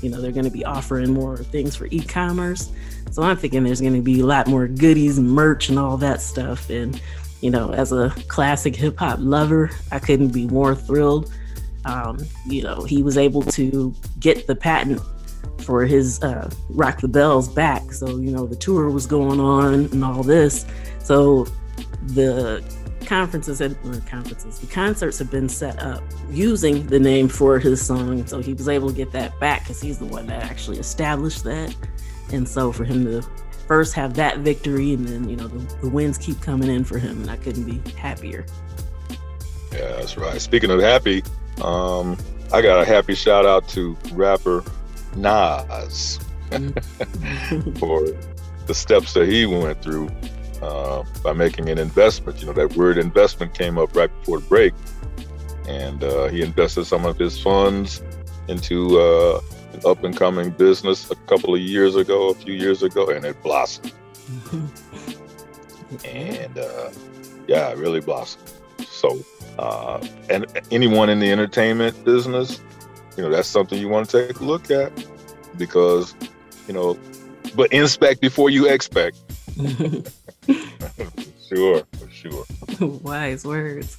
you 0.03 0.11
know, 0.11 0.21
they're 0.21 0.33
going 0.33 0.47
to 0.47 0.51
be 0.51 0.65
offering 0.65 1.13
more 1.13 1.37
things 1.37 1.77
for 1.77 1.87
e 1.93 2.01
commerce. 2.01 2.73
So 3.13 3.23
I'm 3.23 3.37
thinking 3.37 3.63
there's 3.63 3.81
going 3.81 3.95
to 3.95 4.03
be 4.03 4.19
a 4.19 4.27
lot 4.27 4.49
more 4.49 4.67
goodies, 4.67 5.21
merch, 5.21 5.69
and 5.69 5.79
all 5.79 5.97
that 5.99 6.21
stuff. 6.21 6.71
And, 6.71 7.01
you 7.41 7.53
know, 7.53 7.73
as 7.73 7.93
a 7.93 8.11
classic 8.27 8.75
hip 8.75 8.99
hop 8.99 9.21
lover, 9.21 9.71
I 9.93 10.01
couldn't 10.01 10.31
be 10.31 10.49
more 10.49 10.75
thrilled. 10.75 11.33
Um, 11.85 12.19
you 12.47 12.65
know, 12.65 12.83
he 12.83 13.05
was 13.05 13.17
able 13.17 13.43
to 13.43 13.95
get 14.19 14.49
the 14.49 14.57
patent 14.57 15.01
for 15.61 15.87
his 15.87 16.21
uh, 16.25 16.51
Rock 16.71 17.01
the 17.01 17.07
Bells 17.07 17.49
back. 17.49 17.93
So, 17.93 18.09
you 18.19 18.33
know, 18.33 18.45
the 18.45 18.57
tour 18.57 18.91
was 18.91 19.07
going 19.07 19.39
on 19.39 19.75
and 19.75 20.05
all 20.05 20.25
this. 20.25 20.67
So 20.99 21.47
the 22.07 22.65
conferences 23.11 23.59
had 23.59 23.77
conferences, 24.07 24.61
the 24.61 24.69
concerts 24.69 25.19
have 25.19 25.33
been 25.33 25.49
set 25.49 25.83
up 25.83 26.01
using 26.31 26.87
the 26.87 26.99
name 27.01 27.27
for 27.27 27.59
his 27.59 27.85
song. 27.85 28.25
So 28.25 28.39
he 28.39 28.55
was 28.55 28.69
able 28.69 28.89
to 28.89 28.95
get 28.95 29.11
that 29.11 29.39
back 29.41 29.63
because 29.63 29.81
he's 29.81 29.99
the 29.99 30.05
one 30.05 30.29
that 30.29 30.45
actually 30.45 30.79
established 30.79 31.43
that. 31.43 31.75
And 32.33 32.49
so 32.49 32.71
for 32.71 32.85
him 32.85 33.05
to 33.07 33.23
first 33.67 33.95
have 33.95 34.15
that 34.15 34.39
victory 34.39 34.95
and 34.95 35.09
then, 35.09 35.29
you 35.29 35.35
know, 35.35 35.49
the, 35.49 35.59
the 35.81 35.89
wins 35.89 36.19
keep 36.19 36.41
coming 36.41 36.71
in 36.71 36.85
for 36.85 36.99
him. 36.99 37.23
And 37.23 37.31
I 37.33 37.37
couldn't 37.37 37.65
be 37.65 37.83
happier. 37.95 38.47
Yeah, 39.73 39.97
that's 39.97 40.17
right. 40.17 40.41
Speaking 40.41 40.71
of 40.71 40.79
happy, 40.79 41.25
um, 41.65 42.17
I 42.53 42.63
got 42.63 42.81
a 42.81 42.85
happy 42.85 43.17
shout 43.17 43.45
out 43.45 43.67
to 43.71 43.97
rapper 44.13 44.63
Nas 45.17 46.21
mm-hmm. 46.51 47.73
for 47.81 48.07
the 48.67 48.75
steps 48.75 49.15
that 49.15 49.27
he 49.27 49.47
went 49.47 49.83
through 49.83 50.09
uh, 50.63 51.05
by 51.23 51.33
making 51.33 51.69
an 51.69 51.79
investment. 51.79 52.41
You 52.41 52.47
know, 52.47 52.53
that 52.53 52.77
word 52.77 52.99
investment 52.99 53.55
came 53.55 53.79
up 53.79 53.95
right 53.95 54.11
before 54.21 54.41
the 54.41 54.47
break. 54.47 54.75
And 55.69 56.03
uh, 56.03 56.29
he 56.29 56.43
invested 56.43 56.85
some 56.87 57.05
of 57.05 57.19
his 57.19 57.41
funds 57.41 58.03
into 58.49 58.99
uh, 58.99 59.41
an 59.73 59.81
up 59.85 60.03
and 60.05 60.17
coming 60.17 60.51
business 60.51 61.11
a 61.11 61.15
couple 61.15 61.55
of 61.55 61.61
years 61.61 61.97
ago, 61.97 62.31
a 62.31 62.35
few 62.35 62.55
years 62.55 62.83
ago, 62.83 63.09
and 63.09 63.25
it 63.25 63.41
blossomed. 63.43 63.93
and 66.05 66.59
uh, 66.59 66.91
yeah, 67.47 67.69
it 67.71 67.79
really 67.79 68.01
blossomed. 68.01 68.53
So, 68.87 69.25
uh, 69.59 70.05
and 70.29 70.47
anyone 70.71 71.09
in 71.09 71.21
the 71.21 71.31
entertainment 71.31 72.05
business, 72.05 72.61
you 73.17 73.23
know, 73.23 73.31
that's 73.31 73.49
something 73.49 73.79
you 73.79 73.89
want 73.89 74.09
to 74.11 74.27
take 74.27 74.41
a 74.41 74.45
look 74.45 74.71
at 74.71 74.93
because, 75.57 76.15
you 76.67 76.75
know, 76.75 76.99
but 77.55 77.73
inspect 77.73 78.21
before 78.21 78.51
you 78.51 78.69
expect. 78.69 79.19
sure, 81.49 81.83
for 81.99 82.11
sure. 82.11 82.45
Wise 83.03 83.45
words. 83.45 83.97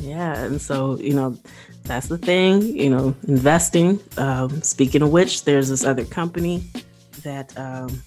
Yeah, 0.00 0.44
and 0.44 0.60
so 0.60 0.98
you 0.98 1.14
know, 1.14 1.38
that's 1.84 2.08
the 2.08 2.18
thing. 2.18 2.62
You 2.62 2.90
know, 2.90 3.14
investing. 3.28 4.00
Um, 4.16 4.62
speaking 4.62 5.02
of 5.02 5.10
which, 5.10 5.44
there's 5.44 5.68
this 5.68 5.84
other 5.84 6.04
company 6.04 6.64
that 7.22 7.56
um, 7.58 8.02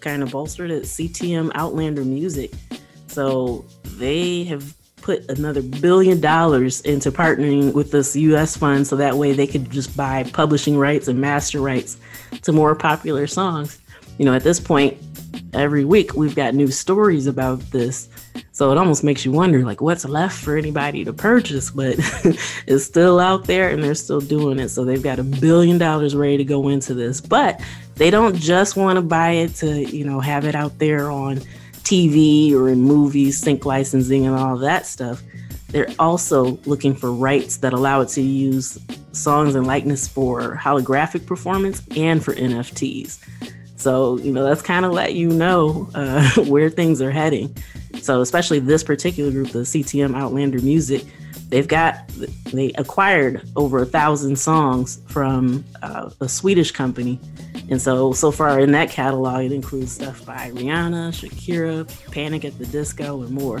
kind 0.00 0.22
of 0.22 0.30
bolstered 0.30 0.70
it, 0.70 0.84
CTM 0.84 1.50
Outlander 1.54 2.04
Music. 2.04 2.52
So 3.06 3.64
they 3.84 4.44
have 4.44 4.74
put 5.06 5.28
another 5.30 5.62
billion 5.62 6.20
dollars 6.20 6.80
into 6.80 7.12
partnering 7.12 7.72
with 7.72 7.92
this 7.92 8.16
US 8.16 8.56
fund 8.56 8.86
so 8.86 8.96
that 8.96 9.16
way 9.16 9.32
they 9.32 9.46
could 9.46 9.70
just 9.70 9.96
buy 9.96 10.24
publishing 10.32 10.76
rights 10.76 11.06
and 11.06 11.20
master 11.20 11.60
rights 11.60 11.96
to 12.42 12.52
more 12.52 12.74
popular 12.74 13.28
songs. 13.28 13.78
You 14.18 14.24
know, 14.24 14.34
at 14.34 14.42
this 14.42 14.58
point, 14.58 14.96
every 15.52 15.84
week 15.84 16.14
we've 16.14 16.34
got 16.34 16.54
new 16.54 16.68
stories 16.68 17.26
about 17.26 17.60
this. 17.70 18.08
So 18.52 18.72
it 18.72 18.78
almost 18.78 19.04
makes 19.04 19.24
you 19.24 19.32
wonder 19.32 19.64
like 19.64 19.80
what's 19.80 20.04
left 20.04 20.42
for 20.42 20.56
anybody 20.56 21.04
to 21.04 21.12
purchase, 21.12 21.70
but 21.70 21.96
it's 22.66 22.84
still 22.84 23.18
out 23.18 23.44
there 23.44 23.70
and 23.70 23.82
they're 23.82 23.94
still 23.94 24.20
doing 24.20 24.58
it. 24.58 24.70
So 24.70 24.84
they've 24.84 25.02
got 25.02 25.18
a 25.18 25.24
billion 25.24 25.78
dollars 25.78 26.14
ready 26.14 26.38
to 26.38 26.44
go 26.44 26.68
into 26.68 26.94
this. 26.94 27.20
But 27.20 27.60
they 27.96 28.10
don't 28.10 28.36
just 28.36 28.76
want 28.76 28.96
to 28.96 29.02
buy 29.02 29.32
it 29.32 29.54
to, 29.56 29.84
you 29.84 30.04
know, 30.04 30.20
have 30.20 30.44
it 30.44 30.54
out 30.54 30.78
there 30.78 31.10
on 31.10 31.40
TV 31.86 32.52
or 32.52 32.68
in 32.68 32.80
movies, 32.80 33.38
sync 33.38 33.64
licensing, 33.64 34.26
and 34.26 34.34
all 34.34 34.56
that 34.58 34.86
stuff, 34.86 35.22
they're 35.68 35.88
also 36.00 36.58
looking 36.66 36.94
for 36.94 37.12
rights 37.12 37.58
that 37.58 37.72
allow 37.72 38.00
it 38.00 38.08
to 38.10 38.22
use 38.22 38.76
songs 39.12 39.54
and 39.54 39.66
likeness 39.66 40.08
for 40.08 40.56
holographic 40.56 41.26
performance 41.26 41.82
and 41.96 42.24
for 42.24 42.34
NFTs. 42.34 43.18
So, 43.86 44.18
you 44.18 44.32
know, 44.32 44.42
that's 44.42 44.62
kind 44.62 44.84
of 44.84 44.90
let 44.90 45.14
you 45.14 45.28
know 45.28 45.88
uh, 45.94 46.28
where 46.46 46.68
things 46.68 47.00
are 47.00 47.12
heading. 47.12 47.56
So, 48.00 48.20
especially 48.20 48.58
this 48.58 48.82
particular 48.82 49.30
group, 49.30 49.50
the 49.50 49.60
CTM 49.60 50.16
Outlander 50.16 50.58
Music, 50.58 51.04
they've 51.50 51.68
got, 51.68 52.08
they 52.52 52.72
acquired 52.72 53.48
over 53.54 53.82
a 53.82 53.86
thousand 53.86 54.40
songs 54.40 55.00
from 55.06 55.64
uh, 55.82 56.10
a 56.20 56.28
Swedish 56.28 56.72
company 56.72 57.20
and 57.68 57.80
so, 57.80 58.12
so 58.12 58.30
far 58.30 58.60
in 58.60 58.72
that 58.72 58.90
catalog, 58.90 59.44
it 59.44 59.52
includes 59.52 59.92
stuff 59.92 60.24
by 60.24 60.50
Rihanna, 60.50 61.12
Shakira, 61.12 61.88
Panic 62.12 62.44
at 62.44 62.58
the 62.58 62.66
Disco, 62.66 63.22
and 63.22 63.30
more. 63.30 63.60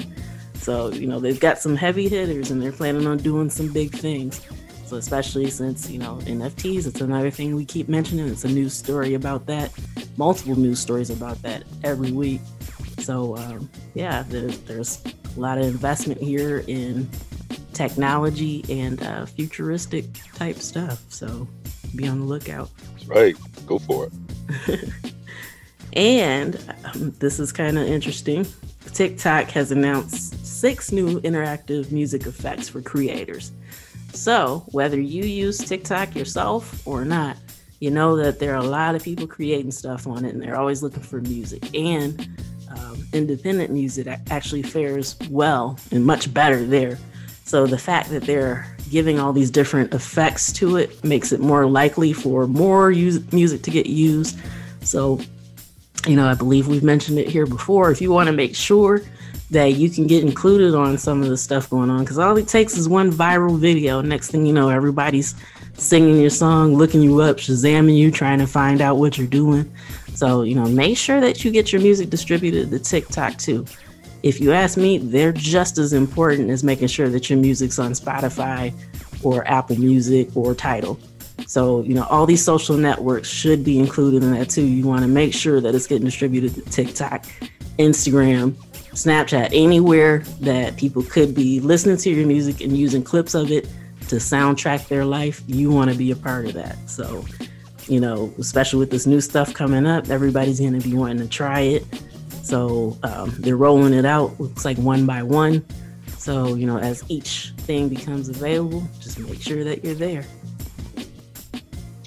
So, 0.54 0.90
you 0.90 1.06
know, 1.06 1.20
they've 1.20 1.38
got 1.38 1.58
some 1.58 1.76
heavy 1.76 2.08
hitters 2.08 2.50
and 2.50 2.60
they're 2.60 2.72
planning 2.72 3.06
on 3.06 3.18
doing 3.18 3.50
some 3.50 3.72
big 3.72 3.92
things. 3.92 4.40
So, 4.86 4.96
especially 4.96 5.50
since, 5.50 5.90
you 5.90 5.98
know, 5.98 6.18
NFTs, 6.22 6.86
it's 6.86 7.00
another 7.00 7.30
thing 7.30 7.56
we 7.56 7.64
keep 7.64 7.88
mentioning. 7.88 8.28
It's 8.28 8.44
a 8.44 8.48
news 8.48 8.72
story 8.72 9.14
about 9.14 9.46
that, 9.46 9.72
multiple 10.16 10.56
news 10.56 10.78
stories 10.78 11.10
about 11.10 11.42
that 11.42 11.64
every 11.82 12.12
week. 12.12 12.40
So, 13.00 13.36
um, 13.36 13.68
yeah, 13.94 14.22
there's, 14.28 14.58
there's 14.60 15.02
a 15.36 15.40
lot 15.40 15.58
of 15.58 15.64
investment 15.64 16.20
here 16.20 16.62
in 16.68 17.10
technology 17.72 18.64
and 18.68 19.02
uh, 19.02 19.26
futuristic 19.26 20.04
type 20.34 20.58
stuff. 20.58 21.02
So, 21.08 21.48
be 21.96 22.06
on 22.06 22.20
the 22.20 22.26
lookout. 22.26 22.70
Right. 23.08 23.36
Go 23.66 23.80
for 23.80 24.08
it. 24.68 24.90
and 25.94 26.74
um, 26.84 27.10
this 27.18 27.40
is 27.40 27.50
kind 27.50 27.76
of 27.76 27.88
interesting. 27.88 28.46
TikTok 28.92 29.50
has 29.50 29.72
announced 29.72 30.46
six 30.46 30.92
new 30.92 31.20
interactive 31.22 31.90
music 31.90 32.26
effects 32.26 32.68
for 32.68 32.80
creators. 32.80 33.50
So, 34.16 34.64
whether 34.72 34.98
you 34.98 35.24
use 35.24 35.58
TikTok 35.58 36.14
yourself 36.16 36.86
or 36.86 37.04
not, 37.04 37.36
you 37.80 37.90
know 37.90 38.16
that 38.16 38.38
there 38.38 38.54
are 38.54 38.64
a 38.64 38.64
lot 38.64 38.94
of 38.94 39.02
people 39.02 39.26
creating 39.26 39.70
stuff 39.70 40.06
on 40.06 40.24
it 40.24 40.32
and 40.32 40.42
they're 40.42 40.56
always 40.56 40.82
looking 40.82 41.02
for 41.02 41.20
music. 41.20 41.74
And 41.76 42.26
um, 42.70 43.06
independent 43.12 43.70
music 43.70 44.08
actually 44.30 44.62
fares 44.62 45.16
well 45.30 45.78
and 45.90 46.04
much 46.04 46.32
better 46.32 46.64
there. 46.64 46.98
So, 47.44 47.66
the 47.66 47.78
fact 47.78 48.08
that 48.10 48.22
they're 48.22 48.74
giving 48.90 49.20
all 49.20 49.34
these 49.34 49.50
different 49.50 49.92
effects 49.92 50.50
to 50.54 50.76
it 50.76 51.04
makes 51.04 51.30
it 51.32 51.40
more 51.40 51.66
likely 51.66 52.12
for 52.12 52.46
more 52.46 52.90
use, 52.90 53.20
music 53.32 53.62
to 53.62 53.70
get 53.70 53.86
used. 53.86 54.38
So, 54.80 55.20
you 56.06 56.16
know, 56.16 56.26
I 56.26 56.34
believe 56.34 56.68
we've 56.68 56.82
mentioned 56.82 57.18
it 57.18 57.28
here 57.28 57.46
before. 57.46 57.90
If 57.90 58.00
you 58.00 58.10
want 58.10 58.28
to 58.28 58.32
make 58.32 58.56
sure 58.56 59.02
that 59.50 59.74
you 59.74 59.88
can 59.88 60.06
get 60.06 60.24
included 60.24 60.74
on 60.74 60.98
some 60.98 61.22
of 61.22 61.28
the 61.28 61.36
stuff 61.36 61.70
going 61.70 61.90
on, 61.90 62.00
because 62.00 62.18
all 62.18 62.36
it 62.36 62.48
takes 62.48 62.76
is 62.76 62.88
one 62.88 63.12
viral 63.12 63.58
video. 63.58 64.00
Next 64.00 64.30
thing 64.30 64.44
you 64.46 64.52
know, 64.52 64.68
everybody's 64.68 65.34
singing 65.74 66.20
your 66.20 66.30
song, 66.30 66.74
looking 66.74 67.02
you 67.02 67.20
up, 67.20 67.36
shazamming 67.36 67.96
you, 67.96 68.10
trying 68.10 68.38
to 68.38 68.46
find 68.46 68.80
out 68.80 68.96
what 68.96 69.18
you're 69.18 69.26
doing. 69.26 69.70
So, 70.14 70.42
you 70.42 70.54
know, 70.54 70.66
make 70.66 70.96
sure 70.96 71.20
that 71.20 71.44
you 71.44 71.50
get 71.50 71.72
your 71.72 71.82
music 71.82 72.10
distributed 72.10 72.70
to 72.70 72.78
TikTok 72.78 73.36
too 73.36 73.66
if 74.26 74.40
you 74.40 74.52
ask 74.52 74.76
me, 74.76 74.98
they're 74.98 75.30
just 75.30 75.78
as 75.78 75.92
important 75.92 76.50
as 76.50 76.64
making 76.64 76.88
sure 76.88 77.08
that 77.08 77.30
your 77.30 77.38
music's 77.38 77.78
on 77.78 77.92
Spotify 77.92 78.74
or 79.22 79.46
Apple 79.46 79.78
Music 79.78 80.36
or 80.36 80.52
Tidal. 80.52 80.98
So, 81.46 81.82
you 81.82 81.94
know, 81.94 82.02
all 82.04 82.26
these 82.26 82.44
social 82.44 82.76
networks 82.76 83.28
should 83.28 83.62
be 83.62 83.78
included 83.78 84.24
in 84.24 84.32
that 84.32 84.50
too. 84.50 84.64
You 84.64 84.84
want 84.84 85.02
to 85.02 85.08
make 85.08 85.32
sure 85.32 85.60
that 85.60 85.76
it's 85.76 85.86
getting 85.86 86.06
distributed 86.06 86.54
to 86.54 86.62
TikTok, 86.62 87.24
Instagram, 87.78 88.56
Snapchat, 88.96 89.50
anywhere 89.52 90.20
that 90.40 90.76
people 90.78 91.02
could 91.02 91.34
be 91.34 91.60
listening 91.60 91.98
to 91.98 92.10
your 92.10 92.26
music 92.26 92.62
and 92.62 92.76
using 92.76 93.04
clips 93.04 93.34
of 93.34 93.50
it 93.50 93.68
to 94.08 94.16
soundtrack 94.16 94.88
their 94.88 95.04
life. 95.04 95.42
You 95.46 95.70
want 95.70 95.90
to 95.90 95.96
be 95.96 96.10
a 96.10 96.16
part 96.16 96.46
of 96.46 96.54
that. 96.54 96.76
So, 96.88 97.24
you 97.88 98.00
know, 98.00 98.32
especially 98.38 98.78
with 98.78 98.90
this 98.90 99.06
new 99.06 99.20
stuff 99.20 99.52
coming 99.52 99.86
up, 99.86 100.08
everybody's 100.08 100.60
going 100.60 100.80
to 100.80 100.88
be 100.88 100.96
wanting 100.96 101.18
to 101.18 101.28
try 101.28 101.60
it. 101.60 101.84
So 102.42 102.96
um, 103.02 103.34
they're 103.38 103.56
rolling 103.56 103.92
it 103.92 104.06
out, 104.06 104.40
looks 104.40 104.64
like 104.64 104.78
one 104.78 105.04
by 105.04 105.22
one. 105.22 105.62
So, 106.16 106.54
you 106.54 106.66
know, 106.66 106.78
as 106.78 107.04
each 107.08 107.52
thing 107.58 107.90
becomes 107.90 108.30
available, 108.30 108.88
just 108.98 109.18
make 109.18 109.42
sure 109.42 109.62
that 109.62 109.84
you're 109.84 109.94
there. 109.94 110.24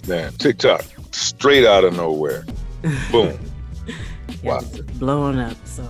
Man, 0.07 0.31
TikTok, 0.33 0.83
straight 1.11 1.65
out 1.65 1.83
of 1.83 1.95
nowhere. 1.95 2.45
Boom. 3.11 3.39
yeah, 3.85 3.95
wow. 4.43 4.61
Blowing 4.95 5.37
up. 5.37 5.55
So, 5.65 5.83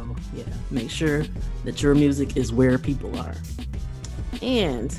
make 0.71 0.89
sure 0.89 1.25
that 1.63 1.81
your 1.81 1.95
music 1.95 2.37
is 2.37 2.51
where 2.51 2.77
people 2.77 3.17
are. 3.17 3.35
And 4.41 4.97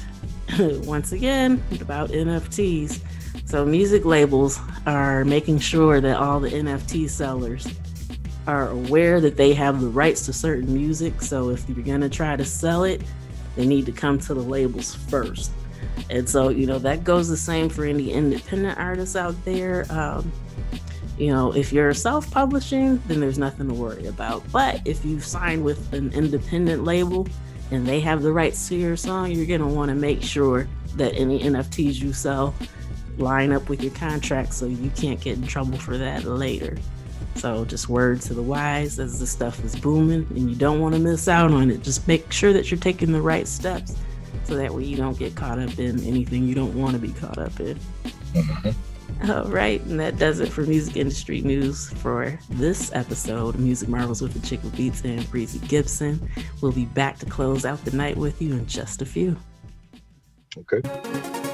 once 0.87 1.13
again, 1.13 1.63
about 1.81 2.11
NFTs. 2.11 3.01
So, 3.45 3.65
music 3.65 4.05
labels 4.05 4.61
are 4.87 5.25
making 5.25 5.59
sure 5.59 6.01
that 6.01 6.17
all 6.17 6.41
the 6.41 6.51
NFT 6.51 7.09
sellers 7.09 7.67
are 8.47 8.69
aware 8.69 9.21
that 9.21 9.37
they 9.37 9.55
have 9.55 9.81
the 9.81 9.89
rights 9.89 10.27
to 10.27 10.33
certain 10.33 10.73
music. 10.73 11.23
So 11.23 11.51
if 11.51 11.69
you're 11.69 11.85
going 11.85 12.01
to 12.01 12.09
try 12.09 12.37
to 12.37 12.45
sell 12.45 12.85
it, 12.85 13.03
they 13.57 13.67
need 13.67 13.87
to 13.87 13.93
come 13.93 14.19
to 14.21 14.35
the 14.35 14.41
labels 14.41 14.95
first. 14.95 15.53
And 16.09 16.29
so, 16.29 16.49
you 16.49 16.67
know, 16.67 16.79
that 16.81 17.05
goes 17.05 17.29
the 17.29 17.37
same 17.37 17.69
for 17.69 17.85
any 17.85 18.13
independent 18.13 18.79
artists 18.79 19.17
out 19.17 19.37
there. 19.45 19.87
Um, 19.91 20.33
you 21.21 21.27
know, 21.27 21.55
if 21.55 21.71
you're 21.71 21.93
self 21.93 22.31
publishing, 22.31 22.97
then 23.07 23.21
there's 23.21 23.39
nothing 23.39 23.69
to 23.69 23.75
worry 23.75 24.07
about. 24.07 24.43
But 24.51 24.81
if 24.87 25.05
you've 25.05 25.25
signed 25.25 25.63
with 25.63 25.93
an 25.93 26.13
independent 26.15 26.85
label 26.85 27.29
and 27.71 27.87
they 27.87 28.01
have 28.01 28.23
the 28.23 28.33
rights 28.33 28.69
to 28.69 28.75
your 28.75 28.97
song, 28.97 29.31
you're 29.31 29.45
going 29.45 29.61
to 29.61 29.67
want 29.67 29.91
to 29.91 29.95
make 29.95 30.23
sure 30.23 30.67
that 30.97 31.15
any 31.15 31.41
NFTs 31.41 32.01
you 32.01 32.15
sell 32.15 32.55
line 33.19 33.53
up 33.53 33.69
with 33.69 33.83
your 33.83 33.93
contract 33.93 34.55
so 34.55 34.65
you 34.65 34.91
can't 34.97 35.21
get 35.21 35.37
in 35.37 35.47
trouble 35.47 35.77
for 35.77 35.99
that 35.99 36.25
later. 36.25 36.79
So 37.35 37.67
just 37.67 37.91
word 37.91 38.23
to 38.23 38.35
the 38.35 38.43
wise 38.43 38.99
as 38.99 39.21
the 39.21 39.27
stuff 39.27 39.63
is 39.63 39.77
booming 39.77 40.27
and 40.31 40.49
you 40.49 40.57
don't 40.57 40.81
want 40.81 40.95
to 40.95 41.01
miss 41.01 41.29
out 41.29 41.53
on 41.53 41.71
it. 41.71 41.83
Just 41.83 42.09
make 42.09 42.33
sure 42.33 42.55
that 42.55 42.71
you're 42.71 42.81
taking 42.81 43.13
the 43.13 43.21
right 43.21 43.47
steps 43.47 43.95
so 44.45 44.57
that 44.57 44.73
way 44.73 44.85
you 44.85 44.97
don't 44.97 45.19
get 45.19 45.35
caught 45.35 45.59
up 45.59 45.79
in 45.79 46.03
anything 46.05 46.45
you 46.45 46.55
don't 46.55 46.75
want 46.75 46.95
to 46.95 46.99
be 46.99 47.13
caught 47.13 47.37
up 47.37 47.61
in. 47.61 47.79
Mm-hmm. 48.33 48.71
All 49.29 49.45
right, 49.45 49.81
and 49.83 50.01
that 50.01 50.19
does 50.19 50.41
it 50.41 50.49
for 50.49 50.63
music 50.63 50.97
industry 50.97 51.41
news 51.43 51.91
for 51.95 52.39
this 52.51 52.91
episode 52.95 53.55
of 53.55 53.61
Music 53.61 53.89
Marvels 53.89 54.23
with 54.23 54.33
the 54.33 54.47
Chick 54.47 54.63
with 54.63 54.77
Beats 54.77 55.03
and 55.03 55.29
Breezy 55.31 55.59
Gipson. 55.61 56.29
We'll 56.61 56.73
be 56.73 56.87
back 56.87 57.19
to 57.19 57.27
close 57.27 57.65
out 57.65 57.85
the 57.85 57.97
night 57.97 58.17
with 58.17 58.41
you 58.41 58.53
in 58.53 58.67
just 58.67 59.03
a 59.03 59.07
few. 59.07 59.37
Okay. 60.59 61.50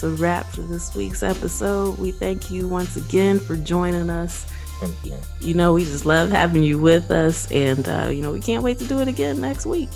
That's 0.00 0.18
a 0.18 0.22
wrap 0.22 0.46
for 0.46 0.62
this 0.62 0.94
week's 0.94 1.22
episode. 1.22 1.98
We 1.98 2.10
thank 2.10 2.50
you 2.50 2.66
once 2.66 2.96
again 2.96 3.38
for 3.38 3.56
joining 3.56 4.08
us. 4.08 4.46
You. 5.04 5.14
you 5.40 5.52
know, 5.52 5.74
we 5.74 5.84
just 5.84 6.06
love 6.06 6.30
having 6.30 6.62
you 6.62 6.78
with 6.78 7.10
us, 7.10 7.50
and 7.52 7.86
uh, 7.86 8.08
you 8.08 8.22
know, 8.22 8.32
we 8.32 8.40
can't 8.40 8.62
wait 8.62 8.78
to 8.78 8.86
do 8.86 9.00
it 9.00 9.08
again 9.08 9.38
next 9.38 9.66
week. 9.66 9.90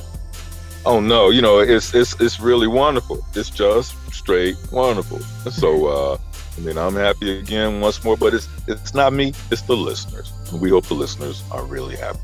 Oh 0.85 1.01
no, 1.01 1.31
you 1.31 1.41
know, 1.41 1.61
it's 1.61 1.95
it's 1.95 2.21
it's 2.21 2.39
really 2.39 2.67
wonderful. 2.67 3.25
It's 3.35 3.49
just 3.49 3.95
straight 4.13 4.59
wonderful. 4.71 5.21
So 5.51 5.87
uh 6.15 6.19
I 6.59 6.61
mean 6.61 6.77
I'm 6.77 6.97
happy 6.97 7.39
again 7.39 7.81
once 7.81 8.05
more, 8.05 8.19
but 8.19 8.35
it's 8.35 8.47
it's 8.67 8.93
not 8.93 9.15
me, 9.15 9.33
it's 9.51 9.63
the 9.63 9.75
listeners. 9.75 10.31
We 10.53 10.69
hope 10.69 10.85
the 10.85 10.95
listeners 10.95 11.43
are 11.51 11.65
really 11.65 11.97
happy. 11.97 12.21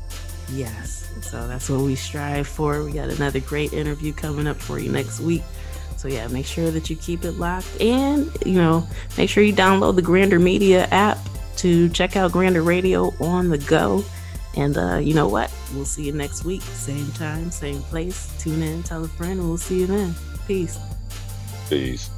Yes. 0.51 1.09
So 1.21 1.47
that's 1.47 1.67
what 1.67 1.81
we 1.81 1.95
strive 1.95 2.47
for. 2.47 2.83
We 2.83 2.91
got 2.91 3.09
another 3.09 3.39
great 3.39 3.73
interview 3.73 4.13
coming 4.13 4.45
up 4.45 4.57
for 4.57 4.77
you 4.77 4.91
next 4.91 5.19
week. 5.19 5.41
So 6.01 6.07
yeah, 6.07 6.27
make 6.29 6.47
sure 6.47 6.71
that 6.71 6.89
you 6.89 6.95
keep 6.95 7.25
it 7.25 7.33
locked 7.33 7.79
and 7.79 8.35
you 8.43 8.55
know, 8.55 8.87
make 9.19 9.29
sure 9.29 9.43
you 9.43 9.53
download 9.53 9.95
the 9.95 10.01
Grander 10.01 10.39
Media 10.39 10.87
app 10.87 11.19
to 11.57 11.89
check 11.89 12.15
out 12.15 12.31
Grander 12.31 12.63
Radio 12.63 13.13
on 13.19 13.49
the 13.49 13.59
go. 13.59 14.03
And 14.57 14.75
uh, 14.79 14.97
you 14.97 15.13
know 15.13 15.27
what? 15.27 15.53
We'll 15.75 15.85
see 15.85 16.03
you 16.03 16.11
next 16.11 16.43
week. 16.43 16.63
Same 16.63 17.11
time, 17.11 17.51
same 17.51 17.83
place. 17.83 18.33
Tune 18.39 18.63
in, 18.63 18.81
tell 18.81 19.03
a 19.03 19.07
friend, 19.07 19.39
and 19.39 19.47
we'll 19.47 19.59
see 19.59 19.81
you 19.81 19.85
then. 19.85 20.15
Peace. 20.47 20.79
Peace. 21.69 22.09